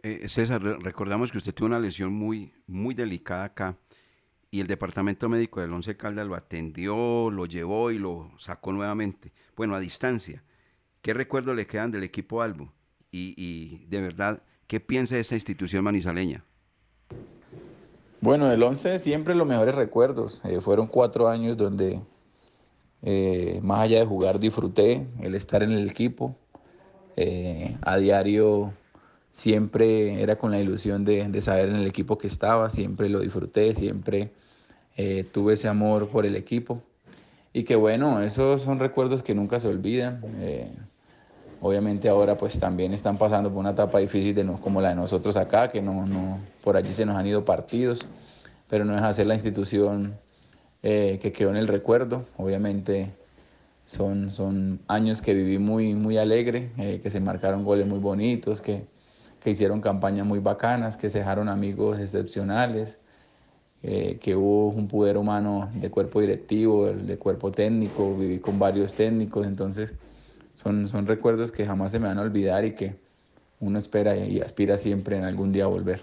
Eh, 0.03 0.27
César, 0.27 0.61
recordamos 0.61 1.31
que 1.31 1.37
usted 1.37 1.53
tuvo 1.53 1.67
una 1.67 1.79
lesión 1.79 2.13
muy, 2.13 2.51
muy 2.67 2.93
delicada 2.93 3.45
acá 3.45 3.77
y 4.55 4.61
el 4.61 4.67
departamento 4.67 5.27
médico 5.27 5.59
del 5.59 5.73
Once 5.73 5.97
Caldas 5.97 6.27
lo 6.27 6.35
atendió, 6.35 7.29
lo 7.29 7.45
llevó 7.45 7.91
y 7.91 7.97
lo 7.97 8.31
sacó 8.37 8.71
nuevamente, 8.71 9.33
bueno, 9.55 9.75
a 9.75 9.81
distancia. 9.81 10.43
¿Qué 11.01 11.13
recuerdos 11.13 11.57
le 11.57 11.67
quedan 11.67 11.91
del 11.91 12.03
equipo 12.03 12.41
Albo? 12.41 12.71
Y, 13.11 13.85
de 13.87 14.01
verdad, 14.01 14.43
¿qué 14.67 14.79
piensa 14.79 15.15
de 15.15 15.21
esa 15.21 15.35
institución 15.35 15.83
manizaleña? 15.83 16.45
Bueno, 18.25 18.51
el 18.51 18.63
Once 18.63 18.97
siempre 18.97 19.35
los 19.35 19.45
mejores 19.45 19.75
recuerdos. 19.75 20.41
Eh, 20.45 20.59
fueron 20.59 20.87
cuatro 20.87 21.27
años 21.27 21.57
donde, 21.57 22.01
eh, 23.03 23.59
más 23.61 23.81
allá 23.81 23.99
de 23.99 24.05
jugar, 24.07 24.39
disfruté 24.39 25.05
el 25.21 25.35
estar 25.35 25.61
en 25.61 25.71
el 25.71 25.87
equipo. 25.87 26.35
Eh, 27.17 27.77
a 27.83 27.97
diario 27.97 28.73
siempre 29.33 30.23
era 30.23 30.39
con 30.39 30.49
la 30.49 30.59
ilusión 30.59 31.05
de, 31.05 31.27
de, 31.27 31.39
saber 31.39 31.69
en 31.69 31.75
el 31.75 31.85
equipo 31.85 32.17
que 32.17 32.25
estaba, 32.25 32.71
siempre 32.71 33.09
lo 33.09 33.19
disfruté, 33.19 33.75
siempre 33.75 34.31
tuve 35.31 35.53
ese 35.53 35.67
amor 35.67 36.07
por 36.09 36.25
el 36.25 36.35
equipo. 36.35 36.81
y 37.53 37.63
que 37.63 37.75
bueno, 37.75 38.23
esos 38.23 38.63
son 38.63 38.79
recuerdos 38.79 39.21
que 39.21 39.35
nunca 39.35 39.59
se 39.59 39.67
olvidan. 39.67 40.23
Obviamente 41.65 42.07
ahora 42.07 42.37
pues 42.37 42.59
también 42.59 42.93
están 42.93 43.17
pasando 43.17 43.49
por 43.49 43.57
una 43.57 43.71
etapa 43.71 43.97
difícil 43.97 44.35
de 44.35 44.43
no, 44.43 44.61
como 44.61 44.81
la 44.81 44.89
de 44.89 44.95
nosotros 44.95 45.35
acá, 45.35 45.71
que 45.71 45.81
no, 45.81 46.05
no, 46.05 46.37
por 46.63 46.77
allí 46.77 46.93
se 46.93 47.07
nos 47.07 47.15
han 47.15 47.25
ido 47.25 47.43
partidos, 47.43 48.05
pero 48.69 48.85
no 48.85 48.95
es 48.95 49.01
hacer 49.01 49.25
la 49.25 49.33
institución 49.33 50.13
eh, 50.83 51.17
que 51.19 51.31
quedó 51.31 51.49
en 51.49 51.55
el 51.55 51.67
recuerdo. 51.67 52.25
Obviamente 52.37 53.13
son, 53.83 54.29
son 54.29 54.79
años 54.87 55.23
que 55.23 55.33
viví 55.33 55.57
muy, 55.57 55.95
muy 55.95 56.19
alegre, 56.19 56.69
eh, 56.77 56.99
que 57.01 57.09
se 57.09 57.19
marcaron 57.19 57.63
goles 57.63 57.87
muy 57.87 57.97
bonitos, 57.97 58.61
que, 58.61 58.85
que 59.43 59.49
hicieron 59.49 59.81
campañas 59.81 60.27
muy 60.27 60.37
bacanas, 60.37 60.95
que 60.97 61.09
se 61.09 61.17
dejaron 61.17 61.49
amigos 61.49 61.97
excepcionales. 61.97 62.99
Eh, 63.81 64.19
que 64.21 64.35
hubo 64.35 64.69
un 64.69 64.87
poder 64.87 65.17
humano 65.17 65.69
de 65.73 65.89
cuerpo 65.89 66.21
directivo, 66.21 66.85
de 66.87 67.17
cuerpo 67.17 67.51
técnico, 67.51 68.15
viví 68.15 68.37
con 68.37 68.59
varios 68.59 68.93
técnicos, 68.93 69.45
entonces 69.47 69.95
son, 70.55 70.87
son 70.87 71.05
recuerdos 71.07 71.51
que 71.51 71.65
jamás 71.65 71.91
se 71.91 71.99
me 71.99 72.07
van 72.07 72.17
a 72.17 72.21
olvidar 72.21 72.65
y 72.65 72.73
que 72.73 72.95
uno 73.59 73.77
espera 73.77 74.17
y 74.17 74.41
aspira 74.41 74.77
siempre 74.77 75.17
en 75.17 75.23
algún 75.23 75.51
día 75.51 75.65
a 75.65 75.67
volver. 75.67 76.01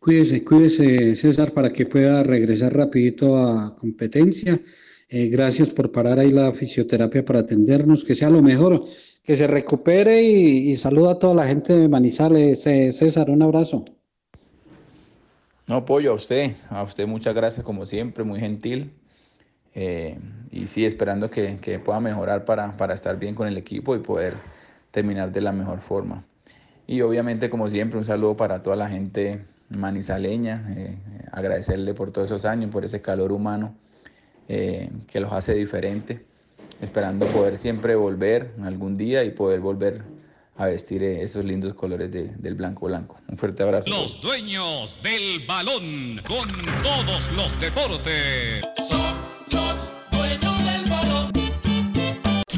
Cuídese, 0.00 0.44
cuídese 0.44 1.16
César 1.16 1.52
para 1.52 1.72
que 1.72 1.86
pueda 1.86 2.22
regresar 2.22 2.74
rapidito 2.74 3.36
a 3.36 3.74
competencia. 3.76 4.60
Eh, 5.08 5.28
gracias 5.28 5.70
por 5.70 5.92
parar 5.92 6.18
ahí 6.18 6.30
la 6.30 6.52
fisioterapia 6.52 7.24
para 7.24 7.40
atendernos, 7.40 8.04
que 8.04 8.14
sea 8.14 8.28
lo 8.28 8.42
mejor, 8.42 8.84
que 9.22 9.36
se 9.36 9.46
recupere 9.46 10.22
y, 10.22 10.70
y 10.70 10.76
saluda 10.76 11.12
a 11.12 11.18
toda 11.18 11.34
la 11.34 11.46
gente 11.46 11.72
de 11.72 11.88
Manizales. 11.88 12.62
César, 12.62 13.30
un 13.30 13.42
abrazo. 13.42 13.84
No, 15.66 15.76
apoyo 15.76 16.12
a 16.12 16.14
usted, 16.14 16.52
a 16.68 16.82
usted 16.82 17.06
muchas 17.06 17.34
gracias 17.34 17.64
como 17.64 17.86
siempre, 17.86 18.22
muy 18.24 18.38
gentil. 18.38 18.92
Eh, 19.76 20.18
y 20.50 20.66
sí, 20.66 20.86
esperando 20.86 21.30
que, 21.30 21.58
que 21.58 21.78
pueda 21.78 22.00
mejorar 22.00 22.46
para, 22.46 22.76
para, 22.78 22.94
estar 22.94 23.18
bien 23.18 23.34
con 23.34 23.46
el 23.46 23.58
equipo 23.58 23.94
y 23.94 23.98
poder 23.98 24.34
terminar 24.90 25.30
de 25.30 25.42
la 25.42 25.52
mejor 25.52 25.80
forma. 25.80 26.24
Y 26.86 27.02
obviamente, 27.02 27.50
como 27.50 27.68
siempre, 27.68 27.98
un 27.98 28.04
saludo 28.04 28.36
para 28.36 28.62
toda 28.62 28.74
la 28.74 28.88
gente 28.88 29.44
manizaleña, 29.68 30.64
eh, 30.76 30.96
agradecerle 31.30 31.92
por 31.92 32.10
todos 32.10 32.28
esos 32.28 32.46
años, 32.46 32.70
por 32.70 32.86
ese 32.86 33.02
calor 33.02 33.32
humano 33.32 33.74
eh, 34.48 34.90
que 35.08 35.20
los 35.20 35.30
hace 35.32 35.54
diferente, 35.54 36.24
esperando 36.80 37.26
poder 37.26 37.58
siempre 37.58 37.94
volver 37.96 38.54
algún 38.62 38.96
día 38.96 39.24
y 39.24 39.32
poder 39.32 39.60
volver 39.60 40.02
a 40.56 40.66
vestir 40.66 41.02
esos 41.02 41.44
lindos 41.44 41.74
colores 41.74 42.10
de, 42.10 42.28
del 42.28 42.54
blanco 42.54 42.86
blanco. 42.86 43.18
Un 43.28 43.36
fuerte 43.36 43.62
abrazo. 43.62 43.90
Los 43.90 44.20
dueños 44.22 44.96
del 45.02 45.44
balón 45.46 46.22
con 46.26 46.48
todos 46.82 47.30
los 47.32 47.60
deportes. 47.60 48.64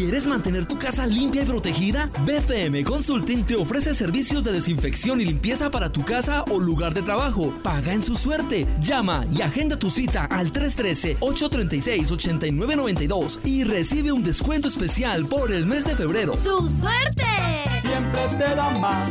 ¿Quieres 0.09 0.27
mantener 0.27 0.65
tu 0.65 0.79
casa 0.79 1.05
limpia 1.05 1.43
y 1.43 1.45
protegida? 1.45 2.09
BPM 2.25 2.83
Consulting 2.83 3.45
te 3.45 3.57
ofrece 3.57 3.93
servicios 3.93 4.43
de 4.43 4.53
desinfección 4.53 5.21
y 5.21 5.27
limpieza 5.27 5.71
para 5.71 5.93
tu 5.93 6.03
casa 6.03 6.45
o 6.45 6.59
lugar 6.59 6.95
de 6.95 7.03
trabajo. 7.03 7.53
Paga 7.63 7.93
en 7.93 8.01
su 8.01 8.15
suerte. 8.15 8.67
Llama 8.81 9.27
y 9.31 9.43
agenda 9.43 9.79
tu 9.79 9.91
cita 9.91 10.25
al 10.25 10.51
313-836-8992 10.51 13.41
y 13.45 13.65
recibe 13.65 14.11
un 14.11 14.23
descuento 14.23 14.69
especial 14.69 15.27
por 15.27 15.53
el 15.53 15.67
mes 15.67 15.85
de 15.85 15.95
febrero. 15.95 16.35
¡Su 16.37 16.67
suerte! 16.81 17.27
Siempre 17.83 18.29
te 18.31 18.55
da 18.55 18.71
más. 18.81 19.11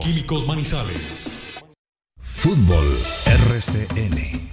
Químicos 0.00 0.46
Manizales. 0.46 1.60
Fútbol 2.20 2.84
RCN. 3.26 4.50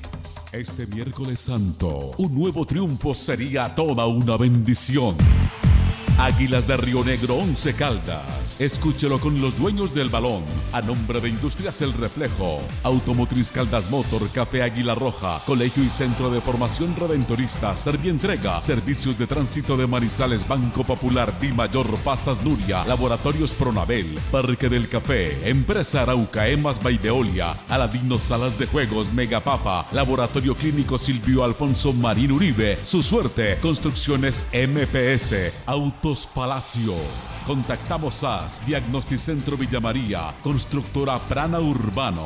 Este 0.51 0.87
miércoles 0.87 1.39
santo, 1.39 2.11
un 2.17 2.35
nuevo 2.35 2.65
triunfo 2.65 3.13
sería 3.13 3.73
toda 3.73 4.05
una 4.07 4.37
bendición. 4.37 5.15
Águilas 6.19 6.67
de 6.67 6.75
Río 6.75 7.01
Negro 7.05 7.35
11 7.35 7.75
Caldas. 7.75 8.59
Escúchelo 8.59 9.21
con 9.21 9.39
los 9.39 9.57
dueños 9.57 9.93
del 9.93 10.09
balón. 10.09 10.43
A 10.73 10.81
nombre 10.81 11.21
de 11.21 11.29
Industrias 11.29 11.81
El 11.81 11.93
Reflejo, 11.93 12.61
Automotriz 12.83 13.53
Caldas 13.53 13.89
Motor, 13.89 14.29
Café 14.31 14.61
Águila 14.61 14.95
Roja, 14.95 15.41
Colegio 15.45 15.81
y 15.81 15.89
Centro 15.89 16.29
de 16.29 16.41
Formación 16.41 16.93
Redentorista, 16.97 17.73
Servientrega, 17.77 18.59
Servicios 18.59 19.17
de 19.17 19.27
Tránsito 19.27 19.77
de 19.77 19.87
Manizales, 19.87 20.45
Banco 20.45 20.83
Popular, 20.83 21.39
Di 21.39 21.53
Mayor, 21.53 21.87
Pastas 21.99 22.43
Nuria, 22.43 22.83
Laboratorios 22.83 23.53
Pronabel, 23.53 24.19
Parque 24.29 24.67
del 24.67 24.89
Café, 24.89 25.49
Empresa 25.49 26.01
Arauca, 26.01 26.49
Emas 26.49 26.83
Baideolia, 26.83 27.55
Aladino 27.69 28.19
Salas 28.19 28.59
de 28.59 28.65
Juegos, 28.65 29.13
Megapapa, 29.13 29.87
Laboratorio 29.93 30.53
Clínico 30.53 30.97
Silvio 30.97 31.45
Alfonso 31.45 31.93
Marín 31.93 32.33
Uribe, 32.33 32.77
Su 32.77 33.01
Suerte, 33.01 33.57
Construcciones 33.61 34.45
MPS, 34.51 35.53
Auto 35.65 36.08
Palacio. 36.09 36.95
Contactamos 37.45 38.23
a 38.23 38.47
Diagnosticentro 38.65 39.55
Villa 39.57 39.79
María, 39.79 40.33
Constructora 40.41 41.19
Prana 41.19 41.59
Urbano. 41.59 42.25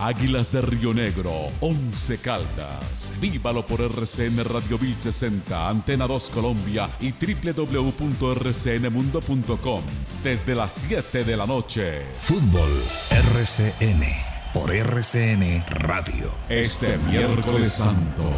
Águilas 0.00 0.50
de 0.50 0.62
Río 0.62 0.92
Negro, 0.92 1.30
11 1.60 2.18
Caldas. 2.18 3.12
Vívalo 3.20 3.64
por 3.64 3.82
RCN 3.82 4.42
Radio 4.44 4.76
1060, 4.78 5.68
Antena 5.68 6.08
2 6.08 6.30
Colombia 6.30 6.90
y 7.00 7.12
www.rcnmundo.com 7.12 9.82
desde 10.24 10.54
las 10.54 10.72
7 10.72 11.24
de 11.24 11.36
la 11.36 11.44
noche. 11.46 12.06
Fútbol 12.14 12.82
RCN 13.10 14.30
por 14.52 14.74
RCN 14.74 15.64
Radio. 15.68 16.34
Este 16.48 16.98
miércoles 16.98 17.70
santo. 17.70 18.28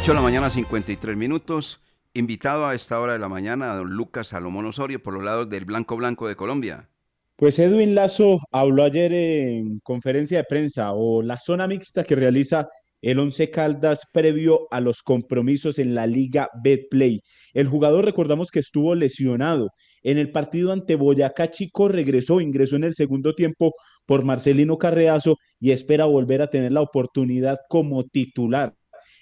8 0.00 0.12
de 0.12 0.14
la 0.14 0.22
mañana, 0.22 0.48
53 0.48 1.16
minutos. 1.16 1.80
Invitado 2.14 2.68
a 2.68 2.76
esta 2.76 3.00
hora 3.00 3.14
de 3.14 3.18
la 3.18 3.28
mañana 3.28 3.72
a 3.72 3.76
don 3.78 3.90
Lucas 3.90 4.28
Salomón 4.28 4.64
Osorio 4.66 5.02
por 5.02 5.12
los 5.12 5.24
lados 5.24 5.50
del 5.50 5.64
Blanco 5.64 5.96
Blanco 5.96 6.28
de 6.28 6.36
Colombia. 6.36 6.88
Pues 7.34 7.58
Edwin 7.58 7.96
Lazo 7.96 8.38
habló 8.52 8.84
ayer 8.84 9.12
en 9.12 9.80
conferencia 9.80 10.38
de 10.38 10.44
prensa 10.44 10.92
o 10.92 11.20
la 11.20 11.36
zona 11.36 11.66
mixta 11.66 12.04
que 12.04 12.14
realiza 12.14 12.68
el 13.02 13.18
Once 13.18 13.50
Caldas 13.50 14.02
previo 14.12 14.68
a 14.70 14.80
los 14.80 15.02
compromisos 15.02 15.80
en 15.80 15.96
la 15.96 16.06
Liga 16.06 16.48
Betplay. 16.62 17.20
El 17.52 17.66
jugador, 17.66 18.04
recordamos 18.04 18.52
que 18.52 18.60
estuvo 18.60 18.94
lesionado. 18.94 19.70
En 20.04 20.16
el 20.16 20.30
partido 20.30 20.70
ante 20.70 20.94
Boyacá 20.94 21.50
Chico 21.50 21.88
regresó, 21.88 22.40
ingresó 22.40 22.76
en 22.76 22.84
el 22.84 22.94
segundo 22.94 23.34
tiempo 23.34 23.72
por 24.06 24.24
Marcelino 24.24 24.78
Carreazo 24.78 25.38
y 25.58 25.72
espera 25.72 26.04
volver 26.04 26.40
a 26.40 26.50
tener 26.50 26.70
la 26.70 26.82
oportunidad 26.82 27.58
como 27.68 28.04
titular. 28.04 28.77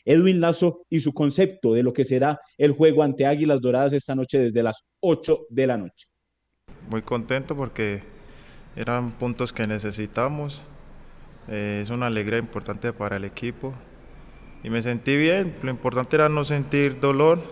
Edwin 0.07 0.41
Lazo 0.41 0.87
y 0.89 1.01
su 1.01 1.13
concepto 1.13 1.75
de 1.75 1.83
lo 1.83 1.93
que 1.93 2.05
será 2.05 2.39
el 2.57 2.73
juego 2.73 3.03
ante 3.03 3.27
Águilas 3.27 3.61
Doradas 3.61 3.93
esta 3.93 4.15
noche 4.15 4.39
desde 4.39 4.63
las 4.63 4.87
8 5.01 5.47
de 5.51 5.67
la 5.67 5.77
noche. 5.77 6.07
Muy 6.89 7.03
contento 7.03 7.57
porque 7.57 8.03
eran 8.77 9.11
puntos 9.11 9.53
que 9.53 9.67
necesitamos. 9.67 10.63
Eh, 11.49 11.81
es 11.83 11.91
una 11.91 12.07
alegría 12.07 12.39
importante 12.39 12.93
para 12.93 13.17
el 13.17 13.25
equipo. 13.25 13.75
Y 14.63 14.71
me 14.71 14.81
sentí 14.81 15.17
bien. 15.17 15.55
Lo 15.63 15.71
importante 15.71 16.17
era 16.17 16.29
no 16.29 16.45
sentir 16.45 17.01
dolor. 17.01 17.43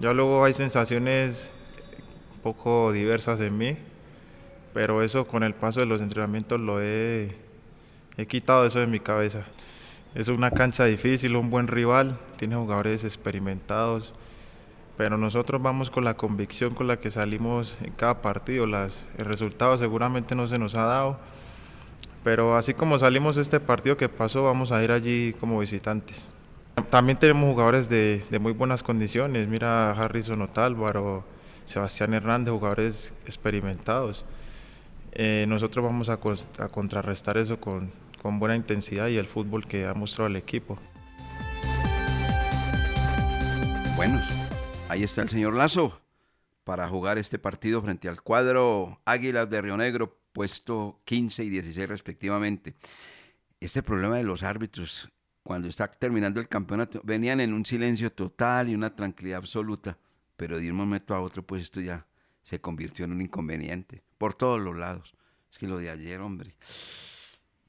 Ya 0.00 0.12
luego 0.12 0.44
hay 0.44 0.52
sensaciones 0.52 1.50
un 2.34 2.40
poco 2.40 2.92
diversas 2.92 3.40
en 3.40 3.56
mí. 3.56 3.78
Pero 4.74 5.02
eso 5.02 5.24
con 5.24 5.42
el 5.42 5.54
paso 5.54 5.80
de 5.80 5.86
los 5.86 6.02
entrenamientos 6.02 6.60
lo 6.60 6.82
he, 6.82 7.30
he 8.18 8.26
quitado 8.26 8.66
eso 8.66 8.80
de 8.80 8.86
mi 8.86 9.00
cabeza. 9.00 9.46
Es 10.14 10.28
una 10.28 10.52
cancha 10.52 10.84
difícil, 10.84 11.34
un 11.34 11.50
buen 11.50 11.66
rival, 11.66 12.16
tiene 12.36 12.54
jugadores 12.54 13.02
experimentados, 13.02 14.14
pero 14.96 15.18
nosotros 15.18 15.60
vamos 15.60 15.90
con 15.90 16.04
la 16.04 16.14
convicción 16.14 16.72
con 16.72 16.86
la 16.86 17.00
que 17.00 17.10
salimos 17.10 17.76
en 17.82 17.92
cada 17.92 18.22
partido. 18.22 18.64
Las, 18.64 19.04
el 19.18 19.24
resultado 19.24 19.76
seguramente 19.76 20.36
no 20.36 20.46
se 20.46 20.56
nos 20.56 20.76
ha 20.76 20.84
dado, 20.84 21.18
pero 22.22 22.54
así 22.54 22.74
como 22.74 22.96
salimos 22.96 23.36
este 23.38 23.58
partido 23.58 23.96
que 23.96 24.08
pasó, 24.08 24.44
vamos 24.44 24.70
a 24.70 24.84
ir 24.84 24.92
allí 24.92 25.34
como 25.40 25.58
visitantes. 25.58 26.28
También 26.90 27.18
tenemos 27.18 27.50
jugadores 27.50 27.88
de, 27.88 28.22
de 28.30 28.38
muy 28.38 28.52
buenas 28.52 28.84
condiciones, 28.84 29.48
mira 29.48 29.90
Harrison 29.90 30.42
Otálvaro, 30.42 31.24
Sebastián 31.64 32.14
Hernández, 32.14 32.52
jugadores 32.54 33.12
experimentados. 33.26 34.24
Eh, 35.10 35.44
nosotros 35.48 35.84
vamos 35.84 36.08
a, 36.08 36.20
a 36.58 36.68
contrarrestar 36.68 37.36
eso 37.36 37.58
con, 37.58 37.90
con 38.24 38.38
buena 38.38 38.56
intensidad 38.56 39.08
y 39.08 39.18
el 39.18 39.26
fútbol 39.26 39.66
que 39.66 39.84
ha 39.84 39.92
mostrado 39.92 40.28
el 40.28 40.36
equipo. 40.36 40.78
Bueno, 43.96 44.18
ahí 44.88 45.02
está 45.02 45.20
el 45.20 45.28
señor 45.28 45.52
Lazo 45.52 46.00
para 46.64 46.88
jugar 46.88 47.18
este 47.18 47.38
partido 47.38 47.82
frente 47.82 48.08
al 48.08 48.22
cuadro 48.22 48.98
Águilas 49.04 49.50
de 49.50 49.60
Río 49.60 49.76
Negro, 49.76 50.16
puesto 50.32 51.02
15 51.04 51.44
y 51.44 51.50
16 51.50 51.86
respectivamente. 51.86 52.72
Este 53.60 53.82
problema 53.82 54.16
de 54.16 54.24
los 54.24 54.42
árbitros, 54.42 55.10
cuando 55.42 55.68
está 55.68 55.88
terminando 55.88 56.40
el 56.40 56.48
campeonato, 56.48 57.02
venían 57.04 57.40
en 57.40 57.52
un 57.52 57.66
silencio 57.66 58.10
total 58.10 58.70
y 58.70 58.74
una 58.74 58.96
tranquilidad 58.96 59.40
absoluta, 59.40 59.98
pero 60.38 60.58
de 60.58 60.70
un 60.70 60.78
momento 60.78 61.14
a 61.14 61.20
otro, 61.20 61.42
pues 61.42 61.62
esto 61.62 61.82
ya 61.82 62.06
se 62.42 62.58
convirtió 62.58 63.04
en 63.04 63.12
un 63.12 63.20
inconveniente, 63.20 64.02
por 64.16 64.32
todos 64.32 64.62
los 64.62 64.74
lados. 64.74 65.14
Es 65.52 65.58
que 65.58 65.66
lo 65.66 65.76
de 65.76 65.90
ayer, 65.90 66.22
hombre. 66.22 66.56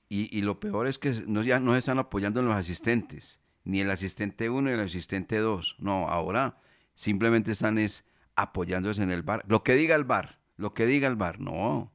Y, 0.07 0.41
lo 0.41 0.59
peor 0.59 0.87
es 0.87 0.99
que 0.99 1.23
no, 1.27 1.41
ya 1.41 1.59
no 1.59 1.75
están 1.75 1.97
apoyando 1.97 2.39
en 2.39 2.45
los 2.45 2.55
asistentes, 2.55 3.39
ni 3.63 3.81
el 3.81 3.89
asistente 3.89 4.49
1 4.49 4.69
ni 4.69 4.71
el 4.71 4.79
asistente 4.79 5.37
2. 5.39 5.77
No, 5.79 6.07
ahora 6.07 6.59
simplemente 6.93 7.51
están 7.51 7.79
es 7.79 8.05
apoyándose 8.35 9.01
en 9.01 9.11
el 9.11 9.23
bar. 9.23 9.43
Lo 9.47 9.63
que 9.63 9.73
diga 9.73 9.95
el 9.95 10.03
bar, 10.03 10.39
lo 10.57 10.73
que 10.73 10.85
diga 10.85 11.07
el 11.07 11.15
bar, 11.15 11.39
no. 11.39 11.91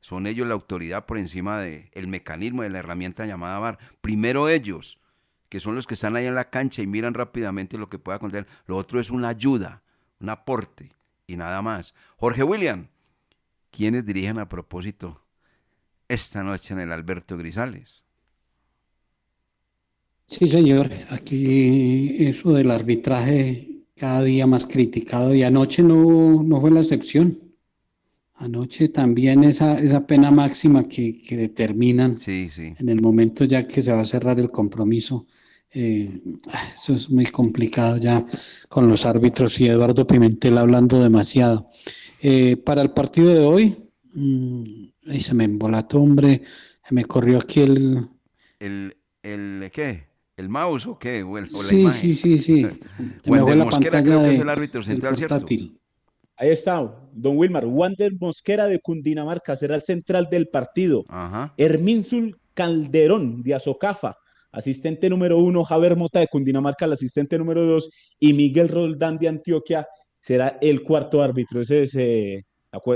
Son 0.00 0.26
ellos 0.26 0.48
la 0.48 0.54
autoridad 0.54 1.06
por 1.06 1.18
encima 1.18 1.60
del 1.60 1.88
el 1.92 2.08
mecanismo 2.08 2.62
de 2.62 2.70
la 2.70 2.80
herramienta 2.80 3.26
llamada 3.26 3.60
bar. 3.60 3.78
Primero 4.00 4.48
ellos, 4.48 4.98
que 5.48 5.60
son 5.60 5.76
los 5.76 5.86
que 5.86 5.94
están 5.94 6.16
ahí 6.16 6.26
en 6.26 6.34
la 6.34 6.50
cancha 6.50 6.82
y 6.82 6.88
miran 6.88 7.14
rápidamente 7.14 7.78
lo 7.78 7.88
que 7.88 8.00
pueda 8.00 8.18
contener. 8.18 8.48
Lo 8.66 8.76
otro 8.76 8.98
es 8.98 9.10
una 9.10 9.28
ayuda, 9.28 9.82
un 10.18 10.30
aporte 10.30 10.90
y 11.28 11.36
nada 11.36 11.62
más. 11.62 11.94
Jorge 12.16 12.42
William, 12.42 12.88
¿quiénes 13.70 14.04
dirigen 14.04 14.40
a 14.40 14.48
propósito 14.48 15.22
esta 16.12 16.42
noche 16.42 16.74
en 16.74 16.80
el 16.80 16.92
Alberto 16.92 17.36
Grisales. 17.36 18.04
Sí, 20.26 20.46
señor. 20.48 20.90
Aquí 21.10 22.16
eso 22.20 22.52
del 22.52 22.70
arbitraje 22.70 23.84
cada 23.96 24.22
día 24.22 24.46
más 24.46 24.66
criticado 24.66 25.34
y 25.34 25.42
anoche 25.42 25.82
no, 25.82 26.42
no 26.42 26.60
fue 26.60 26.70
la 26.70 26.80
excepción. 26.80 27.38
Anoche 28.34 28.88
también 28.88 29.44
esa, 29.44 29.78
esa 29.78 30.06
pena 30.06 30.30
máxima 30.30 30.88
que, 30.88 31.16
determinan 31.30 32.18
en 32.26 32.88
el 32.88 33.00
momento 33.00 33.44
ya 33.44 33.66
que 33.68 33.82
se 33.82 33.92
va 33.92 34.00
a 34.00 34.06
cerrar 34.06 34.40
el 34.40 34.50
compromiso. 34.50 35.26
Eh, 35.74 36.20
eso 36.74 36.94
es 36.94 37.08
muy 37.08 37.26
complicado 37.26 37.96
ya 37.96 38.26
con 38.68 38.88
los 38.88 39.06
árbitros 39.06 39.58
y 39.60 39.68
Eduardo 39.68 40.06
Pimentel 40.06 40.58
hablando 40.58 41.02
demasiado. 41.02 41.68
Eh, 42.20 42.56
para 42.56 42.82
el 42.82 42.90
partido 42.90 43.32
de 43.32 43.40
hoy, 43.40 43.91
mm, 44.12 44.84
Ay, 45.08 45.20
se 45.20 45.34
me 45.34 45.44
embolató, 45.44 46.00
hombre. 46.00 46.42
Se 46.86 46.94
me 46.94 47.04
corrió 47.04 47.38
aquí 47.38 47.60
el. 47.60 48.08
¿El, 48.58 48.96
el 49.22 49.70
qué? 49.72 50.12
¿El 50.36 50.48
mouse 50.48 50.86
o 50.86 50.98
qué? 50.98 51.22
O 51.22 51.44
sí, 51.46 51.88
sí, 51.90 52.14
sí, 52.14 52.38
sí, 52.38 52.66
Se 53.22 53.30
me 53.30 53.40
fue 53.40 53.56
la 53.56 53.64
Mosquera, 53.64 54.02
creo 54.02 54.22
que 54.22 54.34
es 54.34 54.40
el 54.40 54.48
árbitro 54.48 54.82
central, 54.82 55.16
¿cierto? 55.16 55.44
Ahí 56.36 56.48
está, 56.50 56.80
don 57.12 57.36
Wilmar. 57.36 57.66
Wander 57.66 58.12
Mosquera 58.18 58.66
de 58.66 58.80
Cundinamarca 58.80 59.54
será 59.54 59.76
el 59.76 59.82
central 59.82 60.28
del 60.30 60.48
partido. 60.48 61.04
Ajá. 61.08 61.54
Herminsul 61.56 62.40
Calderón 62.54 63.42
de 63.42 63.54
Azocafa, 63.54 64.16
asistente 64.50 65.10
número 65.10 65.38
uno. 65.38 65.64
Javier 65.64 65.96
Mota 65.96 66.20
de 66.20 66.28
Cundinamarca, 66.28 66.86
el 66.86 66.92
asistente 66.92 67.38
número 67.38 67.64
dos. 67.64 67.90
Y 68.18 68.32
Miguel 68.32 68.68
Roldán 68.68 69.18
de 69.18 69.28
Antioquia 69.28 69.86
será 70.20 70.58
el 70.60 70.82
cuarto 70.82 71.22
árbitro. 71.22 71.60
Ese 71.60 71.82
es 71.82 71.94
eh, 71.94 72.44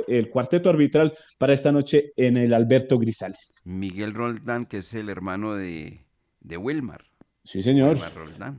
el 0.06 0.30
cuarteto 0.30 0.70
arbitral 0.70 1.14
para 1.38 1.52
esta 1.52 1.72
noche 1.72 2.12
en 2.16 2.36
el 2.36 2.54
Alberto 2.54 2.98
Grisales. 2.98 3.62
Miguel 3.66 4.14
Roldán, 4.14 4.66
que 4.66 4.78
es 4.78 4.94
el 4.94 5.08
hermano 5.08 5.54
de, 5.54 6.00
de 6.40 6.56
Wilmar. 6.56 7.04
Sí, 7.44 7.62
señor. 7.62 7.94
Wilmar 7.94 8.14
Roldán, 8.14 8.58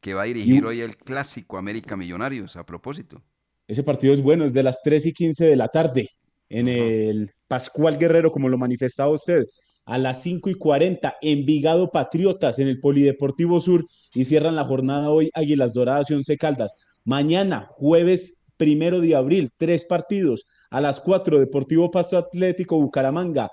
que 0.00 0.14
va 0.14 0.22
a 0.22 0.26
dirigir 0.26 0.64
hoy 0.64 0.80
el 0.80 0.96
clásico 0.96 1.58
América 1.58 1.96
Millonarios, 1.96 2.56
a 2.56 2.64
propósito. 2.64 3.22
Ese 3.66 3.82
partido 3.82 4.12
es 4.12 4.20
bueno, 4.20 4.44
es 4.44 4.52
de 4.52 4.62
las 4.62 4.82
3 4.82 5.06
y 5.06 5.12
15 5.12 5.46
de 5.46 5.56
la 5.56 5.68
tarde, 5.68 6.08
en 6.48 6.68
el 6.68 7.30
Pascual 7.48 7.98
Guerrero, 7.98 8.30
como 8.30 8.48
lo 8.48 8.58
manifestaba 8.58 9.10
usted. 9.10 9.44
A 9.86 9.98
las 9.98 10.22
5 10.22 10.50
y 10.50 10.54
40, 10.54 11.16
Envigado 11.20 11.90
Patriotas 11.90 12.58
en 12.58 12.68
el 12.68 12.80
Polideportivo 12.80 13.60
Sur 13.60 13.86
y 14.14 14.24
cierran 14.24 14.56
la 14.56 14.64
jornada 14.64 15.10
hoy 15.10 15.30
Águilas 15.34 15.74
Doradas 15.74 16.10
y 16.10 16.14
Once 16.14 16.36
Caldas. 16.38 16.74
Mañana, 17.04 17.66
jueves 17.70 18.44
primero 18.56 19.00
de 19.00 19.14
abril, 19.14 19.50
tres 19.56 19.84
partidos. 19.84 20.46
A 20.74 20.80
las 20.80 21.00
cuatro, 21.00 21.38
Deportivo 21.38 21.88
Pasto 21.88 22.18
Atlético 22.18 22.76
Bucaramanga. 22.76 23.48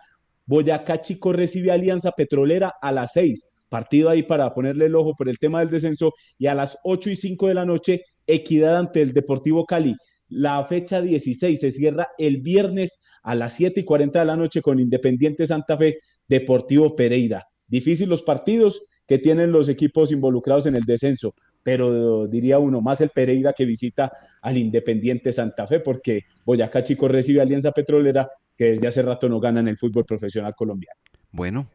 Boyacá 0.47 1.01
Chico 1.01 1.31
recibe 1.31 1.69
Alianza 1.69 2.13
Petrolera 2.13 2.73
a 2.81 2.91
las 2.91 3.11
seis. 3.13 3.47
Partido 3.69 4.09
ahí 4.09 4.23
para 4.23 4.51
ponerle 4.55 4.87
el 4.87 4.95
ojo 4.95 5.13
por 5.15 5.29
el 5.29 5.37
tema 5.37 5.59
del 5.59 5.69
descenso. 5.69 6.13
Y 6.39 6.47
a 6.47 6.55
las 6.55 6.79
ocho 6.83 7.11
y 7.11 7.15
cinco 7.15 7.47
de 7.47 7.53
la 7.53 7.63
noche, 7.63 8.05
Equidad 8.25 8.75
ante 8.75 9.03
el 9.03 9.13
Deportivo 9.13 9.67
Cali. 9.67 9.95
La 10.29 10.65
fecha 10.65 10.99
16 10.99 11.59
se 11.59 11.69
cierra 11.69 12.07
el 12.17 12.41
viernes 12.41 13.03
a 13.21 13.35
las 13.35 13.53
7 13.53 13.81
y 13.81 13.83
40 13.83 14.17
de 14.17 14.25
la 14.25 14.35
noche 14.35 14.63
con 14.63 14.79
Independiente 14.79 15.45
Santa 15.45 15.77
Fe, 15.77 15.99
Deportivo 16.27 16.95
Pereira. 16.95 17.45
Difícil 17.67 18.09
los 18.09 18.23
partidos 18.23 18.81
que 19.05 19.19
tienen 19.19 19.51
los 19.51 19.69
equipos 19.69 20.11
involucrados 20.11 20.65
en 20.65 20.75
el 20.75 20.85
descenso, 20.85 21.35
pero 21.63 22.27
diría 22.27 22.59
uno 22.59 22.81
más 22.81 23.01
el 23.01 23.09
Pereira 23.09 23.53
que 23.53 23.65
visita 23.65 24.11
al 24.41 24.57
Independiente 24.57 25.31
Santa 25.31 25.67
Fe, 25.67 25.79
porque 25.79 26.25
Boyacá 26.45 26.83
Chico 26.83 27.07
recibe 27.07 27.41
Alianza 27.41 27.71
Petrolera 27.71 28.29
que 28.57 28.71
desde 28.71 28.87
hace 28.87 29.01
rato 29.01 29.27
no 29.29 29.39
gana 29.39 29.59
en 29.59 29.67
el 29.67 29.77
fútbol 29.77 30.05
profesional 30.05 30.53
colombiano. 30.55 30.99
Bueno, 31.31 31.67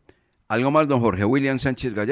algo 0.49 0.71
más, 0.71 0.87
don 0.87 1.01
Jorge 1.01 1.25
William 1.25 1.59
Sánchez 1.59 1.93
Gallardo. 1.93 2.05